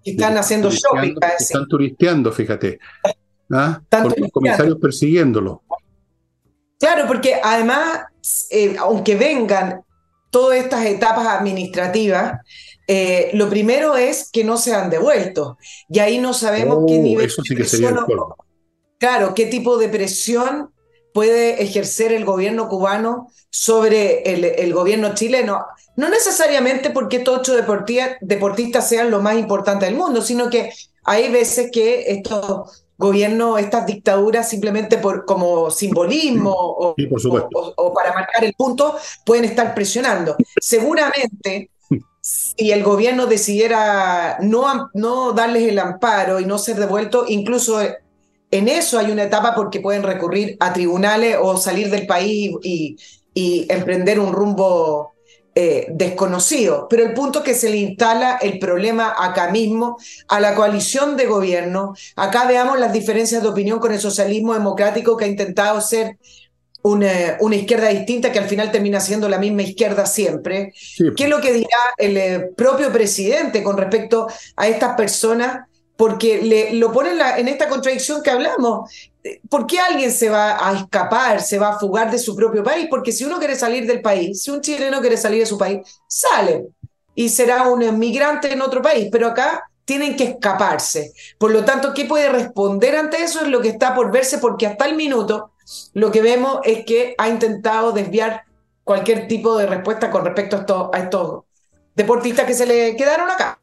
están 0.03 0.37
haciendo 0.37 0.69
shopping. 0.71 1.15
Están 1.39 1.67
turisteando, 1.67 2.31
fíjate. 2.31 2.79
¿Ah? 3.51 3.79
Están 3.81 4.05
los 4.05 4.31
comisarios 4.31 4.77
persiguiéndolo. 4.79 5.63
Claro, 6.79 7.05
porque 7.07 7.39
además, 7.43 8.05
eh, 8.51 8.75
aunque 8.79 9.15
vengan 9.15 9.81
todas 10.31 10.57
estas 10.57 10.85
etapas 10.85 11.27
administrativas, 11.27 12.39
eh, 12.87 13.29
lo 13.33 13.49
primero 13.49 13.97
es 13.97 14.29
que 14.31 14.43
no 14.43 14.57
sean 14.57 14.89
devueltos. 14.89 15.57
Y 15.89 15.99
ahí 15.99 16.17
no 16.17 16.33
sabemos 16.33 16.85
qué 16.87 16.97
oh, 16.97 17.01
nivel 17.01 17.25
eso 17.25 17.43
sí 17.43 17.55
que 17.55 17.65
sería 17.65 17.89
el 17.89 17.97
Claro, 18.97 19.33
qué 19.33 19.45
tipo 19.45 19.77
de 19.77 19.89
presión 19.89 20.71
puede 21.13 21.61
ejercer 21.61 22.11
el 22.11 22.25
gobierno 22.25 22.67
cubano 22.69 23.27
sobre 23.49 24.21
el, 24.23 24.73
gobierno 24.73 25.13
chileno. 25.13 25.65
No 25.95 26.09
necesariamente 26.09 26.91
porque 26.91 27.17
estos 27.17 27.39
ocho 27.39 27.53
deportistas 28.21 28.87
sean 28.87 29.11
lo 29.11 29.21
más 29.21 29.37
importante 29.37 29.85
del 29.85 29.95
mundo, 29.95 30.21
sino 30.21 30.49
que 30.49 30.71
hay 31.03 31.31
veces 31.31 31.71
que 31.71 32.11
estos 32.11 32.85
gobiernos, 32.97 33.59
estas 33.59 33.85
dictaduras, 33.85 34.49
simplemente 34.49 34.97
por, 34.97 35.25
como 35.25 35.71
simbolismo 35.71 36.51
o, 36.53 36.95
o, 37.77 37.93
para 37.93 38.13
marcar 38.13 38.43
el 38.43 38.53
punto, 38.53 38.95
pueden 39.25 39.45
estar 39.45 39.73
presionando. 39.73 40.35
Seguramente, 40.59 41.71
si 42.21 42.71
el 42.71 42.83
gobierno 42.83 43.25
decidiera 43.25 44.37
no, 44.41 44.89
no 44.93 45.31
darles 45.31 45.69
el 45.69 45.79
amparo 45.79 46.39
y 46.39 46.45
no 46.45 46.57
ser 46.57 46.75
devuelto, 46.75 47.25
incluso 47.27 47.79
en 48.51 48.67
eso 48.67 48.97
hay 48.97 49.11
una 49.11 49.23
etapa 49.23 49.53
porque 49.55 49.79
pueden 49.79 50.03
recurrir 50.03 50.57
a 50.59 50.73
tribunales 50.73 51.37
o 51.39 51.57
salir 51.57 51.89
del 51.89 52.07
país 52.07 52.51
y, 52.63 52.97
emprender 53.69 54.19
un 54.19 54.33
rumbo 54.33 55.13
eh, 55.55 55.87
desconocido. 55.91 56.87
Pero 56.89 57.03
el 57.03 57.13
punto 57.13 57.39
es 57.39 57.45
que 57.45 57.53
se 57.53 57.69
le 57.69 57.77
instala 57.77 58.37
el 58.41 58.59
problema 58.59 59.15
acá 59.17 59.49
mismo, 59.49 59.97
a 60.27 60.41
la 60.41 60.55
coalición 60.55 61.15
de 61.15 61.25
gobierno. 61.25 61.93
Acá 62.17 62.45
veamos 62.47 62.77
las 62.79 62.91
diferencias 62.91 63.41
de 63.41 63.47
opinión 63.47 63.79
con 63.79 63.93
el 63.93 63.99
socialismo 63.99 64.53
democrático 64.53 65.15
que 65.15 65.23
ha 65.23 65.29
intentado 65.29 65.79
ser 65.79 66.17
una, 66.81 67.37
una, 67.39 67.55
izquierda 67.55 67.87
distinta 67.87 68.33
que 68.33 68.39
al 68.39 68.49
final 68.49 68.73
termina 68.73 68.99
siendo 68.99 69.29
la 69.29 69.37
misma 69.37 69.61
izquierda 69.61 70.05
siempre. 70.05 70.73
¿Qué 71.15 71.23
es 71.23 71.29
lo 71.29 71.39
que 71.39 71.53
dirá 71.53 71.79
el 71.97 72.17
eh, 72.17 72.51
propio 72.57 72.91
presidente 72.91 73.63
con 73.63 73.77
respecto 73.77 74.27
a 74.57 74.67
estas 74.67 74.97
personas 74.97 75.68
porque 75.99 76.41
le, 76.41 76.75
lo 76.75 76.93
pone 76.93 77.09
en, 77.11 77.49
esta 77.49 77.67
contradicción 77.67 78.23
que 78.23 78.29
hablamos. 78.29 78.89
¿Por 79.49 79.67
qué 79.67 79.81
alguien 79.81 80.13
se 80.13 80.29
va 80.29 80.65
a 80.65 80.73
escapar, 80.77 81.41
se 81.41 81.59
va 81.59 81.71
a 81.71 81.77
fugar 81.77 82.09
de 82.09 82.17
su 82.17 82.37
propio 82.37 82.63
país? 82.63 82.87
Porque 82.89 83.11
si 83.11 83.25
uno 83.25 83.37
quiere 83.37 83.57
salir 83.57 83.85
del 83.85 84.01
país, 84.01 84.41
si 84.41 84.49
un 84.49 84.61
chileno 84.61 85.01
quiere 85.01 85.17
salir 85.17 85.41
de 85.41 85.45
su 85.45 85.57
país, 85.57 85.81
sale 86.07 86.67
y 87.15 87.27
será 87.27 87.67
un 87.67 87.99
migrante 87.99 88.53
en 88.53 88.61
otro 88.61 88.81
país, 88.81 89.09
pero 89.11 89.27
acá 89.27 89.69
tienen 89.83 90.15
que 90.15 90.23
escaparse. 90.23 91.11
Por 91.37 91.51
lo 91.51 91.65
tanto, 91.65 91.93
¿qué 91.93 92.05
puede 92.05 92.29
responder 92.29 92.95
ante 92.95 93.21
eso? 93.21 93.41
Es 93.41 93.49
lo 93.49 93.59
que 93.59 93.67
está 93.67 93.93
por 93.93 94.09
verse, 94.09 94.37
porque 94.37 94.67
hasta 94.67 94.85
el 94.85 94.95
minuto 94.95 95.51
lo 95.91 96.13
que 96.13 96.21
vemos 96.21 96.59
es 96.63 96.85
que 96.85 97.13
ha 97.17 97.27
intentado 97.27 97.91
desviar 97.91 98.45
cualquier 98.85 99.27
tipo 99.27 99.57
de 99.57 99.65
respuesta 99.65 100.09
con 100.09 100.23
respecto 100.23 100.89
a 100.93 100.97
a 100.97 100.99
estos 101.03 101.43
deportistas 101.93 102.45
que 102.45 102.53
se 102.53 102.65
le 102.65 102.95
quedaron 102.95 103.29
acá. 103.29 103.59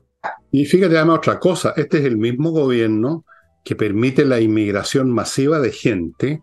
Y 0.51 0.65
fíjate 0.65 0.97
además 0.97 1.19
otra 1.19 1.39
cosa, 1.39 1.75
este 1.77 1.99
es 1.99 2.05
el 2.05 2.17
mismo 2.17 2.51
gobierno 2.51 3.25
que 3.65 3.77
permite 3.77 4.25
la 4.25 4.41
inmigración 4.41 5.11
masiva 5.11 5.59
de 5.59 5.73
gente 5.73 6.43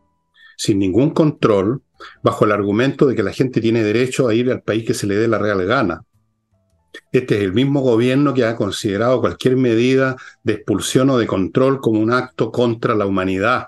sin 0.57 0.79
ningún 0.79 1.11
control, 1.11 1.81
bajo 2.21 2.45
el 2.45 2.51
argumento 2.51 3.05
de 3.05 3.15
que 3.15 3.23
la 3.23 3.31
gente 3.31 3.61
tiene 3.61 3.83
derecho 3.83 4.27
a 4.27 4.35
ir 4.35 4.51
al 4.51 4.61
país 4.61 4.85
que 4.85 4.93
se 4.93 5.07
le 5.07 5.15
dé 5.15 5.27
la 5.27 5.37
real 5.37 5.65
gana. 5.65 6.03
Este 7.11 7.37
es 7.37 7.43
el 7.43 7.53
mismo 7.53 7.81
gobierno 7.81 8.33
que 8.33 8.45
ha 8.45 8.55
considerado 8.55 9.19
cualquier 9.19 9.55
medida 9.57 10.15
de 10.43 10.53
expulsión 10.53 11.09
o 11.09 11.17
de 11.17 11.27
control 11.27 11.79
como 11.79 11.99
un 11.99 12.11
acto 12.11 12.51
contra 12.51 12.93
la 12.93 13.05
humanidad. 13.05 13.67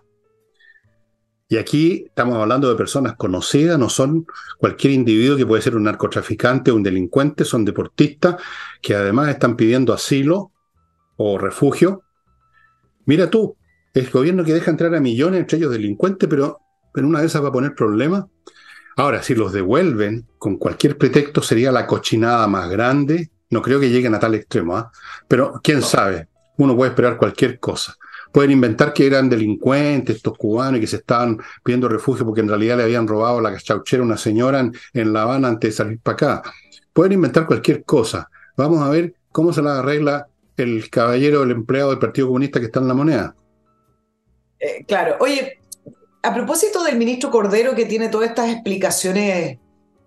Y 1.48 1.58
aquí 1.58 2.06
estamos 2.08 2.38
hablando 2.38 2.70
de 2.70 2.76
personas 2.76 3.16
conocidas, 3.16 3.78
no 3.78 3.88
son 3.88 4.26
cualquier 4.58 4.94
individuo 4.94 5.38
que 5.38 5.46
puede 5.46 5.62
ser 5.62 5.76
un 5.76 5.84
narcotraficante 5.84 6.72
o 6.72 6.76
un 6.76 6.82
delincuente, 6.82 7.46
son 7.46 7.64
deportistas 7.64 8.38
que 8.82 8.96
además 8.96 9.30
están 9.30 9.56
pidiendo 9.56 9.94
asilo 9.94 10.52
o 11.18 11.38
refugio. 11.38 12.02
Mira 13.06 13.30
tú, 13.30 13.56
el 13.94 14.10
gobierno 14.10 14.44
que 14.44 14.54
deja 14.56 14.72
entrar 14.72 14.94
a 14.96 15.00
millones, 15.00 15.42
entre 15.42 15.60
ellos 15.60 15.72
delincuentes, 15.72 16.28
pero 16.28 16.60
en 16.96 17.06
una 17.06 17.20
de 17.20 17.28
esas 17.28 17.44
va 17.44 17.50
a 17.50 17.54
poner 17.54 17.76
problemas. 17.76 18.26
Ahora, 18.98 19.22
si 19.22 19.36
los 19.36 19.54
devuelven 19.54 20.28
con 20.40 20.58
cualquier 20.58 20.98
pretexto, 20.98 21.44
sería 21.44 21.72
la 21.72 21.86
cochinada 21.86 22.48
más 22.48 22.70
grande. 22.70 23.30
No 23.52 23.62
creo 23.62 23.80
que 23.80 23.90
lleguen 23.92 24.16
a 24.16 24.20
tal 24.20 24.34
extremo, 24.34 24.78
¿ah? 24.78 24.92
pero 25.28 25.60
quién 25.64 25.84
sabe, 25.84 26.28
uno 26.58 26.76
puede 26.76 26.90
esperar 26.90 27.18
cualquier 27.18 27.60
cosa. 27.60 27.96
Pueden 28.36 28.52
inventar 28.52 28.92
que 28.92 29.08
eran 29.08 29.30
delincuentes 29.30 30.18
estos 30.18 30.38
cubanos 30.38 30.78
y 30.78 30.82
que 30.82 30.88
se 30.88 30.98
estaban 30.98 31.40
pidiendo 31.64 31.88
refugio 31.88 32.26
porque 32.26 32.42
en 32.42 32.50
realidad 32.50 32.76
le 32.76 32.84
habían 32.84 33.08
robado 33.08 33.40
la 33.40 33.58
chauchera 33.58 34.04
a 34.04 34.06
una 34.06 34.18
señora 34.18 34.60
en, 34.92 35.14
La 35.14 35.22
Habana 35.22 35.48
antes 35.48 35.70
de 35.70 35.78
salir 35.78 36.00
para 36.02 36.16
acá. 36.16 36.44
Pueden 36.92 37.14
inventar 37.14 37.46
cualquier 37.46 37.86
cosa. 37.86 38.30
Vamos 38.58 38.86
a 38.86 38.90
ver 38.90 39.14
cómo 39.32 39.54
se 39.54 39.62
la 39.62 39.80
arregla 39.80 40.28
el 40.58 40.90
caballero, 40.90 41.44
el 41.44 41.52
empleado 41.52 41.92
del 41.92 42.00
Partido 42.00 42.28
Comunista 42.28 42.60
que 42.60 42.66
está 42.66 42.82
en 42.82 42.90
la 42.90 42.94
moneda. 42.94 43.36
Eh, 44.60 44.84
claro, 44.86 45.16
oye, 45.22 45.62
a 46.22 46.34
propósito 46.34 46.84
del 46.84 46.98
ministro 46.98 47.32
Cordero 47.32 47.74
que 47.74 47.86
tiene 47.86 48.10
todas 48.10 48.32
estas 48.32 48.50
explicaciones 48.50 49.60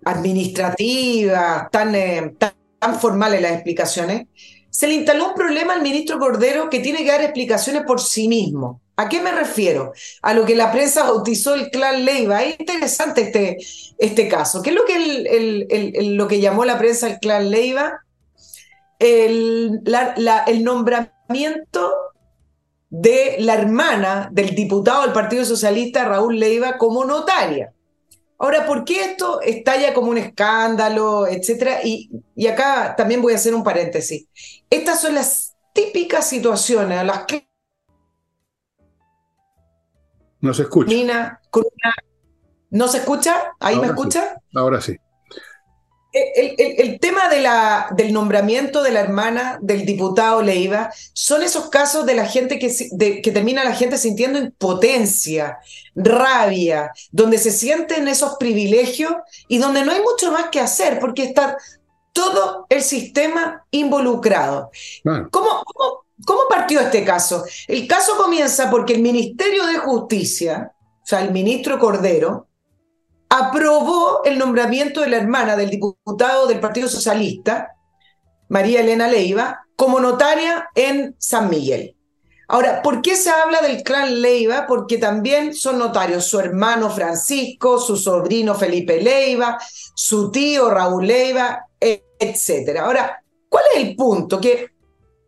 administrativas, 0.05 1.71
tan, 1.71 1.95
eh, 1.95 2.35
tan 2.37 2.99
formales 2.99 3.41
las 3.41 3.53
explicaciones, 3.53 4.27
se 4.69 4.87
le 4.87 4.93
instaló 4.93 5.29
un 5.29 5.33
problema 5.33 5.73
al 5.73 5.81
ministro 5.81 6.19
Cordero 6.19 6.69
que 6.69 6.79
tiene 6.79 6.99
que 6.99 7.11
dar 7.11 7.21
explicaciones 7.21 7.83
por 7.83 8.01
sí 8.01 8.27
mismo. 8.27 8.81
¿A 8.97 9.07
qué 9.07 9.21
me 9.21 9.31
refiero? 9.31 9.93
A 10.21 10.33
lo 10.33 10.45
que 10.45 10.55
la 10.55 10.71
prensa 10.71 11.03
bautizó 11.03 11.55
el 11.55 11.69
clan 11.69 12.03
Leiva. 12.03 12.43
Es 12.43 12.59
interesante 12.59 13.21
este, 13.21 13.57
este 13.97 14.27
caso. 14.27 14.61
¿Qué 14.61 14.71
es 14.71 14.75
lo 14.75 14.83
que, 14.85 16.11
lo 16.11 16.27
que 16.27 16.41
llamó 16.41 16.65
la 16.65 16.77
prensa 16.77 17.07
el 17.07 17.19
clan 17.19 17.49
Leiva? 17.49 18.03
El, 18.99 19.81
el 20.47 20.63
nombramiento 20.65 21.93
de 22.89 23.37
la 23.39 23.53
hermana 23.53 24.29
del 24.33 24.53
diputado 24.53 25.03
del 25.03 25.13
Partido 25.13 25.45
Socialista, 25.45 26.03
Raúl 26.03 26.37
Leiva, 26.37 26.77
como 26.77 27.05
notaria. 27.05 27.71
Ahora, 28.41 28.65
¿por 28.65 28.85
qué 28.85 29.03
esto 29.03 29.41
estalla 29.41 29.93
como 29.93 30.11
un 30.11 30.17
escándalo, 30.17 31.27
etcétera? 31.27 31.81
Y, 31.83 32.09
y 32.35 32.47
acá 32.47 32.95
también 32.95 33.21
voy 33.21 33.33
a 33.33 33.35
hacer 33.35 33.53
un 33.53 33.63
paréntesis. 33.63 34.27
Estas 34.69 35.01
son 35.01 35.15
las 35.15 35.57
típicas 35.73 36.25
situaciones 36.25 36.97
a 36.97 37.03
las 37.03 37.25
que... 37.25 37.49
No 40.39 40.53
se 40.53 40.61
escucha. 40.63 40.89
¿No 42.69 42.87
se 42.87 42.99
escucha? 42.99 43.51
¿Ahí 43.59 43.77
me 43.77 43.87
escucha? 43.87 44.41
Ahora 44.55 44.79
sí. 44.79 44.95
El, 46.11 46.99
tema 46.99 47.29
de 47.29 47.39
la, 47.39 47.87
del 47.91 48.11
nombramiento 48.11 48.81
de 48.81 48.91
la 48.91 49.01
hermana 49.01 49.59
del 49.61 49.85
diputado 49.85 50.41
Leiva 50.41 50.91
son 51.13 51.43
esos 51.43 51.69
casos 51.69 52.03
de 52.07 52.15
la 52.15 52.25
gente 52.25 52.57
que, 52.57 53.21
que 53.21 53.31
termina 53.31 53.63
la 53.63 53.75
gente 53.75 53.95
sintiendo 53.97 54.39
impotencia, 54.39 55.59
rabia, 55.95 56.91
donde 57.11 57.37
se 57.37 57.51
sienten 57.51 58.07
esos 58.07 58.37
privilegios 58.39 59.13
y 59.47 59.59
donde 59.59 59.85
no 59.85 59.91
hay 59.91 60.01
mucho 60.01 60.31
más 60.31 60.49
que 60.49 60.59
hacer 60.59 60.99
porque 60.99 61.23
está 61.23 61.57
todo 62.11 62.65
el 62.69 62.81
sistema 62.81 63.65
involucrado. 63.71 64.71
¿Cómo, 65.31 65.63
cómo 66.25 66.39
partió 66.49 66.81
este 66.81 67.05
caso? 67.05 67.45
El 67.67 67.87
caso 67.87 68.17
comienza 68.17 68.69
porque 68.69 68.93
el 68.93 69.01
Ministerio 69.01 69.65
de 69.65 69.77
Justicia, 69.77 70.73
o 71.03 71.05
sea, 71.05 71.21
el 71.21 71.31
ministro 71.31 71.79
Cordero, 71.79 72.48
aprobó 73.29 74.23
el 74.25 74.37
nombramiento 74.39 75.01
de 75.01 75.09
la 75.09 75.17
hermana 75.17 75.55
del 75.55 75.69
diputado 75.69 76.47
del 76.47 76.59
Partido 76.59 76.89
Socialista, 76.89 77.75
María 78.49 78.81
Elena 78.81 79.07
Leiva, 79.07 79.61
como 79.75 79.99
notaria 79.99 80.67
en 80.75 81.15
San 81.19 81.49
Miguel. 81.49 81.95
Ahora, 82.51 82.81
¿por 82.81 83.03
qué 83.03 83.15
se 83.15 83.29
habla 83.29 83.61
del 83.61 83.83
clan 83.83 84.21
Leiva? 84.21 84.65
Porque 84.67 84.97
también 84.97 85.53
son 85.53 85.77
notarios 85.77 86.25
su 86.25 86.39
hermano 86.39 86.89
Francisco, 86.89 87.79
su 87.79 87.95
sobrino 87.95 88.55
Felipe 88.55 88.99
Leiva, 88.99 89.59
su 89.93 90.31
tío 90.31 90.71
Raúl 90.71 91.05
Leiva, 91.05 91.67
etc. 91.79 92.79
Ahora, 92.79 93.23
¿cuál 93.47 93.63
es 93.75 93.83
el 93.83 93.95
punto? 93.95 94.41
Que 94.41 94.71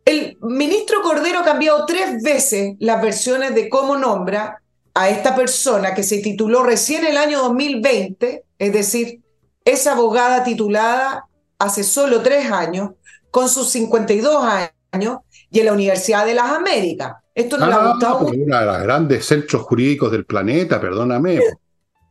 el 0.03 0.35
ministro 0.41 1.03
Cordero 1.03 1.39
ha 1.39 1.45
cambiado 1.45 1.85
tres 1.85 2.23
veces 2.23 2.73
las 2.79 2.99
versiones 2.99 3.53
de 3.53 3.69
cómo 3.69 3.95
nombra 3.95 4.60
a 4.93 5.09
esta 5.09 5.35
persona 5.35 5.93
que 5.93 6.03
se 6.03 6.19
tituló 6.19 6.63
recién 6.63 7.05
el 7.05 7.17
año 7.17 7.39
2020, 7.39 8.43
es 8.59 8.73
decir, 8.73 9.21
es 9.63 9.87
abogada 9.87 10.43
titulada 10.43 11.27
hace 11.59 11.83
solo 11.83 12.21
tres 12.21 12.51
años, 12.51 12.91
con 13.29 13.47
sus 13.47 13.69
52 13.69 14.43
años, 14.91 15.19
y 15.49 15.59
en 15.59 15.65
la 15.65 15.73
Universidad 15.73 16.25
de 16.25 16.33
las 16.33 16.51
Américas. 16.51 17.13
Esto 17.33 17.57
no 17.57 17.67
le 17.67 17.73
ha 17.73 17.77
ah, 17.77 17.91
gustado 17.91 18.19
Uno 18.25 18.59
de 18.59 18.65
los 18.65 18.79
grandes 18.81 19.25
centros 19.25 19.61
jurídicos 19.63 20.11
del 20.11 20.25
planeta, 20.25 20.81
perdóname. 20.81 21.39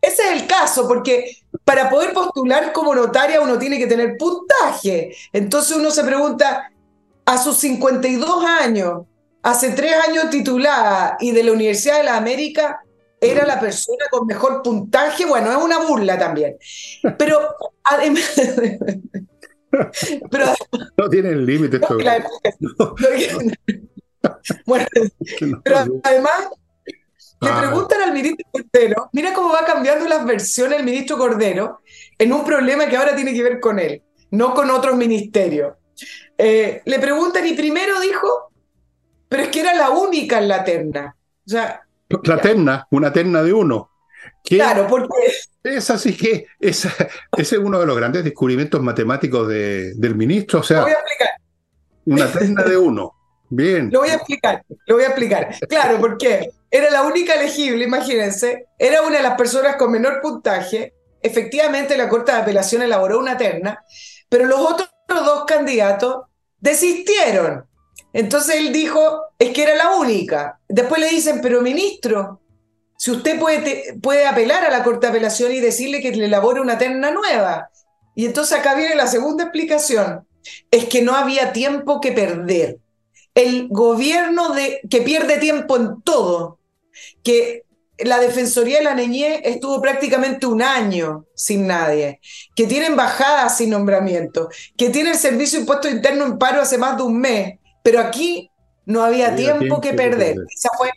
Ese 0.00 0.22
es 0.22 0.42
el 0.42 0.46
caso, 0.46 0.88
porque 0.88 1.36
para 1.64 1.90
poder 1.90 2.14
postular 2.14 2.72
como 2.72 2.94
notaria 2.94 3.40
uno 3.40 3.58
tiene 3.58 3.78
que 3.78 3.86
tener 3.86 4.16
puntaje. 4.16 5.14
Entonces 5.32 5.76
uno 5.76 5.90
se 5.90 6.04
pregunta, 6.04 6.70
a 7.26 7.38
sus 7.38 7.58
52 7.58 8.44
años, 8.44 9.02
hace 9.42 9.70
tres 9.70 9.94
años 10.08 10.30
titulada 10.30 11.16
y 11.20 11.32
de 11.32 11.42
la 11.42 11.52
Universidad 11.52 11.98
de 11.98 12.04
la 12.04 12.16
América, 12.16 12.80
era 13.20 13.44
la 13.44 13.60
persona 13.60 14.04
con 14.10 14.26
mejor 14.26 14.62
puntaje. 14.62 15.26
Bueno, 15.26 15.50
es 15.50 15.58
una 15.58 15.78
burla 15.78 16.18
también. 16.18 16.56
Pero 17.18 17.40
además. 17.84 18.34
pero, 20.30 20.46
no 20.96 21.08
tienen 21.08 21.44
límite 21.46 21.78
esto. 22.42 22.94
bueno, 24.66 24.86
pero 25.62 26.00
además, 26.02 26.48
Le 27.42 27.48
Ah. 27.48 27.58
preguntan 27.58 28.02
al 28.02 28.12
ministro 28.12 28.46
Cordero, 28.52 29.08
mira 29.14 29.32
cómo 29.32 29.50
va 29.50 29.64
cambiando 29.64 30.06
las 30.06 30.26
versiones 30.26 30.78
el 30.78 30.84
ministro 30.84 31.16
Cordero 31.16 31.80
en 32.18 32.34
un 32.34 32.44
problema 32.44 32.86
que 32.86 32.98
ahora 32.98 33.16
tiene 33.16 33.32
que 33.32 33.42
ver 33.42 33.60
con 33.60 33.78
él, 33.78 34.02
no 34.30 34.52
con 34.52 34.68
otros 34.70 34.94
ministerios. 34.94 35.74
Eh, 36.36 36.82
le 36.84 36.98
preguntan 36.98 37.46
y 37.46 37.54
primero 37.54 37.98
dijo, 37.98 38.49
pero 39.30 39.44
es 39.44 39.48
que 39.48 39.60
era 39.60 39.72
la 39.74 39.88
única 39.90 40.38
en 40.38 40.48
la 40.48 40.62
terna. 40.64 41.16
O 41.46 41.48
sea, 41.48 41.80
La 42.24 42.38
terna, 42.38 42.86
una 42.90 43.12
terna 43.12 43.42
de 43.42 43.52
uno. 43.52 43.90
Claro, 44.44 44.86
porque 44.88 45.08
Es 45.62 45.88
así 45.90 46.16
que 46.16 46.46
esa- 46.58 46.92
ese 47.36 47.56
es 47.56 47.62
uno 47.62 47.78
de 47.78 47.86
los 47.86 47.96
grandes 47.96 48.24
descubrimientos 48.24 48.82
matemáticos 48.82 49.46
de- 49.48 49.94
del 49.94 50.14
ministro, 50.16 50.58
o 50.58 50.62
lo 50.62 50.66
sea, 50.66 50.82
voy 50.82 50.90
a 50.90 50.94
explicar. 50.94 51.30
una 52.06 52.26
terna 52.32 52.62
de 52.64 52.76
uno. 52.76 53.14
Bien. 53.48 53.90
Lo 53.92 54.00
voy 54.00 54.10
a 54.10 54.14
explicar, 54.14 54.62
lo 54.86 54.94
voy 54.96 55.04
a 55.04 55.08
explicar. 55.08 55.54
Claro, 55.68 55.98
porque 56.00 56.50
era 56.70 56.90
la 56.90 57.02
única 57.02 57.34
elegible, 57.34 57.84
imagínense, 57.84 58.66
era 58.78 59.02
una 59.02 59.16
de 59.18 59.22
las 59.22 59.36
personas 59.36 59.76
con 59.76 59.90
menor 59.92 60.20
puntaje. 60.20 60.94
Efectivamente, 61.22 61.96
la 61.96 62.08
Corte 62.08 62.32
de 62.32 62.38
Apelación 62.38 62.82
elaboró 62.82 63.18
una 63.18 63.36
terna, 63.36 63.84
pero 64.28 64.46
los 64.46 64.58
otros 64.60 64.88
dos 65.08 65.44
candidatos 65.46 66.24
desistieron. 66.60 67.64
Entonces 68.12 68.56
él 68.56 68.72
dijo, 68.72 69.22
es 69.38 69.50
que 69.50 69.62
era 69.62 69.74
la 69.74 69.94
única. 69.94 70.58
Después 70.68 71.00
le 71.00 71.08
dicen, 71.08 71.40
pero 71.40 71.60
ministro, 71.60 72.40
si 72.96 73.10
usted 73.10 73.38
puede, 73.38 73.94
puede 74.02 74.26
apelar 74.26 74.64
a 74.64 74.70
la 74.70 74.82
Corte 74.82 75.06
de 75.06 75.10
Apelación 75.10 75.52
y 75.52 75.60
decirle 75.60 76.00
que 76.00 76.12
le 76.12 76.26
elabore 76.26 76.60
una 76.60 76.78
terna 76.78 77.10
nueva. 77.10 77.70
Y 78.14 78.26
entonces 78.26 78.58
acá 78.58 78.74
viene 78.74 78.94
la 78.94 79.06
segunda 79.06 79.44
explicación. 79.44 80.26
Es 80.70 80.86
que 80.86 81.02
no 81.02 81.14
había 81.14 81.52
tiempo 81.52 82.00
que 82.00 82.12
perder 82.12 82.78
el 83.34 83.68
gobierno 83.68 84.54
de, 84.54 84.80
que 84.90 85.02
pierde 85.02 85.38
tiempo 85.38 85.76
en 85.76 86.02
todo, 86.02 86.58
que 87.22 87.64
la 87.98 88.18
Defensoría 88.18 88.78
de 88.78 88.84
la 88.84 88.94
Niñez 88.94 89.40
estuvo 89.44 89.80
prácticamente 89.80 90.46
un 90.46 90.62
año 90.62 91.26
sin 91.34 91.66
nadie, 91.66 92.20
que 92.56 92.66
tiene 92.66 92.86
embajadas 92.86 93.58
sin 93.58 93.70
nombramiento, 93.70 94.48
que 94.76 94.90
tiene 94.90 95.10
el 95.10 95.16
Servicio 95.16 95.58
de 95.58 95.62
Impuesto 95.62 95.88
Interno 95.88 96.24
en 96.24 96.38
paro 96.38 96.62
hace 96.62 96.78
más 96.78 96.96
de 96.96 97.02
un 97.02 97.18
mes, 97.18 97.59
pero 97.82 98.00
aquí 98.00 98.50
no 98.86 99.02
había 99.02 99.26
Había 99.28 99.36
tiempo, 99.36 99.58
tiempo 99.60 99.80
que 99.80 99.92
perder. 99.94 100.34
perder. 100.34 100.46
Esa 100.54 100.68
fue, 100.76 100.90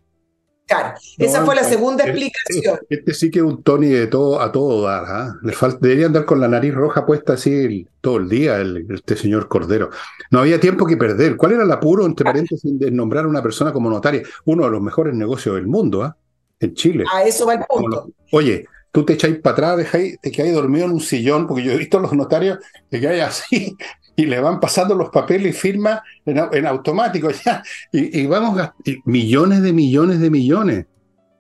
claro, 0.66 0.94
No, 1.20 1.26
esa 1.26 1.46
fue 1.46 1.56
la 1.56 1.64
segunda 1.64 2.04
explicación. 2.06 2.80
Este 2.90 3.14
sí 3.14 3.30
que 3.30 3.40
es 3.40 3.46
un 3.46 3.62
Tony 3.64 3.88
de 3.90 4.08
todo 4.08 4.42
a 4.42 4.52
todo 4.52 4.82
dar. 4.84 5.04
¿ah? 5.08 5.36
Le 5.44 5.54
falta, 5.54 5.80
debería 5.82 6.08
andar 6.08 6.26
con 6.26 6.40
la 6.40 6.48
nariz 6.48 6.74
roja 6.74 7.06
puesta 7.06 7.34
así 7.34 7.54
el- 7.54 7.90
todo 8.02 8.18
el 8.18 8.30
día, 8.30 8.58
el- 8.58 8.86
este 8.94 9.16
señor 9.16 9.48
Cordero. 9.48 9.90
No 10.32 10.40
había 10.40 10.60
tiempo 10.60 10.86
que 10.86 10.98
perder. 10.98 11.38
¿Cuál 11.38 11.54
era 11.54 11.64
el 11.64 11.72
apuro, 11.72 12.06
entre 12.06 12.26
paréntesis, 12.26 12.80
de 12.80 12.90
nombrar 12.92 13.26
a 13.26 13.28
una 13.28 13.44
persona 13.44 13.72
como 13.72 13.90
notaria? 13.90 14.24
Uno 14.46 14.64
de 14.66 14.72
los 14.72 14.82
mejores 14.82 15.14
negocios 15.14 15.56
del 15.56 15.68
mundo, 15.68 16.04
¿ah? 16.04 16.16
En 16.60 16.74
Chile. 16.74 17.04
A 17.14 17.24
eso 17.24 17.46
va 17.46 17.56
el 17.56 17.66
punto. 17.68 18.08
Oye, 18.32 18.66
tú 18.92 19.04
te 19.06 19.14
echáis 19.14 19.38
para 19.40 19.54
atrás, 19.54 19.78
dejáis, 19.78 20.20
te 20.22 20.32
quedáis 20.32 20.54
dormido 20.56 20.86
en 20.86 20.92
un 20.92 21.02
sillón, 21.02 21.46
porque 21.46 21.64
yo 21.64 21.72
he 21.74 21.78
visto 21.78 21.98
a 21.98 22.02
los 22.02 22.14
notarios 22.14 22.60
que 22.90 23.00
quedáis 23.02 23.24
así 23.24 23.76
y 24.16 24.26
le 24.26 24.40
van 24.40 24.60
pasando 24.60 24.96
los 24.96 25.10
papeles 25.10 25.56
y 25.56 25.58
firma 25.58 26.04
en, 26.26 26.38
en 26.52 26.68
automático 26.68 27.30
ya. 27.46 27.64
Y, 27.92 28.22
y 28.22 28.26
vamos 28.28 28.60
a 28.60 28.76
y 28.84 28.98
millones 29.06 29.62
de 29.62 29.74
millones 29.74 30.20
de 30.20 30.30
millones. 30.30 30.86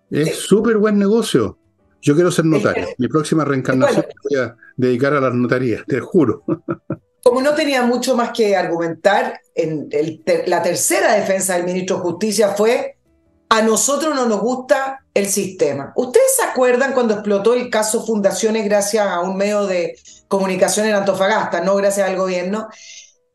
Es 0.10 0.38
súper 0.38 0.78
buen 0.78 0.98
negocio. 0.98 1.58
Yo 2.02 2.16
quiero 2.16 2.32
ser 2.32 2.46
notario. 2.46 2.88
Mi 2.98 3.08
próxima 3.08 3.46
reencarnación 3.46 4.06
Bueno. 4.06 4.14
voy 4.30 4.40
a 4.40 4.56
dedicar 4.76 5.14
a 5.14 5.22
las 5.22 5.34
notarías, 5.34 5.84
te 5.88 6.00
juro. 6.02 6.44
Como 7.24 7.42
no 7.42 7.56
tenía 7.56 7.84
mucho 7.84 8.18
más 8.18 8.32
que 8.32 8.56
argumentar, 8.56 9.40
en 9.56 9.88
el 9.92 10.22
la 10.46 10.62
tercera 10.62 11.14
defensa 11.14 11.56
del 11.56 11.66
ministro 11.66 11.96
de 11.96 12.02
Justicia 12.02 12.50
fue, 12.50 12.98
a 13.50 13.62
nosotros 13.62 14.16
no 14.16 14.26
nos 14.26 14.41
gusta 14.41 15.06
el 15.14 15.28
sistema. 15.28 15.94
¿Ustedes 15.96 16.36
se 16.36 16.44
acuerdan 16.44 16.94
cuando 16.94 17.14
explotó 17.14 17.54
el 17.54 17.70
caso 17.70 18.06
Fundaciones 18.06 18.66
gracias 18.66 19.08
a 19.08 19.22
un 19.22 19.38
medio 19.38 19.66
de 19.66 19.96
comunicación 20.28 20.88
en 20.88 20.96
Antofagasta, 20.96 21.62
no 21.62 21.76
gracias 21.76 22.10
al 22.10 22.18
gobierno? 22.18 22.68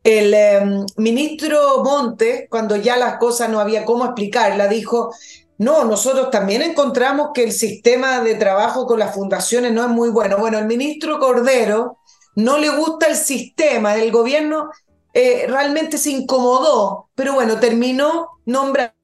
El 0.02 0.34
eh, 0.34 0.60
ministro 0.96 1.82
Montes, 1.84 2.46
cuando 2.50 2.76
ya 2.76 2.96
las 2.96 3.18
cosas 3.18 3.48
no 3.48 3.60
había 3.60 3.84
cómo 3.84 4.04
explicarla, 4.06 4.66
dijo, 4.66 5.12
no, 5.58 5.84
nosotros 5.84 6.30
también 6.30 6.62
encontramos 6.62 7.30
que 7.34 7.44
el 7.44 7.52
sistema 7.52 8.20
de 8.20 8.36
trabajo 8.36 8.86
con 8.86 9.00
las 9.00 9.14
fundaciones 9.14 9.72
no 9.72 9.82
es 9.82 9.88
muy 9.88 10.08
bueno. 10.08 10.38
Bueno, 10.38 10.58
el 10.58 10.66
ministro 10.66 11.18
Cordero 11.18 11.98
no 12.36 12.58
le 12.58 12.70
gusta 12.70 13.08
el 13.08 13.16
sistema 13.16 13.94
del 13.94 14.12
gobierno, 14.12 14.70
eh, 15.12 15.46
realmente 15.48 15.98
se 15.98 16.10
incomodó, 16.10 17.08
pero 17.16 17.34
bueno, 17.34 17.58
terminó 17.58 18.28
nombrando 18.46 18.97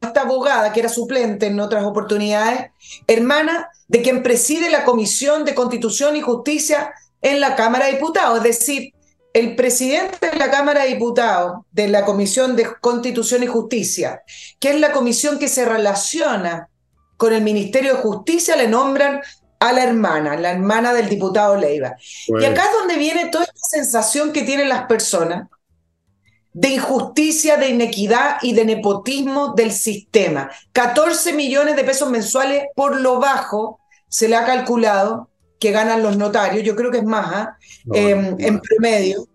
esta 0.00 0.22
abogada, 0.22 0.72
que 0.72 0.80
era 0.80 0.88
suplente 0.88 1.46
en 1.46 1.60
otras 1.60 1.84
oportunidades, 1.84 2.70
hermana 3.06 3.68
de 3.88 4.02
quien 4.02 4.22
preside 4.22 4.70
la 4.70 4.84
Comisión 4.84 5.44
de 5.44 5.54
Constitución 5.54 6.16
y 6.16 6.20
Justicia 6.20 6.92
en 7.20 7.40
la 7.40 7.54
Cámara 7.54 7.86
de 7.86 7.92
Diputados, 7.92 8.38
es 8.38 8.44
decir, 8.44 8.94
el 9.32 9.54
presidente 9.54 10.30
de 10.30 10.38
la 10.38 10.50
Cámara 10.50 10.84
de 10.84 10.94
Diputados 10.94 11.62
de 11.70 11.88
la 11.88 12.04
Comisión 12.04 12.56
de 12.56 12.66
Constitución 12.80 13.42
y 13.42 13.46
Justicia, 13.46 14.22
que 14.58 14.70
es 14.70 14.80
la 14.80 14.92
comisión 14.92 15.38
que 15.38 15.48
se 15.48 15.64
relaciona 15.64 16.68
con 17.16 17.32
el 17.32 17.42
Ministerio 17.42 17.94
de 17.94 18.02
Justicia, 18.02 18.56
le 18.56 18.66
nombran 18.66 19.20
a 19.60 19.72
la 19.72 19.84
hermana, 19.84 20.36
la 20.36 20.52
hermana 20.52 20.94
del 20.94 21.08
diputado 21.08 21.54
Leiva. 21.56 21.94
Y 22.26 22.44
acá 22.44 22.64
es 22.64 22.72
donde 22.72 22.96
viene 22.96 23.26
toda 23.26 23.44
esta 23.44 23.68
sensación 23.70 24.32
que 24.32 24.42
tienen 24.42 24.70
las 24.70 24.86
personas 24.86 25.48
de 26.52 26.68
injusticia, 26.68 27.56
de 27.56 27.68
inequidad 27.68 28.36
y 28.42 28.52
de 28.54 28.64
nepotismo 28.64 29.54
del 29.54 29.70
sistema. 29.72 30.50
14 30.72 31.32
millones 31.32 31.76
de 31.76 31.84
pesos 31.84 32.10
mensuales 32.10 32.64
por 32.74 33.00
lo 33.00 33.20
bajo 33.20 33.80
se 34.08 34.28
le 34.28 34.36
ha 34.36 34.44
calculado 34.44 35.30
que 35.60 35.70
ganan 35.72 36.02
los 36.02 36.16
notarios, 36.16 36.64
yo 36.64 36.74
creo 36.74 36.90
que 36.90 36.98
es 36.98 37.04
más. 37.04 37.48
No, 37.84 37.94
Eh, 37.94 38.14
no, 38.16 38.36
en 38.38 38.60
promedio, 38.60 39.20
un 39.20 39.28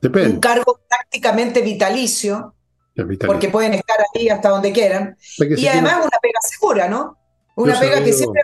Depende. 0.00 0.38
cargo 0.40 0.78
prácticamente 0.88 1.62
vitalicio, 1.62 2.54
capitalismo. 2.94 3.26
porque 3.32 3.48
pueden 3.48 3.74
estar 3.74 3.96
ahí 4.14 4.28
hasta 4.28 4.50
donde 4.50 4.72
quieran, 4.72 5.16
Porque 5.38 5.54
y 5.56 5.66
además 5.66 5.94
una 5.96 6.18
pega 6.22 6.38
segura, 6.42 6.88
¿no? 6.88 7.16
Una 7.56 7.74
Yo 7.74 7.80
pega 7.80 8.04
que 8.04 8.12
siempre 8.12 8.42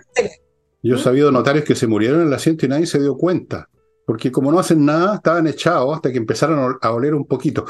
Yo 0.82 0.96
he 0.96 0.98
sabido 0.98 1.30
notarios 1.30 1.64
que 1.64 1.74
se 1.74 1.86
murieron 1.86 2.22
en 2.22 2.28
el 2.28 2.32
asiento 2.34 2.64
y 2.66 2.68
nadie 2.70 2.86
se 2.86 2.98
dio 3.00 3.16
cuenta, 3.16 3.68
porque 4.06 4.32
como 4.32 4.50
no 4.50 4.58
hacen 4.58 4.84
nada, 4.84 5.16
estaban 5.16 5.46
echados 5.46 5.94
hasta 5.94 6.10
que 6.10 6.18
empezaron 6.18 6.78
a 6.80 6.90
oler 6.90 7.14
un 7.14 7.26
poquito. 7.26 7.66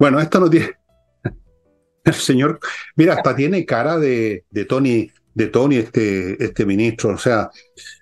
Bueno, 0.00 0.18
esto 0.20 0.40
no 0.40 0.50
tiene... 0.50 0.72
El 2.04 2.14
señor, 2.14 2.58
mira, 2.96 3.14
hasta 3.14 3.36
tiene 3.36 3.64
cara 3.64 3.98
de, 3.98 4.44
de 4.50 4.64
Tony, 4.64 5.10
de 5.34 5.46
Tony 5.48 5.76
este, 5.76 6.42
este 6.42 6.64
ministro, 6.66 7.10
o 7.14 7.18
sea, 7.18 7.50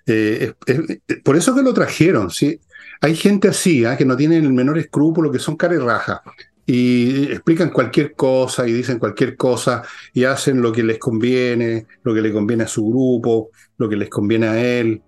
eh, 0.05 0.53
es- 0.65 1.21
por 1.23 1.35
eso 1.35 1.53
que 1.55 1.61
lo 1.61 1.73
trajeron, 1.73 2.29
¿sí? 2.29 2.59
Hay 3.01 3.15
gente 3.15 3.49
así, 3.49 3.85
¿ah? 3.85 3.97
que 3.97 4.05
no 4.05 4.17
tienen 4.17 4.45
el 4.45 4.53
menor 4.53 4.77
escrúpulo, 4.77 5.31
que 5.31 5.39
son 5.39 5.57
raja, 5.59 6.21
y 6.65 7.31
explican 7.31 7.71
cualquier 7.71 8.13
cosa 8.13 8.67
y 8.67 8.73
dicen 8.73 8.99
cualquier 8.99 9.35
cosa 9.35 9.81
y 10.13 10.25
hacen 10.25 10.61
lo 10.61 10.71
que 10.71 10.83
les 10.83 10.99
conviene, 10.99 11.87
lo 12.03 12.13
que 12.13 12.21
le 12.21 12.31
conviene 12.31 12.63
a 12.63 12.67
su 12.67 12.87
grupo, 12.87 13.49
lo 13.77 13.89
que 13.89 13.95
les 13.95 14.09
conviene 14.09 14.47
a 14.47 14.61
él. 14.79 15.01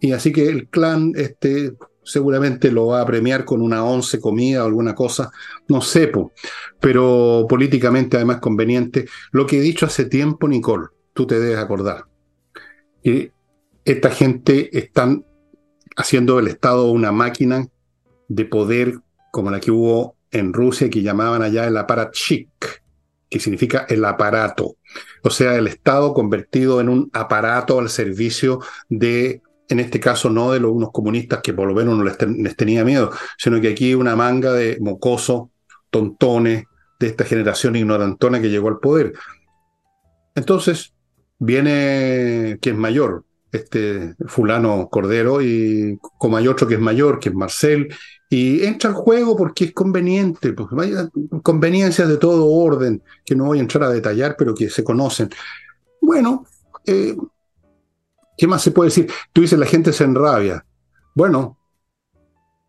Y 0.00 0.12
así 0.12 0.32
que 0.32 0.48
el 0.48 0.68
clan 0.68 1.12
este, 1.16 1.72
seguramente 2.06 2.70
lo 2.70 2.86
va 2.86 3.02
a 3.02 3.06
premiar 3.06 3.44
con 3.44 3.60
una 3.60 3.84
once 3.84 4.20
comida 4.20 4.62
o 4.62 4.66
alguna 4.66 4.94
cosa, 4.94 5.30
no 5.68 5.80
sé, 5.80 6.08
po. 6.08 6.32
pero 6.80 7.46
políticamente 7.48 8.16
además 8.16 8.38
conveniente. 8.38 9.06
Lo 9.32 9.46
que 9.46 9.58
he 9.58 9.60
dicho 9.60 9.86
hace 9.86 10.06
tiempo, 10.06 10.48
Nicole, 10.48 10.86
tú 11.12 11.26
te 11.26 11.38
debes 11.38 11.58
acordar, 11.58 12.06
que 13.02 13.32
esta 13.84 14.10
gente 14.10 14.76
están 14.76 15.24
haciendo 15.96 16.36
del 16.36 16.48
Estado 16.48 16.90
una 16.90 17.12
máquina 17.12 17.66
de 18.28 18.44
poder 18.44 19.00
como 19.32 19.50
la 19.50 19.60
que 19.60 19.70
hubo 19.70 20.16
en 20.30 20.52
Rusia 20.52 20.90
que 20.90 21.02
llamaban 21.02 21.42
allá 21.42 21.66
el 21.66 21.76
aparatchik, 21.76 22.48
que 23.28 23.40
significa 23.40 23.86
el 23.88 24.04
aparato. 24.04 24.76
O 25.22 25.30
sea, 25.30 25.56
el 25.56 25.66
Estado 25.66 26.14
convertido 26.14 26.80
en 26.80 26.88
un 26.88 27.10
aparato 27.12 27.78
al 27.78 27.88
servicio 27.88 28.60
de, 28.88 29.42
en 29.68 29.80
este 29.80 29.98
caso, 30.00 30.30
no 30.30 30.52
de 30.52 30.60
los, 30.60 30.72
unos 30.72 30.90
comunistas 30.92 31.40
que 31.42 31.52
por 31.52 31.66
lo 31.68 31.74
menos 31.74 31.96
no 31.96 32.04
les, 32.04 32.16
ten- 32.16 32.42
les 32.42 32.56
tenía 32.56 32.84
miedo, 32.84 33.10
sino 33.36 33.60
que 33.60 33.68
aquí 33.68 33.94
una 33.94 34.14
manga 34.16 34.52
de 34.52 34.78
mocosos, 34.80 35.48
tontones, 35.90 36.64
de 36.98 37.06
esta 37.06 37.24
generación 37.24 37.76
ignorantona 37.76 38.40
que 38.40 38.48
llegó 38.48 38.68
al 38.68 38.78
poder. 38.78 39.12
Entonces, 40.34 40.92
viene 41.38 42.58
quien 42.60 42.76
es 42.76 42.80
mayor, 42.80 43.24
este 43.52 44.14
fulano 44.26 44.88
Cordero, 44.90 45.42
y 45.42 45.98
como 46.18 46.36
hay 46.36 46.48
otro 46.48 46.66
que 46.66 46.74
es 46.74 46.80
mayor, 46.80 47.18
que 47.18 47.30
es 47.30 47.34
Marcel, 47.34 47.88
y 48.28 48.64
entra 48.64 48.90
al 48.90 48.96
juego 48.96 49.36
porque 49.36 49.66
es 49.66 49.72
conveniente, 49.72 50.54
vaya, 50.72 51.08
conveniencias 51.42 52.08
de 52.08 52.16
todo 52.16 52.46
orden, 52.46 53.02
que 53.24 53.34
no 53.34 53.44
voy 53.44 53.58
a 53.58 53.62
entrar 53.62 53.84
a 53.84 53.90
detallar, 53.90 54.36
pero 54.38 54.54
que 54.54 54.68
se 54.68 54.82
conocen. 54.82 55.30
Bueno, 56.00 56.44
eh, 56.86 57.16
¿qué 58.36 58.46
más 58.46 58.62
se 58.62 58.70
puede 58.70 58.88
decir? 58.88 59.10
Tú 59.32 59.40
dices, 59.40 59.58
la 59.58 59.66
gente 59.66 59.92
se 59.92 60.04
enrabia. 60.04 60.64
Bueno, 61.14 61.58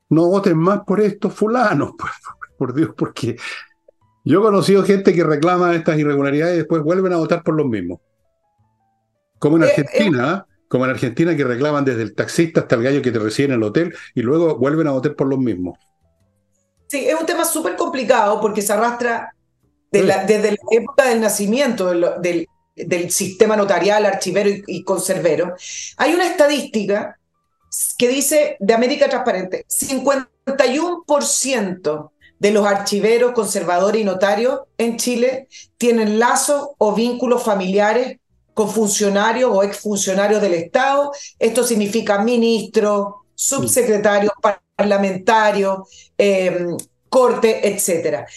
no 0.09 0.27
voten 0.27 0.57
más 0.57 0.81
por 0.85 1.01
estos 1.01 1.33
fulanos, 1.33 1.91
pues, 1.97 2.11
por 2.57 2.73
Dios, 2.73 2.91
porque 2.97 3.37
yo 4.23 4.39
he 4.39 4.43
conocido 4.43 4.83
gente 4.83 5.13
que 5.13 5.23
reclama 5.23 5.75
estas 5.75 5.97
irregularidades 5.97 6.55
y 6.55 6.57
después 6.59 6.81
vuelven 6.81 7.13
a 7.13 7.17
votar 7.17 7.43
por 7.43 7.55
los 7.55 7.65
mismos. 7.65 7.99
Como 9.39 9.57
en 9.57 9.63
eh, 9.63 9.67
Argentina, 9.67 10.45
como 10.67 10.85
en 10.85 10.91
Argentina 10.91 11.35
que 11.35 11.43
reclaman 11.43 11.85
desde 11.85 12.01
el 12.01 12.15
taxista 12.15 12.61
hasta 12.61 12.75
el 12.75 12.83
gallo 12.83 13.01
que 13.01 13.11
te 13.11 13.19
recibe 13.19 13.49
en 13.49 13.55
el 13.55 13.63
hotel 13.63 13.93
y 14.15 14.21
luego 14.21 14.57
vuelven 14.57 14.87
a 14.87 14.91
votar 14.91 15.15
por 15.15 15.27
los 15.27 15.39
mismos. 15.39 15.77
Sí, 16.87 17.07
es 17.07 17.19
un 17.19 17.25
tema 17.25 17.45
súper 17.45 17.75
complicado 17.75 18.39
porque 18.41 18.61
se 18.61 18.73
arrastra 18.73 19.33
desde 19.91 20.51
la 20.51 20.57
época 20.71 21.05
del 21.05 21.21
nacimiento 21.21 22.19
del, 22.19 22.47
sistema 23.09 23.55
notarial, 23.55 24.05
archivero 24.05 24.51
y, 24.67 24.83
conservero. 24.83 25.55
Hay 25.97 26.13
una 26.13 26.27
estadística 26.27 27.17
que 27.97 28.07
dice 28.07 28.57
de 28.59 28.73
América 28.73 29.09
Transparente, 29.09 29.65
51% 29.67 32.11
de 32.39 32.51
los 32.51 32.65
archiveros, 32.65 33.33
conservadores 33.33 34.01
y 34.01 34.05
notarios 34.05 34.61
en 34.77 34.97
Chile 34.97 35.47
tienen 35.77 36.19
lazos 36.19 36.69
o 36.77 36.93
vínculos 36.93 37.43
familiares 37.43 38.19
con 38.53 38.69
funcionarios 38.69 39.51
o 39.53 39.63
exfuncionarios 39.63 40.41
del 40.41 40.53
Estado. 40.53 41.11
Esto 41.39 41.63
significa 41.63 42.23
ministros, 42.23 43.15
subsecretarios, 43.35 44.33
parlamentarios, 44.75 46.11
eh, 46.17 46.67
corte, 47.09 47.67
etc. 47.67 48.27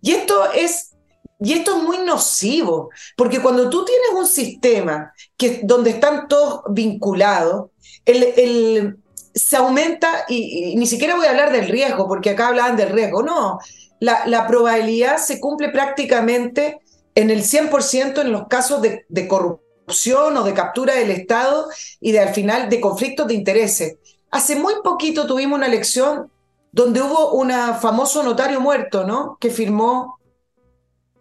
Y 0.00 0.12
esto 0.12 0.52
es 0.52 0.95
y 1.38 1.52
esto 1.52 1.76
es 1.76 1.82
muy 1.82 1.98
nocivo, 1.98 2.90
porque 3.16 3.40
cuando 3.40 3.68
tú 3.68 3.84
tienes 3.84 4.08
un 4.14 4.26
sistema 4.26 5.12
que, 5.36 5.60
donde 5.64 5.90
están 5.90 6.28
todos 6.28 6.62
vinculados, 6.70 7.70
el, 8.06 8.96
se 9.34 9.56
aumenta, 9.56 10.24
y, 10.28 10.74
ni 10.76 10.86
siquiera 10.86 11.14
voy 11.14 11.26
a 11.26 11.30
hablar 11.30 11.52
del 11.52 11.68
riesgo, 11.68 12.08
porque 12.08 12.30
acá 12.30 12.48
hablaban 12.48 12.76
del 12.76 12.90
riesgo, 12.90 13.22
no, 13.22 13.58
la, 14.00 14.46
probabilidad 14.46 15.18
se 15.18 15.38
cumple 15.40 15.68
prácticamente 15.68 16.80
en 17.14 17.30
el 17.30 17.42
100% 17.42 18.20
en 18.20 18.32
los 18.32 18.46
casos 18.48 18.80
de, 18.80 19.04
de, 19.08 19.28
corrupción 19.28 20.36
o 20.36 20.42
de 20.42 20.54
captura 20.54 20.94
del 20.94 21.10
Estado 21.10 21.68
y 22.00 22.12
de 22.12 22.20
al 22.20 22.34
final 22.34 22.68
de 22.70 22.80
conflictos 22.80 23.26
de 23.28 23.34
intereses. 23.34 23.96
Hace 24.30 24.56
muy 24.56 24.74
poquito 24.82 25.26
tuvimos 25.26 25.58
una 25.58 25.66
elección 25.66 26.30
donde 26.72 27.00
hubo 27.00 27.32
un 27.32 27.50
famoso 27.80 28.22
notario 28.22 28.60
muerto, 28.60 29.04
¿no? 29.04 29.38
Que 29.40 29.48
firmó 29.48 30.15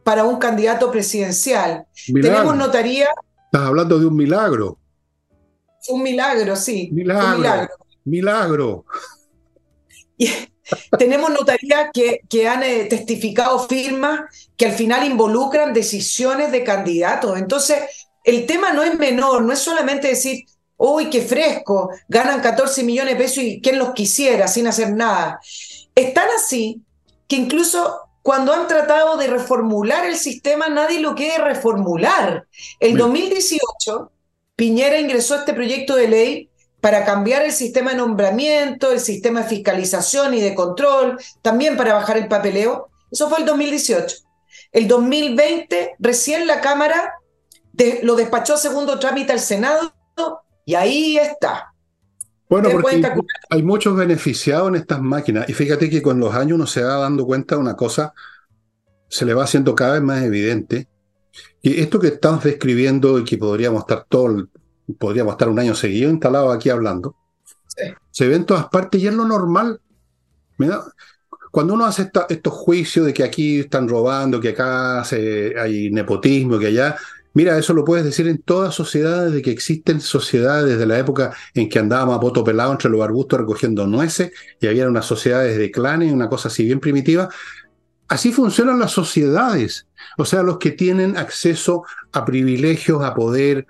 para 0.05 0.23
un 0.23 0.37
candidato 0.37 0.91
presidencial. 0.91 1.87
Tenemos 2.05 2.55
notaría. 2.55 3.07
Estás 3.45 3.63
hablando 3.63 3.97
de 3.97 4.05
un 4.05 4.15
milagro. 4.15 4.77
Un 5.87 6.03
milagro, 6.03 6.55
sí. 6.55 6.89
Milagro. 6.91 7.25
Un 7.25 7.41
milagro. 7.41 7.75
milagro. 8.05 8.85
tenemos 10.99 11.31
notarías 11.31 11.89
que, 11.91 12.21
que 12.29 12.47
han 12.47 12.61
eh, 12.61 12.85
testificado 12.87 13.57
firmas 13.67 14.21
que 14.55 14.67
al 14.67 14.73
final 14.73 15.07
involucran 15.07 15.73
decisiones 15.73 16.51
de 16.51 16.63
candidatos. 16.63 17.39
Entonces, 17.39 17.79
el 18.23 18.45
tema 18.45 18.73
no 18.73 18.83
es 18.83 18.95
menor, 18.99 19.41
no 19.41 19.53
es 19.53 19.59
solamente 19.59 20.09
decir, 20.09 20.45
uy, 20.77 21.09
qué 21.09 21.21
fresco, 21.21 21.89
ganan 22.07 22.41
14 22.41 22.83
millones 22.83 23.15
de 23.15 23.23
pesos 23.23 23.43
y 23.43 23.59
quién 23.59 23.79
los 23.79 23.93
quisiera 23.93 24.47
sin 24.47 24.67
hacer 24.67 24.93
nada. 24.93 25.39
Están 25.95 26.27
así 26.37 26.83
que 27.27 27.37
incluso 27.37 28.04
cuando 28.25 28.53
han 28.53 28.67
tratado 28.67 29.17
de 29.17 29.27
reformular 29.27 30.03
el 30.03 30.15
sistema, 30.15 30.67
nadie 30.67 30.99
lo 30.99 31.13
quiere 31.13 31.43
reformular. 31.43 32.47
El 32.79 32.97
2018, 32.97 34.11
Piñera 34.55 34.99
ingresó 34.99 35.35
este 35.35 35.53
proyecto 35.53 35.95
de 35.95 36.07
ley 36.07 36.49
para 36.81 37.05
cambiar 37.05 37.43
el 37.43 37.51
sistema 37.51 37.91
de 37.91 37.97
nombramiento, 37.97 38.91
el 38.91 38.99
sistema 38.99 39.41
de 39.41 39.49
fiscalización 39.49 40.33
y 40.33 40.41
de 40.41 40.55
control, 40.55 41.19
también 41.43 41.77
para 41.77 41.93
bajar 41.93 42.17
el 42.17 42.27
papeleo. 42.27 42.89
Eso 43.11 43.29
fue 43.29 43.41
el 43.41 43.45
2018. 43.45 44.17
El 44.71 44.87
2020, 44.87 45.97
recién 45.99 46.47
la 46.47 46.61
Cámara 46.61 47.13
lo 48.01 48.15
despachó 48.15 48.55
a 48.55 48.57
segundo 48.57 48.97
trámite 48.97 49.33
al 49.33 49.39
Senado 49.39 49.93
y 50.65 50.73
ahí 50.73 51.17
está. 51.17 51.74
Bueno, 52.47 52.69
porque 52.69 53.01
hay, 53.49 53.63
muchos 53.63 53.95
beneficiados 53.95 54.69
en 54.69 54.75
estas 54.75 55.01
máquinas. 55.01 55.49
Y 55.49 55.53
fíjate 55.53 55.89
que 55.89 56.01
con 56.01 56.19
los 56.19 56.33
años 56.35 56.55
uno 56.55 56.67
se 56.67 56.83
va 56.83 56.95
dando 56.97 57.25
cuenta 57.25 57.55
de 57.55 57.61
una 57.61 57.75
cosa, 57.75 58.13
se 59.07 59.25
le 59.25 59.33
va 59.33 59.45
haciendo 59.45 59.73
cada 59.73 59.93
vez 59.93 60.03
más 60.03 60.23
evidente. 60.23 60.87
Y 61.61 61.79
esto 61.79 61.99
que 61.99 62.07
estamos 62.07 62.43
describiendo 62.43 63.17
y 63.19 63.23
que 63.23 63.37
podríamos 63.37 63.81
estar 63.81 64.05
todo, 64.07 64.47
podríamos 64.99 65.33
estar 65.33 65.49
un 65.49 65.59
año 65.59 65.73
seguido 65.73 66.11
instalado 66.11 66.51
aquí 66.51 66.69
hablando, 66.69 67.15
se 68.11 68.27
ve 68.27 68.35
en 68.35 68.45
todas 68.45 68.67
partes 68.67 69.01
y 69.01 69.07
es 69.07 69.13
lo 69.13 69.25
normal. 69.25 69.81
cuando 71.51 71.73
uno 71.73 71.85
hace 71.85 72.09
estos 72.29 72.53
juicios 72.53 73.05
de 73.05 73.13
que 73.13 73.23
aquí 73.23 73.61
están 73.61 73.87
robando, 73.87 74.39
que 74.39 74.49
acá 74.49 75.01
hay 75.01 75.89
nepotismo, 75.91 76.59
que 76.59 76.67
allá, 76.67 76.95
Mira, 77.35 77.57
eso 77.57 77.73
lo 77.73 77.83
puedes 77.83 78.05
decir 78.05 78.29
en 78.29 78.37
todas 78.37 78.73
sociedades, 78.73 79.33
de 79.33 79.41
que 79.41 79.51
existen 79.51 79.99
sociedades 79.99 80.69
desde 80.69 80.85
la 80.85 80.97
época 80.97 81.35
en 81.53 81.67
que 81.67 81.79
andábamos 81.79 82.15
a 82.15 82.19
poto 82.21 82.45
pelado 82.45 82.71
entre 82.71 82.89
los 82.89 83.01
arbustos 83.01 83.41
recogiendo 83.41 83.85
nueces 83.85 84.31
y 84.61 84.67
había 84.67 84.87
unas 84.87 85.05
sociedades 85.05 85.57
de 85.57 85.69
clanes, 85.69 86.13
una 86.13 86.29
cosa 86.29 86.47
así 86.47 86.63
bien 86.63 86.79
primitiva. 86.79 87.27
Así 88.07 88.31
funcionan 88.31 88.79
las 88.79 88.91
sociedades. 88.91 89.85
O 90.17 90.23
sea, 90.23 90.43
los 90.43 90.59
que 90.59 90.71
tienen 90.71 91.17
acceso 91.17 91.83
a 92.13 92.23
privilegios, 92.23 93.03
a 93.03 93.13
poder 93.13 93.67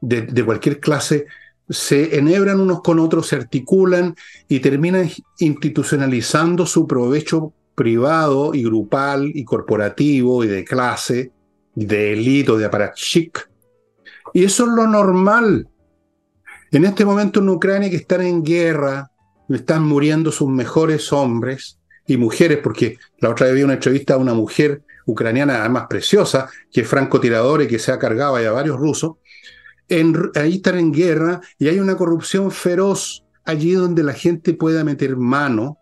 de, 0.00 0.22
de 0.22 0.44
cualquier 0.44 0.80
clase, 0.80 1.26
se 1.68 2.18
enhebran 2.18 2.58
unos 2.58 2.82
con 2.82 2.98
otros, 2.98 3.28
se 3.28 3.36
articulan 3.36 4.16
y 4.48 4.58
terminan 4.58 5.08
institucionalizando 5.38 6.66
su 6.66 6.88
provecho 6.88 7.52
privado 7.76 8.54
y 8.54 8.64
grupal 8.64 9.30
y 9.32 9.44
corporativo 9.44 10.42
y 10.42 10.48
de 10.48 10.64
clase 10.64 11.30
de 11.74 12.12
élite 12.12 12.52
o 12.52 12.58
de 12.58 12.70
chic 12.94 13.48
Y 14.32 14.44
eso 14.44 14.64
es 14.64 14.70
lo 14.70 14.86
normal. 14.86 15.68
En 16.70 16.84
este 16.84 17.04
momento 17.04 17.40
en 17.40 17.48
Ucrania 17.48 17.90
que 17.90 17.96
están 17.96 18.22
en 18.22 18.42
guerra, 18.42 19.10
están 19.48 19.82
muriendo 19.82 20.32
sus 20.32 20.48
mejores 20.48 21.12
hombres 21.12 21.78
y 22.06 22.16
mujeres, 22.16 22.58
porque 22.62 22.98
la 23.18 23.30
otra 23.30 23.46
vez 23.46 23.56
vi 23.56 23.62
una 23.62 23.74
entrevista 23.74 24.14
a 24.14 24.18
una 24.18 24.34
mujer 24.34 24.82
ucraniana, 25.06 25.60
además 25.60 25.86
preciosa, 25.88 26.48
que 26.70 26.82
es 26.82 26.88
francotiradora 26.88 27.64
y 27.64 27.68
que 27.68 27.78
se 27.78 27.92
ha 27.92 27.98
cargado 27.98 28.36
a 28.36 28.50
varios 28.50 28.78
rusos. 28.78 29.16
ahí 30.34 30.56
están 30.56 30.78
en 30.78 30.92
guerra 30.92 31.40
y 31.58 31.68
hay 31.68 31.78
una 31.78 31.96
corrupción 31.96 32.50
feroz 32.50 33.24
allí 33.44 33.72
donde 33.72 34.02
la 34.02 34.12
gente 34.12 34.54
pueda 34.54 34.84
meter 34.84 35.16
mano 35.16 35.78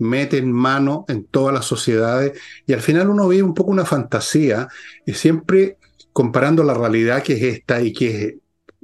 meten 0.00 0.50
mano 0.50 1.04
en 1.08 1.24
todas 1.24 1.54
las 1.54 1.66
sociedades 1.66 2.38
y 2.66 2.72
al 2.72 2.80
final 2.80 3.10
uno 3.10 3.28
ve 3.28 3.42
un 3.42 3.54
poco 3.54 3.70
una 3.70 3.84
fantasía 3.84 4.68
y 5.06 5.14
siempre 5.14 5.76
comparando 6.12 6.64
la 6.64 6.74
realidad 6.74 7.22
que 7.22 7.34
es 7.34 7.42
esta 7.42 7.80
y 7.80 7.92
que 7.92 8.24
es 8.24 8.34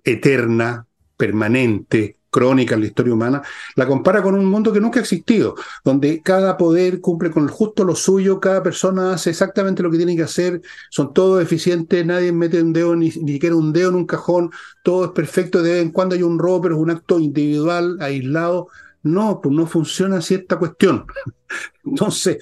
eterna, 0.05 0.87
permanente, 1.17 2.17
crónica 2.37 2.75
en 2.75 2.83
la 2.83 2.87
historia 2.89 3.14
humana, 3.14 3.43
la 3.77 3.87
compara 3.87 4.23
con 4.23 4.35
un 4.35 4.45
mundo 4.45 4.71
que 4.71 4.79
nunca 4.79 5.01
ha 5.01 5.03
existido, 5.03 5.55
donde 5.83 6.21
cada 6.21 6.59
poder 6.59 7.01
cumple 7.01 7.31
con 7.31 7.49
justo 7.49 7.83
lo 7.83 7.95
suyo, 7.95 8.41
cada 8.41 8.62
persona 8.62 9.14
hace 9.14 9.31
exactamente 9.31 9.83
lo 9.83 9.91
que 9.91 9.97
tiene 9.97 10.14
que 10.14 10.25
hacer, 10.25 10.61
son 10.91 11.14
todos 11.14 11.43
eficientes, 11.43 12.05
nadie 12.05 12.33
mete 12.33 12.61
un 12.61 12.75
dedo, 12.75 12.95
ni, 12.95 13.07
ni 13.09 13.33
siquiera 13.33 13.57
un 13.57 13.73
dedo 13.73 13.89
en 13.89 13.95
un 13.95 14.07
cajón, 14.07 14.51
todo 14.83 15.07
es 15.07 15.11
perfecto, 15.12 15.62
de 15.62 15.73
vez 15.73 15.83
en 15.83 15.93
cuando 15.93 16.14
hay 16.14 16.23
un 16.23 16.39
robo, 16.39 16.61
pero 16.61 16.75
es 16.75 16.81
un 16.83 16.91
acto 16.91 17.19
individual, 17.19 17.97
aislado, 18.01 18.69
no, 19.07 19.40
pues 19.40 19.54
no 19.54 19.66
funciona 19.66 20.18
esta 20.18 20.59
cuestión. 20.59 21.07
Entonces, 21.84 22.38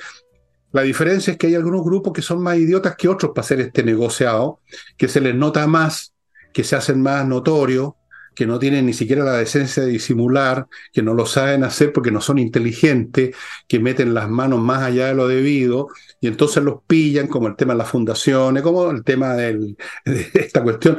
la 0.72 0.82
diferencia 0.82 1.32
es 1.32 1.38
que 1.38 1.46
hay 1.46 1.54
algunos 1.54 1.84
grupos 1.84 2.12
que 2.12 2.22
son 2.22 2.42
más 2.42 2.56
idiotas 2.56 2.96
que 2.96 3.08
otros 3.08 3.32
para 3.32 3.44
hacer 3.44 3.60
este 3.60 3.84
negociado, 3.84 4.60
que 4.96 5.06
se 5.08 5.20
les 5.20 5.34
nota 5.34 5.66
más, 5.66 6.14
que 6.52 6.64
se 6.64 6.74
hacen 6.74 7.00
más 7.00 7.26
notorios, 7.26 7.92
que 8.34 8.46
no 8.46 8.58
tienen 8.58 8.86
ni 8.86 8.92
siquiera 8.92 9.22
la 9.24 9.34
decencia 9.34 9.84
de 9.84 9.90
disimular, 9.90 10.66
que 10.92 11.02
no 11.02 11.14
lo 11.14 11.26
saben 11.26 11.62
hacer 11.62 11.92
porque 11.92 12.10
no 12.10 12.20
son 12.20 12.38
inteligentes, 12.38 13.36
que 13.68 13.78
meten 13.78 14.14
las 14.14 14.28
manos 14.28 14.60
más 14.60 14.82
allá 14.82 15.06
de 15.06 15.14
lo 15.14 15.28
debido, 15.28 15.88
y 16.20 16.26
entonces 16.26 16.64
los 16.64 16.82
pillan, 16.86 17.28
como 17.28 17.46
el 17.46 17.54
tema 17.54 17.74
de 17.74 17.78
las 17.78 17.88
fundaciones, 17.90 18.62
como 18.62 18.90
el 18.90 19.04
tema 19.04 19.34
de 19.34 19.76
esta 20.04 20.62
cuestión, 20.62 20.98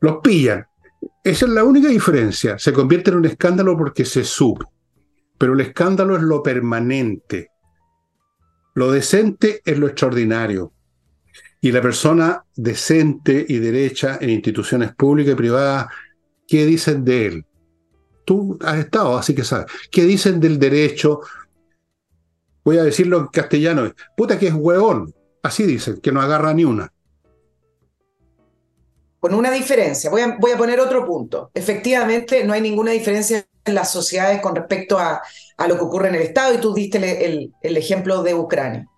los 0.00 0.18
pillan. 0.22 0.66
Esa 1.24 1.46
es 1.46 1.52
la 1.52 1.64
única 1.64 1.88
diferencia. 1.88 2.58
Se 2.58 2.72
convierte 2.72 3.10
en 3.10 3.16
un 3.16 3.26
escándalo 3.26 3.76
porque 3.76 4.04
se 4.04 4.22
sube. 4.24 4.64
Pero 5.40 5.54
el 5.54 5.62
escándalo 5.62 6.16
es 6.16 6.22
lo 6.22 6.42
permanente. 6.42 7.50
Lo 8.74 8.92
decente 8.92 9.62
es 9.64 9.78
lo 9.78 9.86
extraordinario. 9.86 10.74
Y 11.62 11.72
la 11.72 11.80
persona 11.80 12.44
decente 12.54 13.46
y 13.48 13.56
derecha 13.56 14.18
en 14.20 14.28
instituciones 14.28 14.94
públicas 14.94 15.32
y 15.32 15.36
privadas, 15.36 15.86
¿qué 16.46 16.66
dicen 16.66 17.06
de 17.06 17.26
él? 17.26 17.46
Tú 18.26 18.58
has 18.62 18.80
estado, 18.80 19.16
así 19.16 19.34
que 19.34 19.42
sabes. 19.42 19.72
¿Qué 19.90 20.04
dicen 20.04 20.40
del 20.40 20.58
derecho? 20.58 21.20
Voy 22.62 22.76
a 22.76 22.82
decirlo 22.82 23.20
en 23.20 23.26
castellano. 23.28 23.94
Puta 24.14 24.38
que 24.38 24.48
es 24.48 24.54
hueón. 24.54 25.14
Así 25.42 25.62
dicen, 25.62 26.02
que 26.02 26.12
no 26.12 26.20
agarra 26.20 26.52
ni 26.52 26.66
una. 26.66 26.92
Con 29.18 29.32
una 29.32 29.50
diferencia. 29.50 30.10
Voy 30.10 30.20
a, 30.20 30.36
voy 30.38 30.50
a 30.50 30.58
poner 30.58 30.80
otro 30.80 31.06
punto. 31.06 31.50
Efectivamente, 31.54 32.44
no 32.44 32.52
hay 32.52 32.60
ninguna 32.60 32.90
diferencia 32.90 33.46
las 33.66 33.90
sociedades 33.90 34.40
con 34.40 34.56
respecto 34.56 34.98
a, 34.98 35.22
lo 35.68 35.76
que 35.76 35.84
ocurre 35.84 36.08
en 36.08 36.14
el 36.14 36.22
Estado, 36.22 36.54
y 36.54 36.58
tú 36.58 36.72
diste 36.72 36.98
el, 37.26 37.76
ejemplo 37.76 38.22
de 38.22 38.34
Ucrania. 38.34 38.88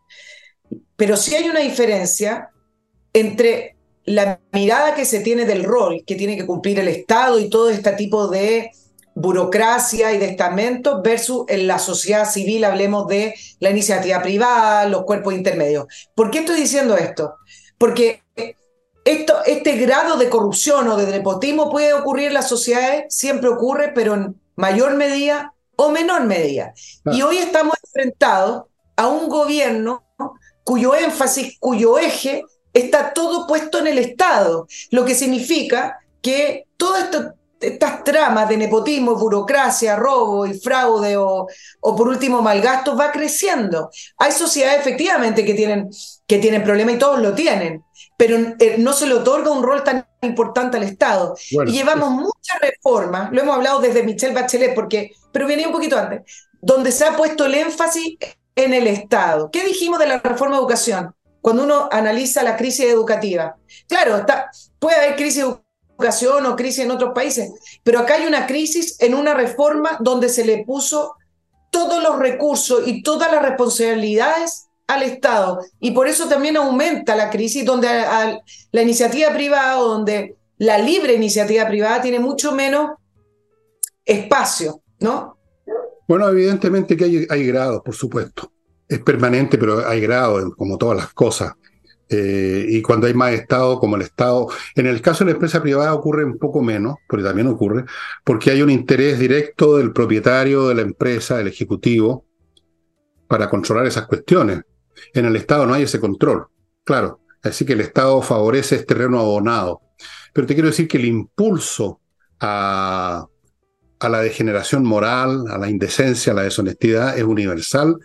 Pero 0.97 1.17
sí 1.17 1.35
hay 1.35 1.49
una 1.49 1.61
diferencia 1.61 2.51
entre 3.13 3.77
la 4.05 4.41
mirada 4.53 4.95
que 4.95 5.05
se 5.05 5.21
tiene 5.21 5.45
del 5.45 5.65
rol 5.65 6.03
que 6.07 6.17
tiene 6.17 6.37
que 6.37 6.47
cumplir 6.47 6.79
el 6.79 6.89
Estado 6.89 7.39
y 7.39 7.51
todo 7.51 7.71
este 7.71 7.93
tipo 7.93 8.29
de 8.29 8.71
burocracia 9.15 10.13
y 10.13 10.19
de 10.19 10.27
estamentos 10.27 11.03
versus 11.03 11.45
en 11.49 11.67
la 11.67 11.79
sociedad 11.79 12.29
civil, 12.29 12.65
hablemos 12.65 13.07
de 13.09 13.35
la 13.61 13.71
iniciativa 13.71 14.23
privada, 14.23 14.87
los 14.87 15.05
cuerpos 15.05 15.35
intermedios. 15.35 15.87
¿Por 16.15 16.31
qué 16.31 16.41
estoy 16.41 16.61
diciendo 16.61 16.97
esto? 16.97 17.35
Porque 17.79 18.23
esto, 19.05 19.35
este 19.45 19.77
grado 19.77 20.17
de 20.17 20.29
corrupción 20.29 20.89
o 20.89 20.97
de 20.97 21.07
nepotismo 21.07 21.71
puede 21.71 21.93
ocurrir 21.93 22.29
en 22.29 22.35
las 22.35 22.49
sociedades, 22.49 23.05
siempre 23.09 23.49
ocurre, 23.49 23.93
pero 23.95 24.15
en 24.15 24.41
mayor 24.57 24.95
medida 24.95 25.53
o 25.77 25.91
menor 25.91 26.25
medida. 26.25 26.75
Y 27.07 27.23
hoy 27.23 27.39
estamos 27.39 27.75
enfrentados 27.85 28.65
a 28.97 29.09
un 29.09 29.29
gobierno 29.29 30.05
cuyo 30.65 30.95
énfasis, 30.95 31.59
cuyo 31.59 31.99
eje 31.99 32.45
está 32.73 33.13
todo 33.13 33.47
puesto 33.47 33.79
en 33.79 33.89
el 33.89 33.99
Estado, 33.99 34.67
lo 34.91 35.05
que 35.05 35.15
significa 35.15 35.99
que 36.21 36.67
todas 36.77 37.11
estas 37.63 38.05
tramas 38.05 38.49
de 38.49 38.57
nepotismo, 38.57 39.15
burocracia, 39.15 39.97
robo 39.97 40.47
y 40.47 40.59
fraude 40.59 41.17
o, 41.17 41.47
o, 41.81 41.97
por 41.97 42.09
último 42.09 42.43
malgastos 42.43 42.99
va 42.99 43.13
creciendo. 43.13 43.91
Hay 44.19 44.33
sociedades 44.33 44.81
efectivamente 44.81 45.45
que 45.45 45.55
tienen, 45.55 45.89
que 46.27 46.39
tienen 46.39 46.63
problemas 46.63 46.97
y 46.97 46.99
todos 46.99 47.21
lo 47.21 47.35
tienen, 47.35 47.85
pero 48.17 48.37
eh, 48.59 48.77
no 48.79 48.93
se 48.93 49.07
le 49.07 49.15
otorga 49.15 49.51
un 49.51 49.63
rol 49.63 49.83
tan 49.83 50.07
importante 50.23 50.77
al 50.77 50.85
Estado. 50.85 51.35
y 51.51 51.73
llevamos 51.73 52.11
muchas 52.11 52.61
reformas, 52.61 53.33
lo 53.33 53.41
hemos 53.41 53.57
hablado 53.57 53.81
desde 53.81 54.03
Michelle 54.03 54.35
Bachelet, 54.35 54.75
porque, 54.75 55.13
pero 55.33 55.47
venía 55.47 55.67
un 55.67 55.73
poquito 55.73 55.99
antes, 55.99 56.49
donde 56.61 56.93
se 56.93 57.05
ha 57.05 57.17
puesto 57.17 57.47
el 57.47 57.55
énfasis 57.55 58.19
en 58.55 58.75
el 58.75 58.87
Estado. 58.87 59.51
¿Qué 59.51 59.65
dijimos 59.65 59.99
de 59.99 60.07
la 60.07 60.19
reforma 60.19 60.57
de 60.57 60.61
educación? 60.61 61.15
Cuando 61.41 61.65
uno 61.65 61.89
analiza 61.91 62.43
la 62.45 62.57
crisis 62.57 62.87
educativa. 62.87 63.57
Claro, 63.89 64.19
está, 64.19 64.51
puede 64.79 64.97
haber 64.97 65.17
crisis 65.17 65.45
de 65.45 65.57
educación 65.93 66.47
o 66.47 66.57
crisis 66.57 66.85
en 66.85 66.91
otros 66.91 67.13
países, 67.15 67.53
pero 67.83 68.01
acá 68.01 68.15
hay 68.15 68.27
una 68.27 68.47
crisis 68.47 68.97
en 69.01 69.15
una 69.15 69.35
reforma 69.35 69.99
donde 70.01 70.29
se 70.29 70.45
le 70.45 70.65
puso 70.65 71.15
todos 71.71 72.03
los 72.03 72.19
recursos 72.19 72.87
y 72.87 73.03
todas 73.03 73.31
las 73.33 73.43
responsabilidades 73.43 74.69
al 74.87 75.03
Estado. 75.03 75.61
Y 75.81 75.93
por 75.93 76.07
eso 76.07 76.29
también 76.29 76.57
aumenta 76.57 77.17
la 77.17 77.31
crisis 77.31 77.65
donde 77.65 77.89
la 78.73 78.83
iniciativa 78.83 79.33
privada 79.33 79.75
donde 79.75 80.37
la 80.59 80.79
libre 80.79 81.15
iniciativa 81.15 81.67
privada 81.67 82.03
tiene 82.03 82.21
mucho 82.21 82.53
menos 82.53 82.93
espacio, 84.05 84.83
¿no? 85.01 85.37
Bueno, 86.07 86.29
evidentemente 86.29 86.97
que 86.97 87.05
hay, 87.05 87.27
hay 87.29 87.47
grados, 87.47 87.83
por 87.83 87.95
supuesto. 87.95 88.53
Es 88.89 89.01
permanente, 89.01 89.57
pero 89.57 89.87
hay 89.89 90.01
grados, 90.01 90.55
como 90.57 90.77
todas 90.77 90.97
las 90.97 91.13
cosas. 91.15 91.55
Eh, 92.13 92.67
y 92.69 92.83
cuando 92.83 93.07
hay 93.07 93.15
más 93.15 93.33
Estado, 93.33 93.79
como 93.79 93.97
el 93.97 94.03
Estado, 94.03 94.49
en 94.75 94.87
el 94.87 95.01
caso 95.01 95.25
de 95.25 95.31
la 95.31 95.35
empresa 95.35 95.63
privada 95.63 95.95
ocurre 95.95 96.25
un 96.25 96.39
poco 96.39 96.63
menos, 96.63 96.97
porque 97.09 97.25
también 97.25 97.49
ocurre, 97.49 97.85
porque 98.25 98.51
hay 98.51 98.63
un 98.63 98.71
interés 98.71 99.19
directo 99.19 99.79
del 99.79 99.93
propietario 99.93 100.69
de 100.69 100.75
la 100.75 100.83
empresa, 100.83 101.39
del 101.39 101.49
ejecutivo, 101.49 102.27
para 103.29 103.49
controlar 103.49 103.87
esas 103.87 104.07
cuestiones. 104.07 104.63
En 105.15 105.25
el 105.25 105.37
Estado 105.37 105.67
no 105.67 105.75
hay 105.75 105.85
ese 105.85 106.01
control, 106.01 106.47
claro. 106.85 107.21
Así 107.43 107.65
que 107.65 107.73
el 107.73 107.81
Estado 107.81 108.23
favorece 108.23 108.77
este 108.77 108.95
terreno 108.95 109.19
abonado. 109.19 109.81
Pero 110.33 110.47
te 110.47 110.55
quiero 110.55 110.69
decir 110.69 110.87
que 110.87 110.99
el 110.99 111.07
impulso 111.07 112.01
a, 112.41 113.27
a 113.99 114.09
la 114.09 114.21
degeneración 114.21 114.85
moral, 114.85 115.45
a 115.49 115.59
la 115.59 115.69
indecencia, 115.69 116.33
a 116.33 116.37
la 116.37 116.43
deshonestidad 116.43 117.19
es 117.19 117.25
universal 117.25 117.97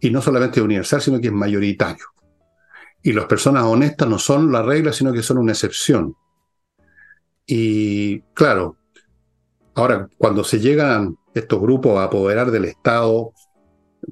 y 0.00 0.10
no 0.10 0.22
solamente 0.22 0.60
universal, 0.60 1.02
sino 1.02 1.20
que 1.20 1.28
es 1.28 1.32
mayoritario. 1.32 2.04
Y 3.06 3.12
las 3.12 3.26
personas 3.26 3.62
honestas 3.62 4.08
no 4.08 4.18
son 4.18 4.50
la 4.50 4.62
regla, 4.62 4.92
sino 4.92 5.12
que 5.12 5.22
son 5.22 5.38
una 5.38 5.52
excepción. 5.52 6.16
Y 7.46 8.18
claro, 8.34 8.78
ahora 9.74 10.08
cuando 10.18 10.42
se 10.42 10.58
llegan 10.58 11.16
estos 11.32 11.60
grupos 11.60 12.00
a 12.00 12.02
apoderar 12.02 12.50
del 12.50 12.64
Estado, 12.64 13.30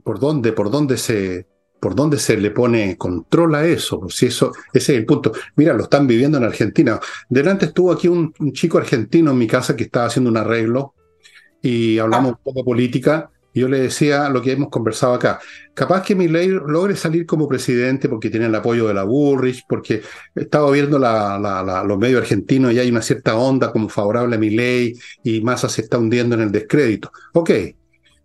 ¿por 0.05 0.21
dónde, 0.21 0.53
por 0.53 0.71
dónde 0.71 0.97
se, 0.97 1.49
por 1.81 1.97
dónde 1.97 2.19
se 2.21 2.37
le 2.37 2.53
pone 2.53 2.97
control 2.97 3.57
a 3.57 3.67
eso? 3.67 4.09
Si 4.09 4.27
eso, 4.27 4.53
ese 4.73 4.93
es 4.93 4.99
el 5.01 5.07
punto. 5.07 5.33
Mira, 5.57 5.75
lo 5.75 5.83
están 5.83 6.07
viviendo 6.07 6.39
en 6.39 6.45
Argentina. 6.45 7.01
Delante 7.29 7.67
estuvo 7.67 7.91
aquí 7.91 8.07
un, 8.07 8.33
un 8.39 8.53
chico 8.53 8.79
argentino 8.79 9.33
en 9.33 9.39
mi 9.39 9.49
casa 9.49 9.75
que 9.75 9.83
estaba 9.83 10.07
haciendo 10.07 10.31
un 10.31 10.37
arreglo 10.37 10.95
y 11.61 11.99
hablamos 11.99 12.35
un 12.35 12.39
poco 12.45 12.61
de 12.61 12.65
política. 12.65 13.29
Yo 13.55 13.69
le 13.69 13.81
decía 13.81 14.29
lo 14.29 14.43
que 14.43 14.53
hemos 14.53 14.69
conversado 14.69 15.15
acá. 15.15 15.39
Capaz 15.73 16.03
que 16.03 16.15
Milley 16.15 16.49
logre 16.49 16.97
salir 16.97 17.25
como 17.25 17.49
presidente 17.49 18.09
porque 18.09 18.29
tiene 18.29 18.47
el 18.47 18.55
apoyo 18.55 18.89
de 18.89 18.95
la 18.95 19.05
Burrich, 19.05 19.65
porque 19.69 20.03
estaba 20.35 20.71
viendo 20.71 20.99
la, 20.99 21.85
los 21.87 21.99
medios 21.99 22.23
argentinos 22.23 22.73
y 22.73 22.81
hay 22.81 22.91
una 22.91 23.03
cierta 23.03 23.37
onda 23.37 23.73
como 23.73 23.89
favorable 23.89 24.37
a 24.37 24.39
Milley 24.39 24.99
y 25.23 25.41
Massa 25.41 25.69
se 25.69 25.83
está 25.83 25.99
hundiendo 25.99 26.35
en 26.35 26.43
el 26.43 26.53
descrédito. 26.53 27.13
Ok, 27.33 27.51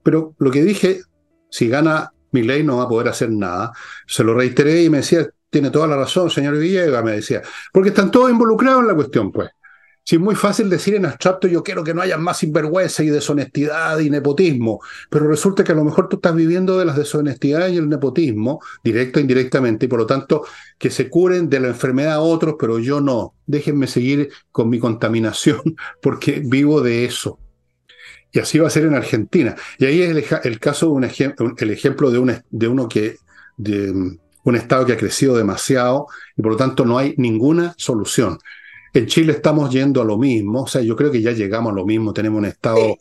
pero 0.02 0.34
lo 0.40 0.50
que 0.50 0.64
dije, 0.64 1.02
si 1.50 1.70
gana 1.70 2.12
Milley 2.32 2.64
no 2.64 2.78
va 2.78 2.84
a 2.84 2.90
poder 2.90 3.08
hacer 3.10 3.32
nada. 3.32 3.72
Se 4.08 4.24
lo 4.24 4.34
reiteré 4.34 4.84
y 4.84 4.90
me 4.90 4.98
decía, 4.98 5.28
tiene 5.50 5.70
toda 5.70 5.88
la 5.88 5.98
razón, 5.98 6.30
señor 6.30 6.58
Villegas, 6.58 7.04
me 7.04 7.12
decía, 7.12 7.42
porque 7.72 7.90
están 7.90 8.12
todos 8.12 8.30
involucrados 8.30 8.82
en 8.82 8.88
la 8.88 8.96
cuestión, 8.96 9.32
pues. 9.32 9.50
Si 10.04 10.16
es 10.16 10.22
muy 10.22 10.36
fácil 10.36 10.70
decir 10.70 10.96
en 10.96 11.06
abstracto, 11.06 11.48
yo 11.48 11.64
quiero 11.64 11.84
que 11.84 11.94
no 11.94 12.02
haya 12.02 12.18
más 12.18 12.40
sinvergüenza 12.40 13.04
y 13.04 13.10
deshonestidad 13.10 14.00
y 14.00 14.10
nepotismo, 14.10 14.80
pero 15.10 15.28
resulta 15.28 15.64
que 15.64 15.72
a 15.72 15.76
lo 15.76 15.84
mejor 15.84 16.10
tú 16.10 16.16
estás 16.16 16.36
viviendo 16.36 16.80
de 16.80 16.86
las 16.86 16.98
deshonestidades 16.98 17.74
y 17.74 17.78
el 17.78 17.90
nepotismo, 17.90 18.60
directo 18.84 19.20
e 19.20 19.22
indirectamente, 19.22 19.86
y 19.86 19.90
por 19.90 20.00
lo 20.00 20.06
tanto 20.06 20.46
que 20.78 20.90
se 20.90 21.10
curen 21.10 21.50
de 21.50 21.60
la 21.60 21.68
enfermedad 21.68 22.14
a 22.14 22.22
otros, 22.22 22.56
pero 22.60 22.80
yo 22.80 23.02
no. 23.02 23.36
Déjenme 23.46 23.88
seguir 23.88 24.30
con 24.52 24.70
mi 24.70 24.80
contaminación 24.80 25.62
porque 26.02 26.42
vivo 26.44 26.82
de 26.82 27.06
eso. 27.06 27.40
Y 28.32 28.40
así 28.40 28.60
va 28.60 28.68
a 28.68 28.72
ser 28.72 28.86
en 28.86 28.96
Argentina. 28.96 29.56
Y 29.80 29.86
ahí 29.86 30.02
es 30.02 30.32
el, 30.44 30.60
caso 30.60 30.88
de 30.88 30.92
un 30.92 31.56
el 31.58 31.72
ejemplo 31.72 32.12
de, 32.12 32.20
un, 32.20 32.36
de 32.50 32.68
uno 32.68 32.88
que, 32.88 33.18
de 33.58 33.92
un 34.44 34.56
Estado 34.56 34.86
que 34.86 34.94
ha 34.94 34.98
crecido 34.98 35.36
demasiado 35.36 36.08
y 36.36 36.42
por 36.42 36.54
lo 36.54 36.58
tanto 36.58 36.86
no 36.86 36.98
hay 36.98 37.16
ninguna 37.18 37.74
solución. 37.78 38.40
En 38.94 39.06
Chile 39.06 39.34
estamos 39.34 39.70
yendo 39.70 40.02
a 40.02 40.06
lo 40.06 40.18
mismo, 40.18 40.64
o 40.64 40.68
sea, 40.68 40.82
yo 40.82 40.96
creo 40.96 41.12
que 41.12 41.22
ya 41.22 41.32
llegamos 41.32 41.72
a 41.72 41.76
lo 41.76 41.86
mismo, 41.86 42.14
tenemos 42.14 42.40
un 42.40 42.46
estado, 42.46 42.98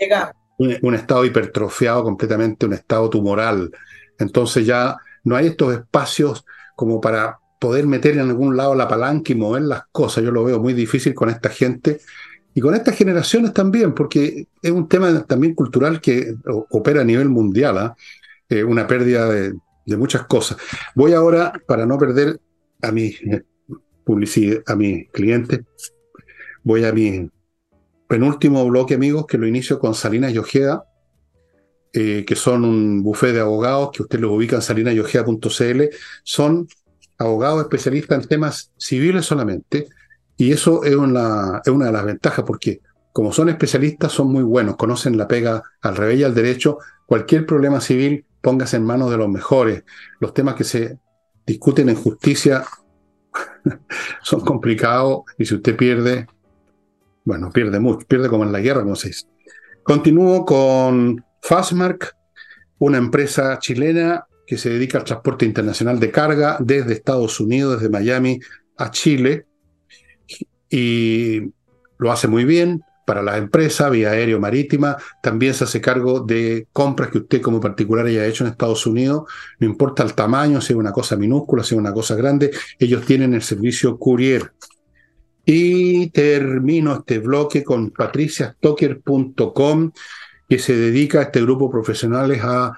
un, 0.58 0.94
estado 0.94 1.24
hipertrofiado 1.24 2.04
completamente, 2.04 2.66
un 2.66 2.74
estado 2.74 3.08
tumoral. 3.08 3.70
Entonces 4.18 4.66
ya 4.66 4.96
no 5.24 5.36
hay 5.36 5.46
estos 5.48 5.74
espacios 5.74 6.44
como 6.76 7.00
para 7.00 7.38
poder 7.58 7.86
meter 7.86 8.14
en 8.14 8.20
algún 8.20 8.56
lado 8.56 8.74
la 8.74 8.86
palanca 8.86 9.32
y 9.32 9.34
mover 9.34 9.62
las 9.62 9.82
cosas. 9.90 10.22
Yo 10.22 10.30
lo 10.30 10.44
veo 10.44 10.60
muy 10.60 10.74
difícil 10.74 11.14
con 11.14 11.30
esta 11.30 11.48
gente 11.48 12.00
y 12.54 12.60
con 12.60 12.74
estas 12.74 12.96
generaciones 12.96 13.52
también, 13.52 13.94
porque 13.94 14.48
es 14.62 14.70
un 14.70 14.88
tema 14.88 15.24
también 15.24 15.54
cultural 15.54 16.00
que 16.00 16.34
opera 16.70 17.00
a 17.00 17.04
nivel 17.04 17.28
mundial, 17.28 17.78
¿ah? 17.78 17.96
eh, 18.48 18.64
una 18.64 18.86
pérdida 18.86 19.28
de, 19.28 19.54
de, 19.86 19.96
muchas 19.96 20.26
cosas. 20.26 20.58
Voy 20.94 21.12
ahora, 21.12 21.52
para 21.66 21.86
no 21.86 21.98
perder 21.98 22.40
a 22.82 22.92
mi 22.92 23.14
publicidad 24.08 24.62
a 24.66 24.74
mis 24.74 25.10
clientes. 25.10 25.60
Voy 26.64 26.82
a 26.86 26.92
mi 26.94 27.30
penúltimo 28.08 28.66
bloque, 28.66 28.94
amigos, 28.94 29.26
que 29.26 29.36
lo 29.36 29.46
inicio 29.46 29.78
con 29.78 29.94
Salinas 29.94 30.32
y 30.32 30.40
eh, 31.92 32.24
que 32.24 32.34
son 32.34 32.64
un 32.64 33.02
buffet 33.02 33.34
de 33.34 33.40
abogados 33.40 33.90
que 33.92 34.02
usted 34.02 34.18
los 34.18 34.30
ubica 34.30 34.56
en 34.56 34.62
salinasyojeda.cl. 34.62 35.82
Son 36.24 36.66
abogados 37.18 37.60
especialistas 37.60 38.22
en 38.22 38.28
temas 38.28 38.72
civiles 38.78 39.26
solamente, 39.26 39.88
y 40.38 40.52
eso 40.52 40.84
es 40.84 40.96
una, 40.96 41.60
es 41.62 41.70
una 41.70 41.86
de 41.86 41.92
las 41.92 42.06
ventajas, 42.06 42.46
porque 42.46 42.80
como 43.12 43.30
son 43.30 43.50
especialistas, 43.50 44.12
son 44.12 44.32
muy 44.32 44.42
buenos, 44.42 44.76
conocen 44.76 45.18
la 45.18 45.28
pega 45.28 45.62
al 45.82 45.96
revés 45.96 46.20
y 46.20 46.24
al 46.24 46.34
derecho. 46.34 46.78
Cualquier 47.04 47.44
problema 47.44 47.82
civil, 47.82 48.24
póngase 48.40 48.78
en 48.78 48.84
manos 48.84 49.10
de 49.10 49.18
los 49.18 49.28
mejores. 49.28 49.84
Los 50.18 50.32
temas 50.32 50.54
que 50.54 50.64
se 50.64 50.98
discuten 51.44 51.90
en 51.90 51.96
justicia 51.96 52.64
son 54.22 54.40
complicados 54.40 55.22
y 55.38 55.44
si 55.44 55.54
usted 55.54 55.76
pierde, 55.76 56.26
bueno, 57.24 57.50
pierde 57.50 57.80
mucho, 57.80 58.06
pierde 58.06 58.28
como 58.28 58.44
en 58.44 58.52
la 58.52 58.60
guerra, 58.60 58.84
no 58.84 58.94
sé. 58.94 59.10
Continúo 59.82 60.44
con 60.44 61.24
Fastmark, 61.42 62.14
una 62.78 62.98
empresa 62.98 63.58
chilena 63.58 64.26
que 64.46 64.56
se 64.56 64.70
dedica 64.70 64.98
al 64.98 65.04
transporte 65.04 65.44
internacional 65.44 66.00
de 66.00 66.10
carga 66.10 66.56
desde 66.60 66.94
Estados 66.94 67.38
Unidos, 67.40 67.76
desde 67.76 67.90
Miami 67.90 68.40
a 68.76 68.90
Chile, 68.90 69.46
y 70.70 71.52
lo 71.98 72.12
hace 72.12 72.28
muy 72.28 72.44
bien 72.44 72.82
para 73.08 73.22
la 73.22 73.38
empresa, 73.38 73.88
vía 73.88 74.10
aéreo 74.10 74.38
marítima. 74.38 74.98
También 75.22 75.54
se 75.54 75.64
hace 75.64 75.80
cargo 75.80 76.20
de 76.20 76.68
compras 76.74 77.08
que 77.08 77.16
usted 77.16 77.40
como 77.40 77.58
particular 77.58 78.04
haya 78.04 78.26
hecho 78.26 78.44
en 78.44 78.50
Estados 78.50 78.86
Unidos. 78.86 79.22
No 79.58 79.66
importa 79.66 80.02
el 80.02 80.12
tamaño, 80.12 80.60
si 80.60 80.74
es 80.74 80.78
una 80.78 80.92
cosa 80.92 81.16
minúscula, 81.16 81.64
si 81.64 81.74
es 81.74 81.80
una 81.80 81.94
cosa 81.94 82.16
grande, 82.16 82.50
ellos 82.78 83.06
tienen 83.06 83.32
el 83.32 83.40
servicio 83.40 83.98
courier. 83.98 84.52
Y 85.46 86.10
termino 86.10 86.96
este 86.96 87.18
bloque 87.18 87.64
con 87.64 87.92
patriciastocker.com, 87.92 89.92
que 90.46 90.58
se 90.58 90.76
dedica 90.76 91.20
a 91.20 91.22
este 91.22 91.40
grupo 91.40 91.68
de 91.68 91.72
profesionales 91.72 92.42
a 92.44 92.74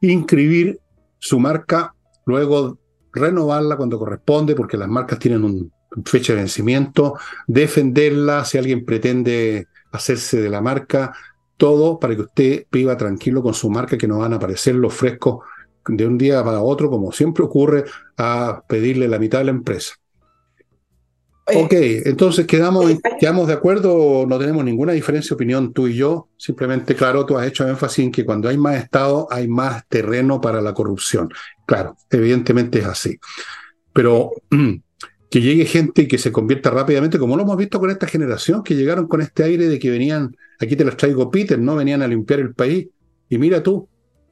inscribir 0.00 0.80
su 1.18 1.38
marca, 1.38 1.94
luego 2.24 2.78
renovarla 3.12 3.76
cuando 3.76 3.98
corresponde, 3.98 4.54
porque 4.54 4.78
las 4.78 4.88
marcas 4.88 5.18
tienen 5.18 5.44
un, 5.44 5.70
fecha 6.04 6.32
de 6.32 6.40
vencimiento, 6.40 7.14
defenderla 7.46 8.44
si 8.44 8.58
alguien 8.58 8.84
pretende 8.84 9.66
hacerse 9.92 10.40
de 10.40 10.50
la 10.50 10.60
marca, 10.60 11.14
todo 11.56 11.98
para 11.98 12.14
que 12.14 12.22
usted 12.22 12.66
viva 12.70 12.96
tranquilo 12.96 13.42
con 13.42 13.54
su 13.54 13.70
marca, 13.70 13.96
que 13.96 14.08
no 14.08 14.18
van 14.18 14.32
a 14.32 14.36
aparecer 14.36 14.74
los 14.74 14.94
frescos 14.94 15.44
de 15.88 16.06
un 16.06 16.18
día 16.18 16.42
para 16.44 16.60
otro, 16.60 16.90
como 16.90 17.12
siempre 17.12 17.44
ocurre, 17.44 17.84
a 18.16 18.62
pedirle 18.68 19.08
la 19.08 19.18
mitad 19.18 19.38
de 19.38 19.44
la 19.44 19.50
empresa. 19.52 19.94
Ok, 21.54 21.72
entonces 22.06 22.44
quedamos, 22.44 22.86
quedamos 23.20 23.46
de 23.46 23.54
acuerdo, 23.54 24.26
no 24.26 24.36
tenemos 24.36 24.64
ninguna 24.64 24.92
diferencia 24.92 25.28
de 25.28 25.34
opinión 25.36 25.72
tú 25.72 25.86
y 25.86 25.94
yo, 25.94 26.28
simplemente, 26.36 26.96
claro, 26.96 27.24
tú 27.24 27.38
has 27.38 27.46
hecho 27.46 27.68
énfasis 27.68 28.04
en 28.04 28.10
que 28.10 28.24
cuando 28.24 28.48
hay 28.48 28.58
más 28.58 28.82
Estado 28.82 29.28
hay 29.30 29.46
más 29.46 29.86
terreno 29.86 30.40
para 30.40 30.60
la 30.60 30.74
corrupción. 30.74 31.32
Claro, 31.64 31.96
evidentemente 32.10 32.80
es 32.80 32.86
así. 32.86 33.20
Pero 33.92 34.32
que 35.30 35.40
llegue 35.40 35.66
gente 35.66 36.02
y 36.02 36.08
que 36.08 36.18
se 36.18 36.32
convierta 36.32 36.70
rápidamente, 36.70 37.18
como 37.18 37.36
lo 37.36 37.42
hemos 37.42 37.56
visto 37.56 37.80
con 37.80 37.90
esta 37.90 38.06
generación, 38.06 38.62
que 38.62 38.74
llegaron 38.74 39.06
con 39.08 39.20
este 39.20 39.44
aire 39.44 39.68
de 39.68 39.78
que 39.78 39.90
venían, 39.90 40.36
aquí 40.60 40.76
te 40.76 40.84
las 40.84 40.96
traigo 40.96 41.30
Peter, 41.30 41.58
¿no? 41.58 41.76
Venían 41.76 42.02
a 42.02 42.08
limpiar 42.08 42.40
el 42.40 42.54
país. 42.54 42.88
Y 43.28 43.38
mira 43.38 43.62
tú, 43.62 43.88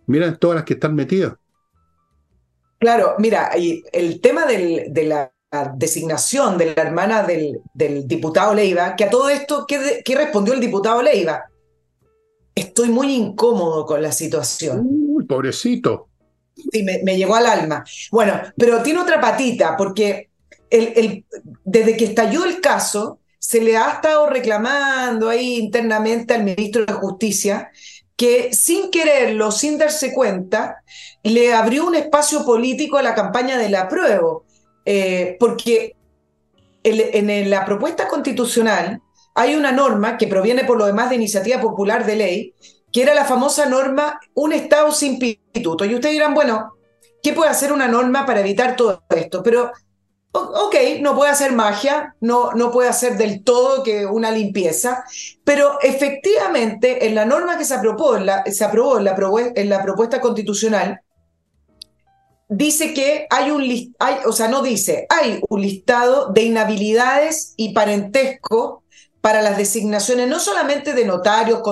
mira 0.06 0.36
todas 0.36 0.56
las 0.56 0.64
que 0.64 0.74
están 0.74 0.94
metidas. 0.94 1.34
Claro, 2.78 3.14
mira, 3.18 3.50
el 3.92 4.20
tema 4.20 4.46
de 4.46 5.04
la 5.06 5.34
designación 5.76 6.58
de 6.58 6.74
la 6.74 6.82
hermana 6.82 7.22
del, 7.22 8.06
diputado 8.06 8.54
Leiva, 8.54 8.96
que 8.96 9.04
a 9.04 9.10
todo 9.10 9.28
esto, 9.28 9.66
¿qué, 9.66 10.02
respondió 10.14 10.54
el 10.54 10.60
diputado 10.60 11.02
Leiva? 11.02 11.44
Estoy 12.54 12.88
muy 12.88 13.12
incómodo 13.14 13.84
con 13.84 14.00
la 14.02 14.12
situación. 14.12 14.86
Uy, 14.88 15.24
pobrecito. 15.24 16.08
Sí, 16.54 16.84
me, 16.84 17.16
llegó 17.16 17.34
al 17.34 17.46
alma. 17.46 17.84
Bueno, 18.10 18.40
pero 18.56 18.82
tiene 18.82 19.00
otra 19.00 19.20
patita, 19.20 19.76
porque 19.76 20.30
desde 21.64 21.96
que 21.96 22.04
estalló 22.04 22.44
el 22.44 22.60
caso, 22.60 23.20
se 23.38 23.60
le 23.60 23.76
ha 23.76 23.92
estado 23.92 24.26
reclamando 24.26 25.28
ahí 25.28 25.56
internamente 25.56 26.34
al 26.34 26.44
ministro 26.44 26.84
de 26.84 26.92
Justicia 26.94 27.70
que 28.16 28.52
sin 28.52 28.90
quererlo, 28.90 29.50
sin 29.50 29.76
darse 29.76 30.12
cuenta, 30.12 30.82
le 31.22 31.52
abrió 31.52 31.86
un 31.86 31.94
espacio 31.94 32.44
político 32.44 32.96
a 32.96 33.02
la 33.02 33.14
campaña 33.14 33.58
del 33.58 33.74
apruebo. 33.74 34.44
Eh, 34.86 35.36
porque 35.40 35.96
en 36.84 37.50
la 37.50 37.64
propuesta 37.64 38.08
constitucional 38.08 39.00
hay 39.34 39.54
una 39.56 39.72
norma 39.72 40.18
que 40.18 40.28
proviene 40.28 40.64
por 40.64 40.78
lo 40.78 40.86
demás 40.86 41.08
de 41.10 41.16
iniciativa 41.16 41.60
popular 41.60 42.06
de 42.06 42.16
ley, 42.16 42.54
que 42.92 43.02
era 43.02 43.14
la 43.14 43.24
famosa 43.24 43.66
norma 43.66 44.20
un 44.34 44.52
Estado 44.52 44.92
sin 44.92 45.18
pituto. 45.18 45.84
Y 45.84 45.94
ustedes 45.94 46.12
dirán, 46.12 46.34
bueno, 46.34 46.74
¿qué 47.22 47.32
puede 47.32 47.50
hacer 47.50 47.72
una 47.72 47.88
norma 47.88 48.24
para 48.26 48.40
evitar 48.40 48.76
todo 48.76 49.02
esto? 49.10 49.42
Pero, 49.42 49.72
ok, 50.34 50.74
no 51.00 51.14
puede 51.14 51.30
hacer 51.30 51.52
magia, 51.52 52.16
no, 52.20 52.52
no 52.52 52.72
puede 52.72 52.88
hacer 52.88 53.16
del 53.16 53.44
todo 53.44 53.82
que 53.82 54.04
una 54.04 54.30
limpieza, 54.30 55.04
pero 55.44 55.78
efectivamente 55.80 57.06
en 57.06 57.14
la 57.14 57.24
norma 57.24 57.56
que 57.56 57.64
se 57.64 57.74
aprobó, 57.74 58.16
se 58.46 58.64
aprobó 58.64 58.98
en 58.98 59.04
la, 59.04 59.16
en 59.54 59.68
la 59.68 59.82
propuesta 59.82 60.20
constitucional, 60.20 61.00
dice 62.48 62.92
que 62.94 63.26
hay 63.30 63.50
un 63.50 63.62
hay, 63.98 64.16
o 64.26 64.32
sea, 64.32 64.48
no 64.48 64.62
dice, 64.62 65.06
hay 65.08 65.40
un 65.48 65.62
listado 65.62 66.32
de 66.32 66.42
inhabilidades 66.42 67.54
y 67.56 67.72
parentesco 67.72 68.82
para 69.20 69.40
las 69.40 69.56
designaciones 69.56 70.28
no 70.28 70.38
solamente 70.38 70.92
de 70.92 71.06
notarios, 71.06 71.62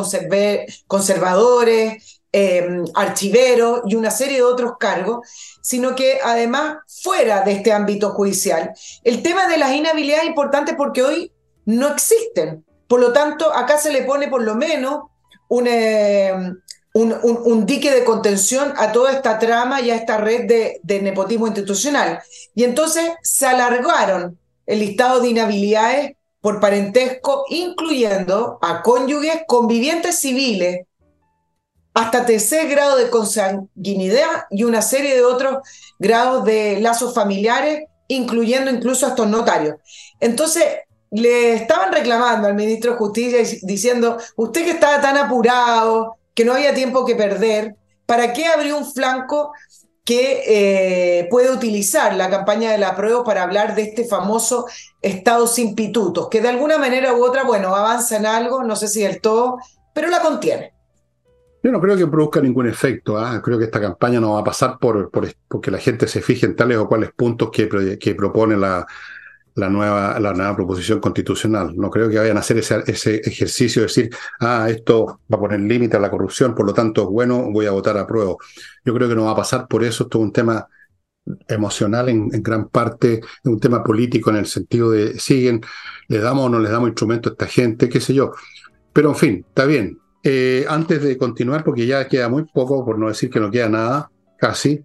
conservadores, 0.87 2.22
em, 2.33 2.85
archiveros 2.95 3.83
y 3.87 3.95
una 3.95 4.11
serie 4.11 4.39
de 4.39 4.43
otros 4.43 4.73
cargos, 4.79 5.29
sino 5.61 5.95
que 5.95 6.19
además 6.25 6.79
fuera 6.87 7.43
de 7.43 7.53
este 7.53 7.73
ámbito 7.73 8.11
judicial. 8.11 8.73
El 9.05 9.23
tema 9.23 9.47
de 9.49 9.59
las 9.59 9.73
inhabilidades 9.73 10.25
es 10.25 10.31
importante 10.31 10.75
porque 10.75 11.03
hoy 11.03 11.33
no 11.67 11.89
existen. 11.89 12.65
Por 12.89 13.01
lo 13.01 13.13
tanto, 13.13 13.53
acá 13.55 13.79
se 13.79 13.93
le 13.93 14.03
pone 14.03 14.29
por 14.29 14.43
lo 14.43 14.55
menos 14.55 15.03
un, 15.49 15.67
em, 15.67 16.57
un, 16.95 17.67
dique 17.67 17.91
de 17.91 18.05
contención 18.05 18.75
a 18.77 18.93
toda 18.93 19.13
esta 19.13 19.39
trama 19.39 19.81
y 19.81 19.91
a 19.91 19.97
esta 19.97 20.19
red 20.19 20.47
de, 20.47 21.01
nepotismo 21.01 21.47
institucional. 21.47 22.21
Y 22.55 22.65
entonces 22.65 23.13
se 23.23 23.47
alargaron 23.47 24.39
el 24.67 24.81
listado 24.81 25.21
de 25.21 25.31
inhabilidades 25.31 26.17
por 26.41 26.61
parentesco, 26.61 27.45
incluyendo 27.49 28.59
a 28.61 28.83
cónyuges 28.83 29.43
convivientes 29.47 30.19
civiles, 30.19 30.87
hasta 31.95 32.25
tercer 32.25 32.69
grado 32.69 32.97
de 32.97 33.11
consanguinidad 33.11 34.45
y 34.51 34.65
una 34.65 34.83
serie 34.83 35.15
de 35.15 35.25
otros 35.25 35.59
grados 35.99 36.45
de 36.45 36.81
lazos 36.81 37.15
familiares, 37.15 37.85
incluyendo 38.09 38.71
incluso 38.71 39.07
a 39.07 39.11
estos 39.11 39.29
notarios. 39.29 39.77
Entonces, 40.21 40.65
le 41.11 41.55
estaban 41.55 41.93
reclamando 41.93 42.49
al 42.49 42.55
ministro 42.55 42.93
de 42.93 42.99
Justicia 42.99 43.39
diciendo, 43.63 44.17
usted 44.37 44.65
que 44.65 44.71
estaba 44.71 45.01
tan 45.01 45.19
apurado, 45.19 46.17
que 46.35 46.45
no 46.45 46.55
había 46.55 46.75
tiempo 46.75 47.05
que 47.05 47.15
perder, 47.15 47.77
¿para 48.07 48.33
qué 48.33 48.47
abrió 48.47 48.79
un 48.79 48.91
flanco 48.91 49.53
que 50.05 50.43
eh, 50.47 51.29
puede 51.31 51.51
utilizar 51.51 52.15
la 52.15 52.29
campaña 52.29 52.73
de 52.73 52.79
la 52.79 52.97
prueba 52.97 53.23
para 53.23 53.43
hablar 53.43 53.75
de 53.75 53.83
este 53.83 54.05
famoso 54.05 54.67
Estado 55.01 55.47
sin 55.47 55.75
pitutos, 55.75 56.29
que 56.29 56.41
de 56.41 56.49
alguna 56.49 56.79
manera 56.79 57.13
u 57.15 57.25
otra, 57.25 57.45
bueno, 57.45 57.75
avanza 57.75 58.17
en 58.17 58.27
algo, 58.27 58.63
no 58.63 58.77
sé 58.77 58.89
si 58.89 59.03
del 59.03 59.21
todo, 59.21 59.59
pero 59.93 60.09
la 60.09 60.21
contiene. 60.21 60.72
Yo 61.63 61.71
no 61.71 61.81
creo 61.81 61.97
que 61.97 62.07
produzca 62.09 62.41
ningún 62.41 62.69
efecto. 62.69 63.17
¿ah? 63.19 63.41
Creo 63.43 63.59
que 63.59 63.65
esta 63.65 63.81
campaña 63.81 64.21
no 64.21 64.33
va 64.33 64.41
a 64.41 64.45
pasar 64.45 64.79
por, 64.79 65.11
por, 65.11 65.29
porque 65.47 65.71
la 65.71 65.79
gente 65.79 66.09
se 66.09 66.21
fije 66.21 66.47
en 66.47 66.57
tales 66.57 66.77
o 66.79 66.89
cuales 66.89 67.13
puntos 67.13 67.51
que, 67.51 67.67
propone 68.17 68.57
la, 68.57 68.85
nueva, 69.55 70.19
la 70.19 70.33
nueva 70.33 70.57
proposición 70.57 70.99
constitucional. 70.99 71.77
No 71.77 71.89
creo 71.89 72.09
que 72.09 72.19
vayan 72.19 72.37
a 72.37 72.41
hacer 72.41 72.59
ese, 72.59 73.21
ejercicio 73.25 73.83
de 73.83 73.87
decir, 73.87 74.11
ah, 74.41 74.67
esto 74.69 75.21
va 75.33 75.37
a 75.37 75.41
poner 75.41 75.61
límite 75.61 75.97
a 75.97 76.01
la 76.01 76.11
corrupción, 76.11 76.55
por 76.55 76.67
lo 76.67 76.75
tanto 76.75 77.03
es 77.03 77.09
bueno, 77.09 77.51
voy 77.53 77.67
a 77.67 77.71
votar 77.71 77.97
a 77.97 78.07
prueba. 78.09 78.35
Yo 78.85 78.95
creo 78.95 79.09
que 79.09 79.15
no 79.15 79.27
va 79.27 79.33
a 79.33 79.37
pasar 79.37 79.69
por 79.69 79.85
eso, 79.85 80.05
esto 80.05 80.19
es 80.19 80.25
un 80.25 80.33
tema 80.33 80.67
emocional 81.47 82.09
en, 82.09 82.29
gran 82.43 82.69
parte, 82.69 83.21
un 83.45 83.61
tema 83.61 83.85
político 83.85 84.31
en 84.31 84.37
el 84.37 84.47
sentido 84.47 84.91
de 84.91 85.17
siguen, 85.21 85.61
le 86.09 86.19
damos 86.19 86.47
o 86.47 86.49
no 86.49 86.59
les 86.59 86.73
damos 86.73 86.89
instrumento 86.89 87.29
a 87.29 87.33
esta 87.33 87.47
gente, 87.47 87.89
qué 87.89 88.01
sé 88.01 88.15
yo. 88.15 88.33
Pero 88.93 89.11
en 89.11 89.17
fin, 89.17 89.47
está 89.49 89.65
bien. 89.65 90.02
Eh, 90.23 90.65
antes 90.69 91.03
de 91.03 91.19
continuar, 91.19 91.65
porque 91.65 91.87
ya 91.87 92.07
queda 92.07 92.29
muy 92.29 92.45
poco, 92.45 92.85
por 92.85 92.99
no 92.99 93.09
decir 93.09 93.29
que 93.29 93.41
no 93.41 93.51
queda 93.51 93.69
nada, 93.69 94.11
casi, 94.39 94.85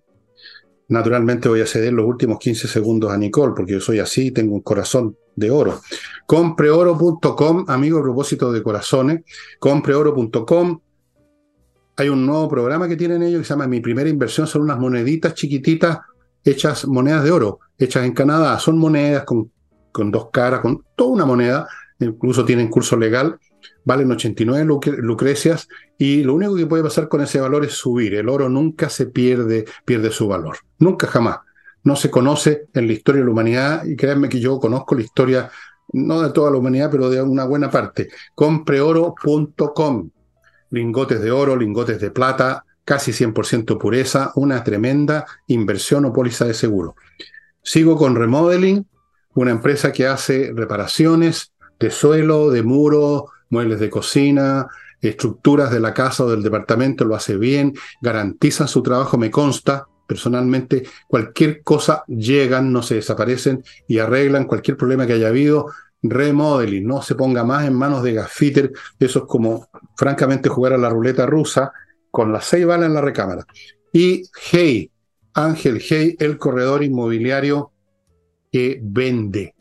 Naturalmente 0.89 1.49
voy 1.49 1.59
a 1.59 1.65
ceder 1.65 1.91
los 1.91 2.05
últimos 2.05 2.39
15 2.39 2.67
segundos 2.67 3.11
a 3.11 3.17
Nicole, 3.17 3.53
porque 3.55 3.73
yo 3.73 3.81
soy 3.81 3.99
así, 3.99 4.31
tengo 4.31 4.53
un 4.53 4.61
corazón 4.61 5.17
de 5.35 5.51
oro. 5.51 5.81
Compreoro.com, 6.25 7.65
amigo, 7.67 7.99
a 7.99 8.03
propósito 8.03 8.51
de 8.53 8.63
corazones, 8.63 9.23
compreoro.com. 9.59 10.79
Hay 11.97 12.09
un 12.09 12.25
nuevo 12.25 12.47
programa 12.47 12.87
que 12.87 12.95
tienen 12.95 13.21
ellos 13.21 13.41
que 13.41 13.45
se 13.45 13.53
llama 13.53 13.67
Mi 13.67 13.81
primera 13.81 14.09
inversión, 14.09 14.47
son 14.47 14.61
unas 14.61 14.79
moneditas 14.79 15.33
chiquititas 15.33 15.99
hechas 16.43 16.87
monedas 16.87 17.25
de 17.25 17.31
oro, 17.31 17.59
hechas 17.77 18.05
en 18.05 18.13
Canadá. 18.13 18.57
Son 18.57 18.77
monedas 18.77 19.25
con, 19.25 19.51
con 19.91 20.09
dos 20.09 20.29
caras, 20.31 20.61
con 20.61 20.85
toda 20.95 21.11
una 21.11 21.25
moneda, 21.25 21.67
incluso 21.99 22.45
tienen 22.45 22.69
curso 22.69 22.95
legal 22.95 23.37
valen 23.87 24.11
89 24.11 24.65
lucrecias 24.97 25.69
y 25.97 26.21
lo 26.21 26.33
único 26.33 26.57
que 26.57 26.65
puede 26.65 26.83
pasar 26.83 27.07
con 27.07 27.21
ese 27.21 27.39
valor 27.39 27.63
es 27.63 27.71
subir. 27.71 28.15
El 28.15 28.27
oro 28.27 28.49
nunca 28.49 28.89
se 28.89 29.05
pierde, 29.05 29.63
pierde 29.85 30.11
su 30.11 30.27
valor. 30.27 30.57
Nunca 30.77 31.07
jamás. 31.07 31.39
No 31.85 31.95
se 31.95 32.11
conoce 32.11 32.67
en 32.73 32.85
la 32.85 32.91
historia 32.91 33.21
de 33.21 33.27
la 33.27 33.31
humanidad 33.31 33.85
y 33.85 33.95
créanme 33.95 34.27
que 34.27 34.41
yo 34.41 34.59
conozco 34.59 34.93
la 34.93 35.03
historia, 35.03 35.49
no 35.93 36.21
de 36.21 36.31
toda 36.31 36.51
la 36.51 36.57
humanidad, 36.57 36.91
pero 36.91 37.09
de 37.09 37.21
una 37.21 37.45
buena 37.45 37.71
parte. 37.71 38.09
Compreoro.com. 38.35 40.09
Lingotes 40.71 41.21
de 41.21 41.31
oro, 41.31 41.55
lingotes 41.55 42.01
de 42.01 42.11
plata, 42.11 42.65
casi 42.83 43.13
100% 43.13 43.77
pureza, 43.77 44.33
una 44.35 44.65
tremenda 44.65 45.25
inversión 45.47 46.03
o 46.03 46.11
póliza 46.11 46.43
de 46.43 46.53
seguro. 46.53 46.97
Sigo 47.63 47.95
con 47.95 48.17
Remodeling, 48.17 48.85
una 49.35 49.51
empresa 49.51 49.93
que 49.93 50.07
hace 50.07 50.51
reparaciones 50.53 51.53
de 51.79 51.89
suelo, 51.89 52.49
de 52.49 52.63
muro, 52.63 53.27
muebles 53.49 53.79
de 53.79 53.89
cocina, 53.89 54.67
estructuras 55.01 55.71
de 55.71 55.79
la 55.79 55.93
casa 55.93 56.23
o 56.23 56.29
del 56.29 56.43
departamento, 56.43 57.05
lo 57.05 57.15
hace 57.15 57.37
bien, 57.37 57.73
garantiza 58.01 58.67
su 58.67 58.81
trabajo, 58.81 59.17
me 59.17 59.31
consta 59.31 59.87
personalmente, 60.07 60.83
cualquier 61.07 61.61
cosa 61.61 62.03
llegan, 62.07 62.71
no 62.71 62.81
se 62.81 62.95
desaparecen 62.95 63.63
y 63.87 63.99
arreglan 63.99 64.45
cualquier 64.45 64.77
problema 64.77 65.05
que 65.05 65.13
haya 65.13 65.27
habido. 65.27 65.67
Remodeling, 66.01 66.87
no 66.87 67.01
se 67.01 67.15
ponga 67.15 67.43
más 67.43 67.67
en 67.67 67.73
manos 67.73 68.03
de 68.03 68.13
gaffiter, 68.13 68.71
eso 68.99 69.19
es 69.19 69.25
como 69.25 69.67
francamente 69.97 70.47
jugar 70.47 70.73
a 70.73 70.77
la 70.77 70.89
ruleta 70.89 71.25
rusa 71.25 71.73
con 72.09 72.31
las 72.31 72.45
seis 72.45 72.65
balas 72.65 72.87
en 72.87 72.93
la 72.93 73.01
recámara. 73.01 73.45
Y 73.91 74.23
Hey, 74.51 74.91
Ángel 75.33 75.81
Hey, 75.81 76.15
el 76.19 76.37
corredor 76.37 76.83
inmobiliario 76.83 77.71
que 78.51 78.79
vende. 78.81 79.55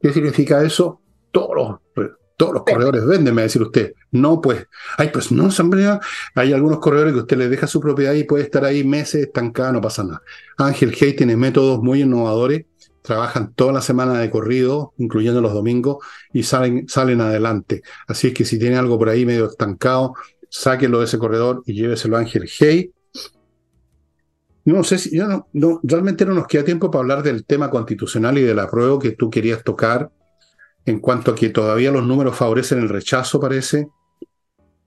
¿Qué 0.00 0.12
significa 0.12 0.62
eso? 0.62 1.00
Todos 1.30 1.80
todos 2.36 2.52
los 2.52 2.62
corredores 2.64 3.04
venden, 3.06 3.34
me 3.34 3.40
va 3.40 3.42
a 3.42 3.44
decir 3.44 3.62
usted. 3.62 3.94
No, 4.12 4.40
pues, 4.40 4.66
ay, 4.98 5.10
pues 5.12 5.32
no, 5.32 5.48
hombre, 5.58 5.86
hay 6.34 6.52
algunos 6.52 6.80
corredores 6.80 7.14
que 7.14 7.20
usted 7.20 7.38
le 7.38 7.48
deja 7.48 7.66
su 7.66 7.80
propiedad 7.80 8.12
y 8.12 8.24
puede 8.24 8.44
estar 8.44 8.64
ahí 8.64 8.84
meses 8.84 9.26
estancada, 9.26 9.72
no 9.72 9.80
pasa 9.80 10.04
nada. 10.04 10.22
Ángel 10.58 10.94
Hey 10.96 11.14
tiene 11.16 11.36
métodos 11.36 11.82
muy 11.82 12.02
innovadores, 12.02 12.66
trabajan 13.02 13.54
toda 13.54 13.72
la 13.72 13.80
semana 13.80 14.18
de 14.20 14.30
corrido, 14.30 14.92
incluyendo 14.98 15.40
los 15.40 15.54
domingos, 15.54 16.04
y 16.32 16.42
salen, 16.42 16.88
salen 16.88 17.20
adelante. 17.20 17.82
Así 18.06 18.28
es 18.28 18.34
que 18.34 18.44
si 18.44 18.58
tiene 18.58 18.76
algo 18.76 18.98
por 18.98 19.08
ahí 19.08 19.24
medio 19.24 19.46
estancado, 19.46 20.14
sáquenlo 20.50 20.98
de 20.98 21.06
ese 21.06 21.18
corredor 21.18 21.62
y 21.66 21.74
lléveselo 21.74 22.16
a 22.16 22.20
Ángel 22.20 22.48
Hey. 22.58 22.92
No 24.64 24.82
sé 24.82 24.98
si, 24.98 25.16
ya 25.16 25.28
no, 25.28 25.48
no, 25.52 25.80
realmente 25.84 26.26
no 26.26 26.34
nos 26.34 26.48
queda 26.48 26.64
tiempo 26.64 26.90
para 26.90 27.00
hablar 27.00 27.22
del 27.22 27.44
tema 27.44 27.70
constitucional 27.70 28.36
y 28.36 28.42
de 28.42 28.54
la 28.54 28.68
prueba 28.68 28.98
que 28.98 29.12
tú 29.12 29.30
querías 29.30 29.62
tocar, 29.62 30.10
en 30.86 31.00
cuanto 31.00 31.32
a 31.32 31.34
que 31.34 31.50
todavía 31.50 31.90
los 31.90 32.04
números 32.04 32.36
favorecen 32.36 32.78
el 32.78 32.88
rechazo, 32.88 33.40
parece. 33.40 33.88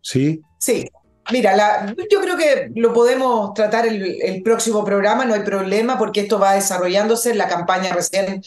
¿Sí? 0.02 0.42
Sí. 0.58 0.90
Mira, 1.32 1.94
yo 2.10 2.22
creo 2.22 2.38
que 2.38 2.72
lo 2.76 2.92
podemos 2.92 3.54
tratar 3.54 3.86
el, 3.86 4.42
próximo 4.44 4.84
programa, 4.84 5.26
no 5.26 5.36
hay 5.36 5.42
problema, 5.42 5.98
porque 5.98 6.22
esto 6.22 6.40
va 6.40 6.54
desarrollándose, 6.54 7.36
la 7.36 7.48
campaña 7.48 7.94
recién 7.94 8.42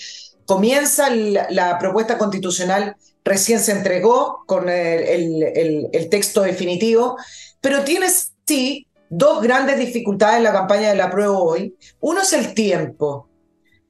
comienza, 0.46 1.08
la, 1.10 1.78
propuesta 1.78 2.18
constitucional 2.18 2.96
recién 3.24 3.60
se 3.60 3.70
entregó 3.72 4.42
con 4.46 4.68
el, 4.68 6.08
texto 6.10 6.42
definitivo, 6.42 7.16
pero 7.60 7.84
tiene 7.84 8.08
sí 8.46 8.88
dos 9.08 9.42
grandes 9.42 9.78
dificultades 9.78 10.38
en 10.38 10.44
la 10.44 10.52
campaña 10.52 10.88
de 10.88 10.96
la 10.96 11.10
prueba 11.10 11.38
hoy. 11.38 11.76
Uno 12.00 12.22
es 12.22 12.32
el 12.32 12.52
tiempo, 12.52 13.28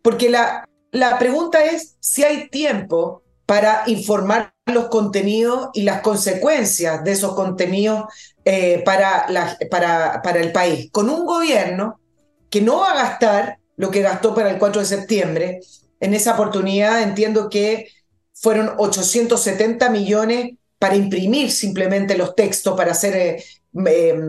porque 0.03 0.29
la, 0.29 0.69
la 0.91 1.19
pregunta 1.19 1.65
es 1.65 1.97
si 2.01 2.25
hay 2.25 2.51
tiempo 2.51 3.22
para 3.53 3.83
informar 3.85 4.55
los 4.65 4.89
contenidos 4.89 5.69
y 5.75 5.83
las 5.83 6.01
consecuencias 6.01 7.05
de 7.05 7.13
esos 7.13 7.35
contenidos 7.35 8.05
eh, 8.47 8.81
para, 8.83 9.29
la, 9.29 9.59
para, 9.71 10.23
para 10.23 10.41
el 10.41 10.53
país, 10.53 10.89
con 10.91 11.11
un 11.11 11.27
gobierno 11.27 12.01
que 12.49 12.63
no 12.63 12.79
va 12.79 12.93
a 12.93 12.95
gastar 12.95 13.59
lo 13.77 13.91
que 13.91 14.01
gastó 14.01 14.35
para 14.35 14.49
el 14.49 14.57
4 14.57 14.81
de 14.81 14.87
septiembre. 14.87 15.61
En 16.01 16.15
esa 16.15 16.33
oportunidad 16.33 17.03
entiendo 17.03 17.51
que 17.51 17.89
fueron 18.33 18.73
870 18.79 19.91
millones 19.91 20.53
para 20.79 20.97
imprimir 20.97 21.53
simplemente 21.53 22.17
los 22.17 22.35
textos, 22.35 22.75
para 22.75 22.93
hacer 22.93 23.15
eh, 23.15 23.45
eh, 23.87 24.21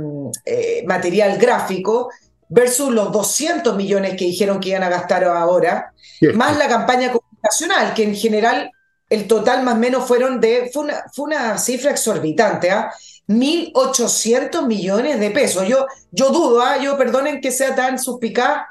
eh, 0.46 0.84
material 0.86 1.38
gráfico, 1.38 2.10
versus 2.50 2.94
los 2.94 3.10
200 3.14 3.74
millones 3.78 4.18
que 4.18 4.26
dijeron 4.26 4.60
que 4.60 4.72
iban 4.72 4.84
a 4.84 4.90
gastar 4.90 5.24
ahora, 5.24 5.94
más 6.34 6.58
la 6.58 6.68
campaña 6.68 7.10
comunicacional, 7.10 7.94
que 7.94 8.04
en 8.04 8.16
general 8.18 8.70
el 9.14 9.28
total 9.28 9.62
más 9.64 9.76
o 9.76 9.78
menos 9.78 10.08
fueron 10.08 10.42
de, 10.42 10.72
fue 10.74 10.86
una, 10.86 11.04
fue 11.14 11.26
una 11.26 11.60
cifra 11.60 11.92
exorbitante, 11.92 12.72
¿ah? 12.72 12.92
1.800 13.28 14.66
millones 14.66 15.20
de 15.20 15.30
pesos. 15.30 15.68
Yo, 15.68 15.86
yo 16.12 16.30
dudo, 16.30 16.62
¿ah? 16.62 16.78
yo 16.82 16.98
perdonen 16.98 17.40
que 17.40 17.52
sea 17.52 17.76
tan 17.76 18.00
suspicaz, 18.00 18.66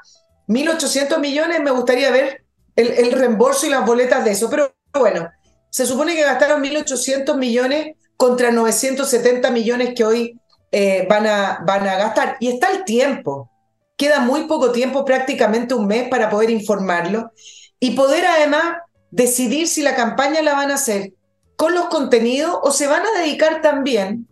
1.800 0.49 1.17
millones, 1.19 1.61
me 1.61 1.71
gustaría 1.71 2.11
ver 2.11 2.43
el, 2.75 2.91
el, 2.91 3.13
reembolso 3.13 3.65
y 3.65 3.69
las 3.69 3.85
boletas 3.85 4.25
de 4.25 4.31
eso, 4.31 4.49
pero 4.49 4.75
bueno, 4.93 5.29
se 5.69 5.85
supone 5.85 6.13
que 6.13 6.23
gastaron 6.23 6.61
1.800 6.61 7.37
millones 7.37 7.95
contra 8.17 8.51
970 8.51 9.49
millones 9.49 9.93
que 9.95 10.03
hoy 10.03 10.37
eh, 10.73 11.07
van, 11.09 11.25
a, 11.25 11.59
van 11.65 11.87
a 11.87 11.95
gastar. 11.95 12.35
Y 12.41 12.49
está 12.49 12.69
el 12.71 12.83
tiempo. 12.83 13.49
Queda 13.95 14.19
muy 14.19 14.43
poco 14.47 14.73
tiempo, 14.73 15.05
prácticamente 15.05 15.73
un 15.73 15.87
mes, 15.87 16.09
para 16.09 16.29
poder 16.29 16.49
informarlo 16.49 17.31
y 17.79 17.91
poder 17.91 18.25
además 18.25 18.77
decidir 19.13 19.67
si 19.67 19.83
la 19.83 19.95
campaña 19.95 20.41
la 20.41 20.53
van 20.53 20.71
a 20.71 20.75
hacer 20.75 21.13
con 21.55 21.75
los 21.75 21.85
contenidos 21.85 22.57
o 22.63 22.71
se 22.71 22.87
van 22.87 23.03
a 23.05 23.19
dedicar 23.19 23.61
también 23.61 24.27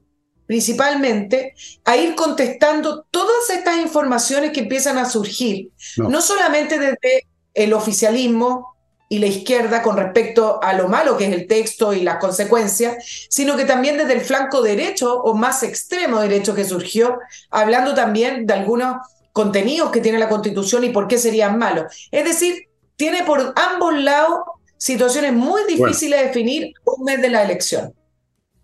principalmente 0.48 1.54
a 1.86 1.96
ir 1.96 2.16
contestando 2.16 3.06
todas 3.12 3.50
estas 3.52 3.78
informaciones 3.78 4.52
que 4.52 4.62
empiezan 4.62 4.98
a 4.98 5.06
surgir, 5.06 5.70
no, 5.98 6.10
no 6.10 6.22
solamente 6.22 6.78
desde 6.78 7.28
el 7.54 7.74
oficialismo 7.74 8.76
y 9.08 9.20
la 9.20 9.28
izquierda 9.28 9.82
con 9.84 9.96
respecto 9.98 10.62
a 10.62 10.74
lo 10.74 10.88
malo 10.88 11.16
que 11.16 11.28
es 11.28 11.34
el 11.34 11.48
texto 11.48 11.94
y 11.94 12.02
las 12.02 12.18
consecuencias, 12.18 13.28
sino 13.30 13.56
que 13.56 13.66
también 13.66 13.98
desde 13.98 14.14
el 14.14 14.22
flanco 14.22 14.62
derecho 14.62 15.22
o 15.22 15.36
más 15.36 15.64
extremo 15.64 16.20
derecho 16.20 16.56
que 16.56 16.66
surgió, 16.66 17.20
hablando 17.50 17.94
también 17.94 18.46
de 18.48 18.54
algunos 18.54 18.98
contenidos 19.32 19.92
que 19.92 20.02
tiene 20.02 20.18
la 20.18 20.28
Constitución 20.28 20.84
y 20.84 20.90
por 20.90 21.08
qué 21.08 21.18
serían 21.18 21.58
malos. 21.60 22.10
Es 22.12 22.26
decir, 22.26 22.68
tiene 22.96 23.24
por 23.24 23.54
ambos 23.56 23.94
lados 23.96 24.40
situaciones 24.82 25.32
muy 25.32 25.62
difíciles 25.68 26.18
bueno. 26.20 26.22
de 26.22 26.28
definir 26.28 26.74
un 26.86 27.06
mes 27.06 27.22
de 27.22 27.30
la 27.30 27.44
elección. 27.44 27.94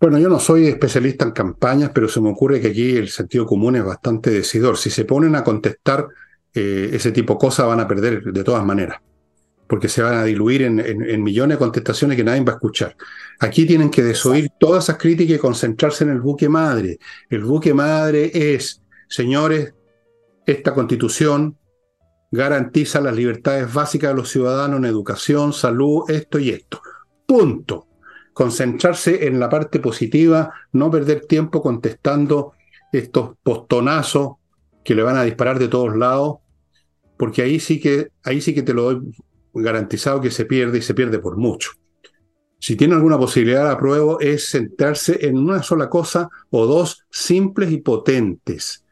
Bueno, 0.00 0.18
yo 0.18 0.28
no 0.28 0.40
soy 0.40 0.66
especialista 0.66 1.24
en 1.24 1.30
campañas, 1.30 1.92
pero 1.94 2.08
se 2.08 2.20
me 2.20 2.28
ocurre 2.28 2.60
que 2.60 2.68
aquí 2.68 2.96
el 2.96 3.08
sentido 3.08 3.46
común 3.46 3.76
es 3.76 3.84
bastante 3.84 4.30
decidor. 4.30 4.76
Si 4.76 4.90
se 4.90 5.04
ponen 5.04 5.36
a 5.36 5.44
contestar 5.44 6.08
eh, 6.52 6.90
ese 6.92 7.12
tipo 7.12 7.34
de 7.34 7.38
cosas, 7.38 7.68
van 7.68 7.78
a 7.78 7.86
perder 7.86 8.20
de 8.24 8.42
todas 8.44 8.64
maneras, 8.64 9.00
porque 9.68 9.88
se 9.88 10.02
van 10.02 10.14
a 10.14 10.24
diluir 10.24 10.62
en, 10.62 10.80
en, 10.80 11.08
en, 11.08 11.22
millones 11.22 11.56
de 11.56 11.64
contestaciones 11.64 12.16
que 12.16 12.24
nadie 12.24 12.42
va 12.42 12.54
a 12.54 12.56
escuchar. 12.56 12.96
Aquí 13.38 13.64
tienen 13.64 13.88
que 13.88 14.02
desoír 14.02 14.50
todas 14.58 14.84
esas 14.84 14.98
críticas 14.98 15.36
y 15.36 15.38
concentrarse 15.38 16.02
en 16.02 16.10
el 16.10 16.20
buque 16.20 16.48
madre. 16.48 16.98
El 17.30 17.44
buque 17.44 17.72
madre 17.72 18.32
es, 18.34 18.82
señores, 19.08 19.72
esta 20.44 20.74
constitución 20.74 21.56
garantiza 22.30 23.00
las 23.00 23.14
libertades 23.14 23.72
básicas 23.72 24.10
de 24.10 24.16
los 24.16 24.30
ciudadanos 24.30 24.78
en 24.78 24.84
educación, 24.84 25.52
salud, 25.52 26.10
esto 26.10 26.38
y 26.38 26.50
esto. 26.50 26.80
Punto 27.26 27.88
concentrarse 28.38 29.26
en 29.26 29.40
la 29.40 29.48
parte 29.48 29.80
positiva, 29.80 30.54
no 30.70 30.92
perder 30.92 31.26
tiempo 31.26 31.60
contestando 31.60 32.52
estos 32.92 33.30
postonazos 33.42 34.36
que 34.84 34.94
le 34.94 35.02
van 35.02 35.16
a 35.16 35.24
disparar 35.24 35.58
de 35.58 35.66
todos 35.66 35.96
lados, 35.96 36.36
porque 37.16 37.42
ahí 37.42 37.58
sí 37.58 37.80
que, 37.80 38.12
ahí 38.22 38.40
sí 38.40 38.54
que 38.54 38.62
te 38.62 38.74
lo 38.74 38.82
doy 38.82 39.12
garantizado 39.54 40.20
que 40.20 40.30
se 40.30 40.44
pierde 40.44 40.78
y 40.78 40.82
se 40.82 40.94
pierde 40.94 41.18
por 41.18 41.36
mucho. 41.36 41.72
Si 42.60 42.76
tiene 42.76 42.94
alguna 42.94 43.18
posibilidad, 43.18 43.68
apruebo, 43.68 44.20
es 44.20 44.50
centrarse 44.50 45.18
en 45.26 45.36
una 45.36 45.64
sola 45.64 45.90
cosa 45.90 46.28
o 46.50 46.64
dos 46.64 47.06
simples 47.10 47.72
y 47.72 47.78
potentes. 47.78 48.84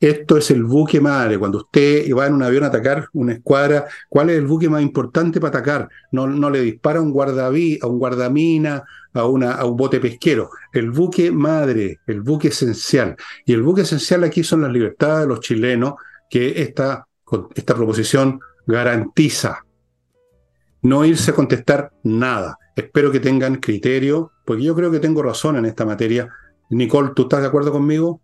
Esto 0.00 0.36
es 0.36 0.50
el 0.50 0.64
buque 0.64 1.00
madre. 1.00 1.38
Cuando 1.38 1.58
usted 1.58 2.10
va 2.12 2.26
en 2.26 2.34
un 2.34 2.42
avión 2.42 2.64
a 2.64 2.66
atacar 2.66 3.08
una 3.12 3.34
escuadra, 3.34 3.86
¿cuál 4.08 4.30
es 4.30 4.38
el 4.38 4.46
buque 4.46 4.68
más 4.68 4.82
importante 4.82 5.40
para 5.40 5.58
atacar? 5.58 5.88
No, 6.12 6.26
no 6.26 6.50
le 6.50 6.60
dispara 6.60 6.98
a 6.98 7.02
un 7.02 7.12
guardaví, 7.12 7.78
a 7.80 7.86
un 7.86 7.98
guardamina, 7.98 8.84
a, 9.14 9.26
una, 9.26 9.64
un 9.64 9.76
bote 9.76 10.00
pesquero. 10.00 10.50
El 10.72 10.90
buque 10.90 11.30
madre, 11.30 12.00
el 12.06 12.20
buque 12.20 12.48
esencial. 12.48 13.16
Y 13.46 13.52
el 13.52 13.62
buque 13.62 13.82
esencial 13.82 14.24
aquí 14.24 14.42
son 14.42 14.62
las 14.62 14.72
libertades 14.72 15.20
de 15.20 15.26
los 15.28 15.40
chilenos 15.40 15.94
que 16.28 16.62
esta, 16.62 17.06
esta 17.54 17.74
proposición 17.74 18.40
garantiza. 18.66 19.64
No 20.82 21.04
irse 21.04 21.30
a 21.30 21.34
contestar 21.34 21.92
nada. 22.02 22.58
Espero 22.76 23.10
que 23.10 23.20
tengan 23.20 23.56
criterio, 23.56 24.32
porque 24.44 24.64
yo 24.64 24.74
creo 24.74 24.90
que 24.90 25.00
tengo 25.00 25.22
razón 25.22 25.56
en 25.56 25.64
esta 25.64 25.86
materia. 25.86 26.28
Nicole, 26.70 27.12
¿tú 27.14 27.22
estás 27.22 27.40
de 27.40 27.46
acuerdo 27.46 27.72
conmigo? 27.72 28.20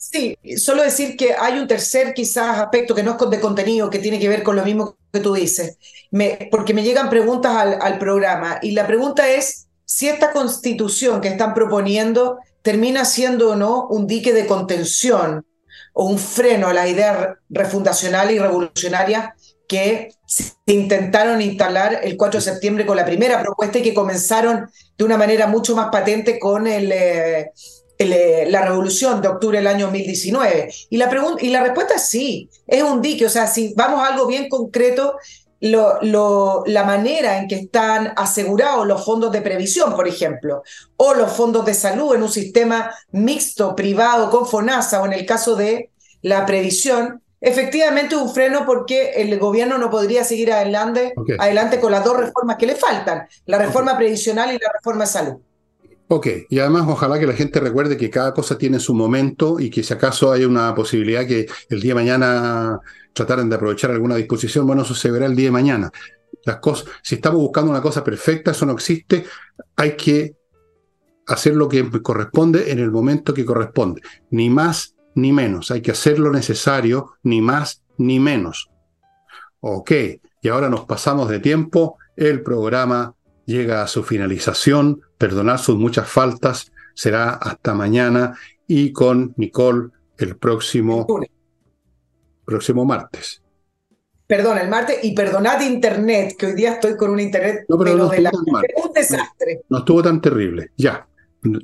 Sí, 0.00 0.38
solo 0.56 0.82
decir 0.82 1.14
que 1.14 1.34
hay 1.38 1.58
un 1.58 1.68
tercer 1.68 2.14
quizás 2.14 2.58
aspecto 2.58 2.94
que 2.94 3.02
no 3.02 3.18
es 3.20 3.30
de 3.30 3.38
contenido, 3.38 3.90
que 3.90 3.98
tiene 3.98 4.18
que 4.18 4.30
ver 4.30 4.42
con 4.42 4.56
lo 4.56 4.64
mismo 4.64 4.96
que 5.12 5.20
tú 5.20 5.34
dices, 5.34 5.76
porque 6.50 6.72
me 6.72 6.82
llegan 6.82 7.10
preguntas 7.10 7.54
al, 7.54 7.98
programa 7.98 8.58
y 8.62 8.70
la 8.70 8.86
pregunta 8.86 9.28
es 9.28 9.66
si 9.84 10.08
esta 10.08 10.32
constitución 10.32 11.20
que 11.20 11.28
están 11.28 11.52
proponiendo 11.52 12.38
termina 12.62 13.04
siendo 13.04 13.50
o 13.50 13.56
no 13.56 13.88
un 13.88 14.06
dique 14.06 14.32
de 14.32 14.46
contención 14.46 15.44
o 15.92 16.06
un 16.06 16.18
freno 16.18 16.68
a 16.68 16.72
la 16.72 16.88
idea 16.88 17.36
refundacional 17.50 18.30
y 18.30 18.38
revolucionaria 18.38 19.34
que 19.68 20.14
se 20.24 20.54
intentaron 20.66 21.42
instalar 21.42 22.00
el 22.02 22.16
4 22.16 22.40
de 22.40 22.44
septiembre 22.44 22.86
con 22.86 22.96
la 22.96 23.04
primera 23.04 23.42
propuesta 23.42 23.78
y 23.78 23.82
que 23.82 23.92
comenzaron 23.92 24.66
de 24.96 25.04
una 25.04 25.18
manera 25.18 25.46
mucho 25.46 25.76
más 25.76 25.90
patente 25.90 26.38
con 26.38 26.66
el... 26.66 26.90
Eh, 26.90 27.50
el, 28.00 28.50
la 28.50 28.62
revolución 28.62 29.20
de 29.20 29.28
octubre 29.28 29.58
del 29.58 29.66
año 29.66 29.86
2019? 29.86 30.72
Y 30.90 30.96
la, 30.96 31.36
y 31.40 31.50
la 31.50 31.62
respuesta 31.62 31.94
es 31.94 32.08
sí, 32.08 32.48
es 32.66 32.82
un 32.82 33.00
dique, 33.00 33.26
o 33.26 33.30
sea, 33.30 33.46
si 33.46 33.74
vamos 33.74 34.00
a 34.00 34.12
algo 34.12 34.26
bien 34.26 34.48
concreto, 34.48 35.16
lo, 35.60 36.00
lo, 36.02 36.64
la 36.66 36.84
manera 36.84 37.38
en 37.38 37.46
que 37.46 37.56
están 37.56 38.12
asegurados 38.16 38.86
los 38.86 39.04
fondos 39.04 39.30
de 39.30 39.42
previsión, 39.42 39.94
por 39.94 40.08
ejemplo, 40.08 40.62
o 40.96 41.14
los 41.14 41.30
fondos 41.32 41.64
de 41.66 41.74
salud 41.74 42.14
en 42.14 42.22
un 42.22 42.30
sistema 42.30 42.94
mixto, 43.12 43.76
privado, 43.76 44.30
con 44.30 44.46
FONASA, 44.46 45.02
o 45.02 45.06
en 45.06 45.12
el 45.12 45.26
caso 45.26 45.56
de 45.56 45.90
la 46.22 46.46
previsión, 46.46 47.22
efectivamente 47.40 48.16
un 48.16 48.32
freno 48.32 48.64
porque 48.66 49.10
el 49.16 49.38
gobierno 49.38 49.78
no 49.78 49.90
podría 49.90 50.24
seguir 50.24 50.52
adelante, 50.52 51.12
okay. 51.16 51.36
adelante 51.38 51.80
con 51.80 51.92
las 51.92 52.04
dos 52.04 52.16
reformas 52.16 52.56
que 52.56 52.66
le 52.66 52.74
faltan, 52.74 53.26
la 53.46 53.58
reforma 53.58 53.92
okay. 53.92 54.06
previsional 54.06 54.50
y 54.52 54.58
la 54.58 54.72
reforma 54.72 55.04
de 55.04 55.10
salud. 55.10 55.36
Ok, 56.12 56.26
y 56.48 56.58
además 56.58 56.86
ojalá 56.88 57.20
que 57.20 57.26
la 57.26 57.34
gente 57.34 57.60
recuerde 57.60 57.96
que 57.96 58.10
cada 58.10 58.34
cosa 58.34 58.58
tiene 58.58 58.80
su 58.80 58.94
momento 58.94 59.60
y 59.60 59.70
que 59.70 59.84
si 59.84 59.94
acaso 59.94 60.32
hay 60.32 60.44
una 60.44 60.74
posibilidad 60.74 61.24
que 61.24 61.46
el 61.68 61.80
día 61.80 61.92
de 61.92 62.00
mañana 62.00 62.80
trataran 63.12 63.48
de 63.48 63.54
aprovechar 63.54 63.92
alguna 63.92 64.16
disposición, 64.16 64.66
bueno, 64.66 64.82
eso 64.82 64.92
se 64.92 65.08
verá 65.12 65.26
el 65.26 65.36
día 65.36 65.46
de 65.46 65.52
mañana. 65.52 65.92
Las 66.44 66.56
cosas, 66.56 66.88
si 67.00 67.14
estamos 67.14 67.40
buscando 67.40 67.70
una 67.70 67.80
cosa 67.80 68.02
perfecta, 68.02 68.50
eso 68.50 68.66
no 68.66 68.72
existe, 68.72 69.24
hay 69.76 69.92
que 69.92 70.34
hacer 71.28 71.54
lo 71.54 71.68
que 71.68 71.88
corresponde 72.02 72.72
en 72.72 72.80
el 72.80 72.90
momento 72.90 73.32
que 73.32 73.44
corresponde, 73.44 74.02
ni 74.30 74.50
más 74.50 74.96
ni 75.14 75.32
menos, 75.32 75.70
hay 75.70 75.80
que 75.80 75.92
hacer 75.92 76.18
lo 76.18 76.32
necesario, 76.32 77.12
ni 77.22 77.40
más 77.40 77.84
ni 77.98 78.18
menos. 78.18 78.68
Ok, 79.60 79.92
y 80.42 80.48
ahora 80.48 80.68
nos 80.68 80.86
pasamos 80.86 81.28
de 81.28 81.38
tiempo. 81.38 81.98
El 82.16 82.42
programa 82.42 83.14
llega 83.50 83.82
a 83.82 83.86
su 83.86 84.02
finalización. 84.02 85.02
Perdonar 85.18 85.58
sus 85.58 85.76
muchas 85.76 86.08
faltas. 86.08 86.72
Será 86.94 87.30
hasta 87.30 87.74
mañana 87.74 88.34
y 88.66 88.92
con 88.92 89.34
Nicole 89.36 89.88
el 90.16 90.36
próximo, 90.36 91.06
próximo 92.44 92.84
martes. 92.84 93.42
Perdón, 94.26 94.58
el 94.58 94.68
martes, 94.68 94.98
y 95.02 95.12
perdonad 95.12 95.60
internet, 95.62 96.36
que 96.38 96.46
hoy 96.46 96.52
día 96.52 96.74
estoy 96.74 96.96
con 96.96 97.10
un 97.10 97.18
internet 97.18 97.64
no, 97.68 97.76
pero 97.76 97.96
no 97.96 98.08
de 98.08 98.20
la, 98.20 98.30
un 98.30 98.92
desastre. 98.92 99.62
No, 99.68 99.76
no 99.76 99.78
estuvo 99.78 100.02
tan 100.02 100.20
terrible, 100.20 100.70
ya. 100.76 101.08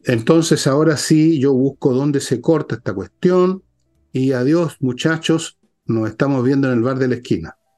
Entonces 0.07 0.67
ahora 0.67 0.97
sí 0.97 1.39
yo 1.39 1.53
busco 1.53 1.93
dónde 1.93 2.21
se 2.21 2.41
corta 2.41 2.77
esta 2.77 2.93
cuestión 2.93 3.63
y 4.11 4.33
adiós 4.33 4.79
muchachos, 4.81 5.59
nos 5.85 6.09
estamos 6.09 6.43
viendo 6.43 6.69
en 6.69 6.79
el 6.79 6.83
bar 6.83 6.99
de 6.99 7.09
la 7.09 7.15
esquina. 7.17 7.56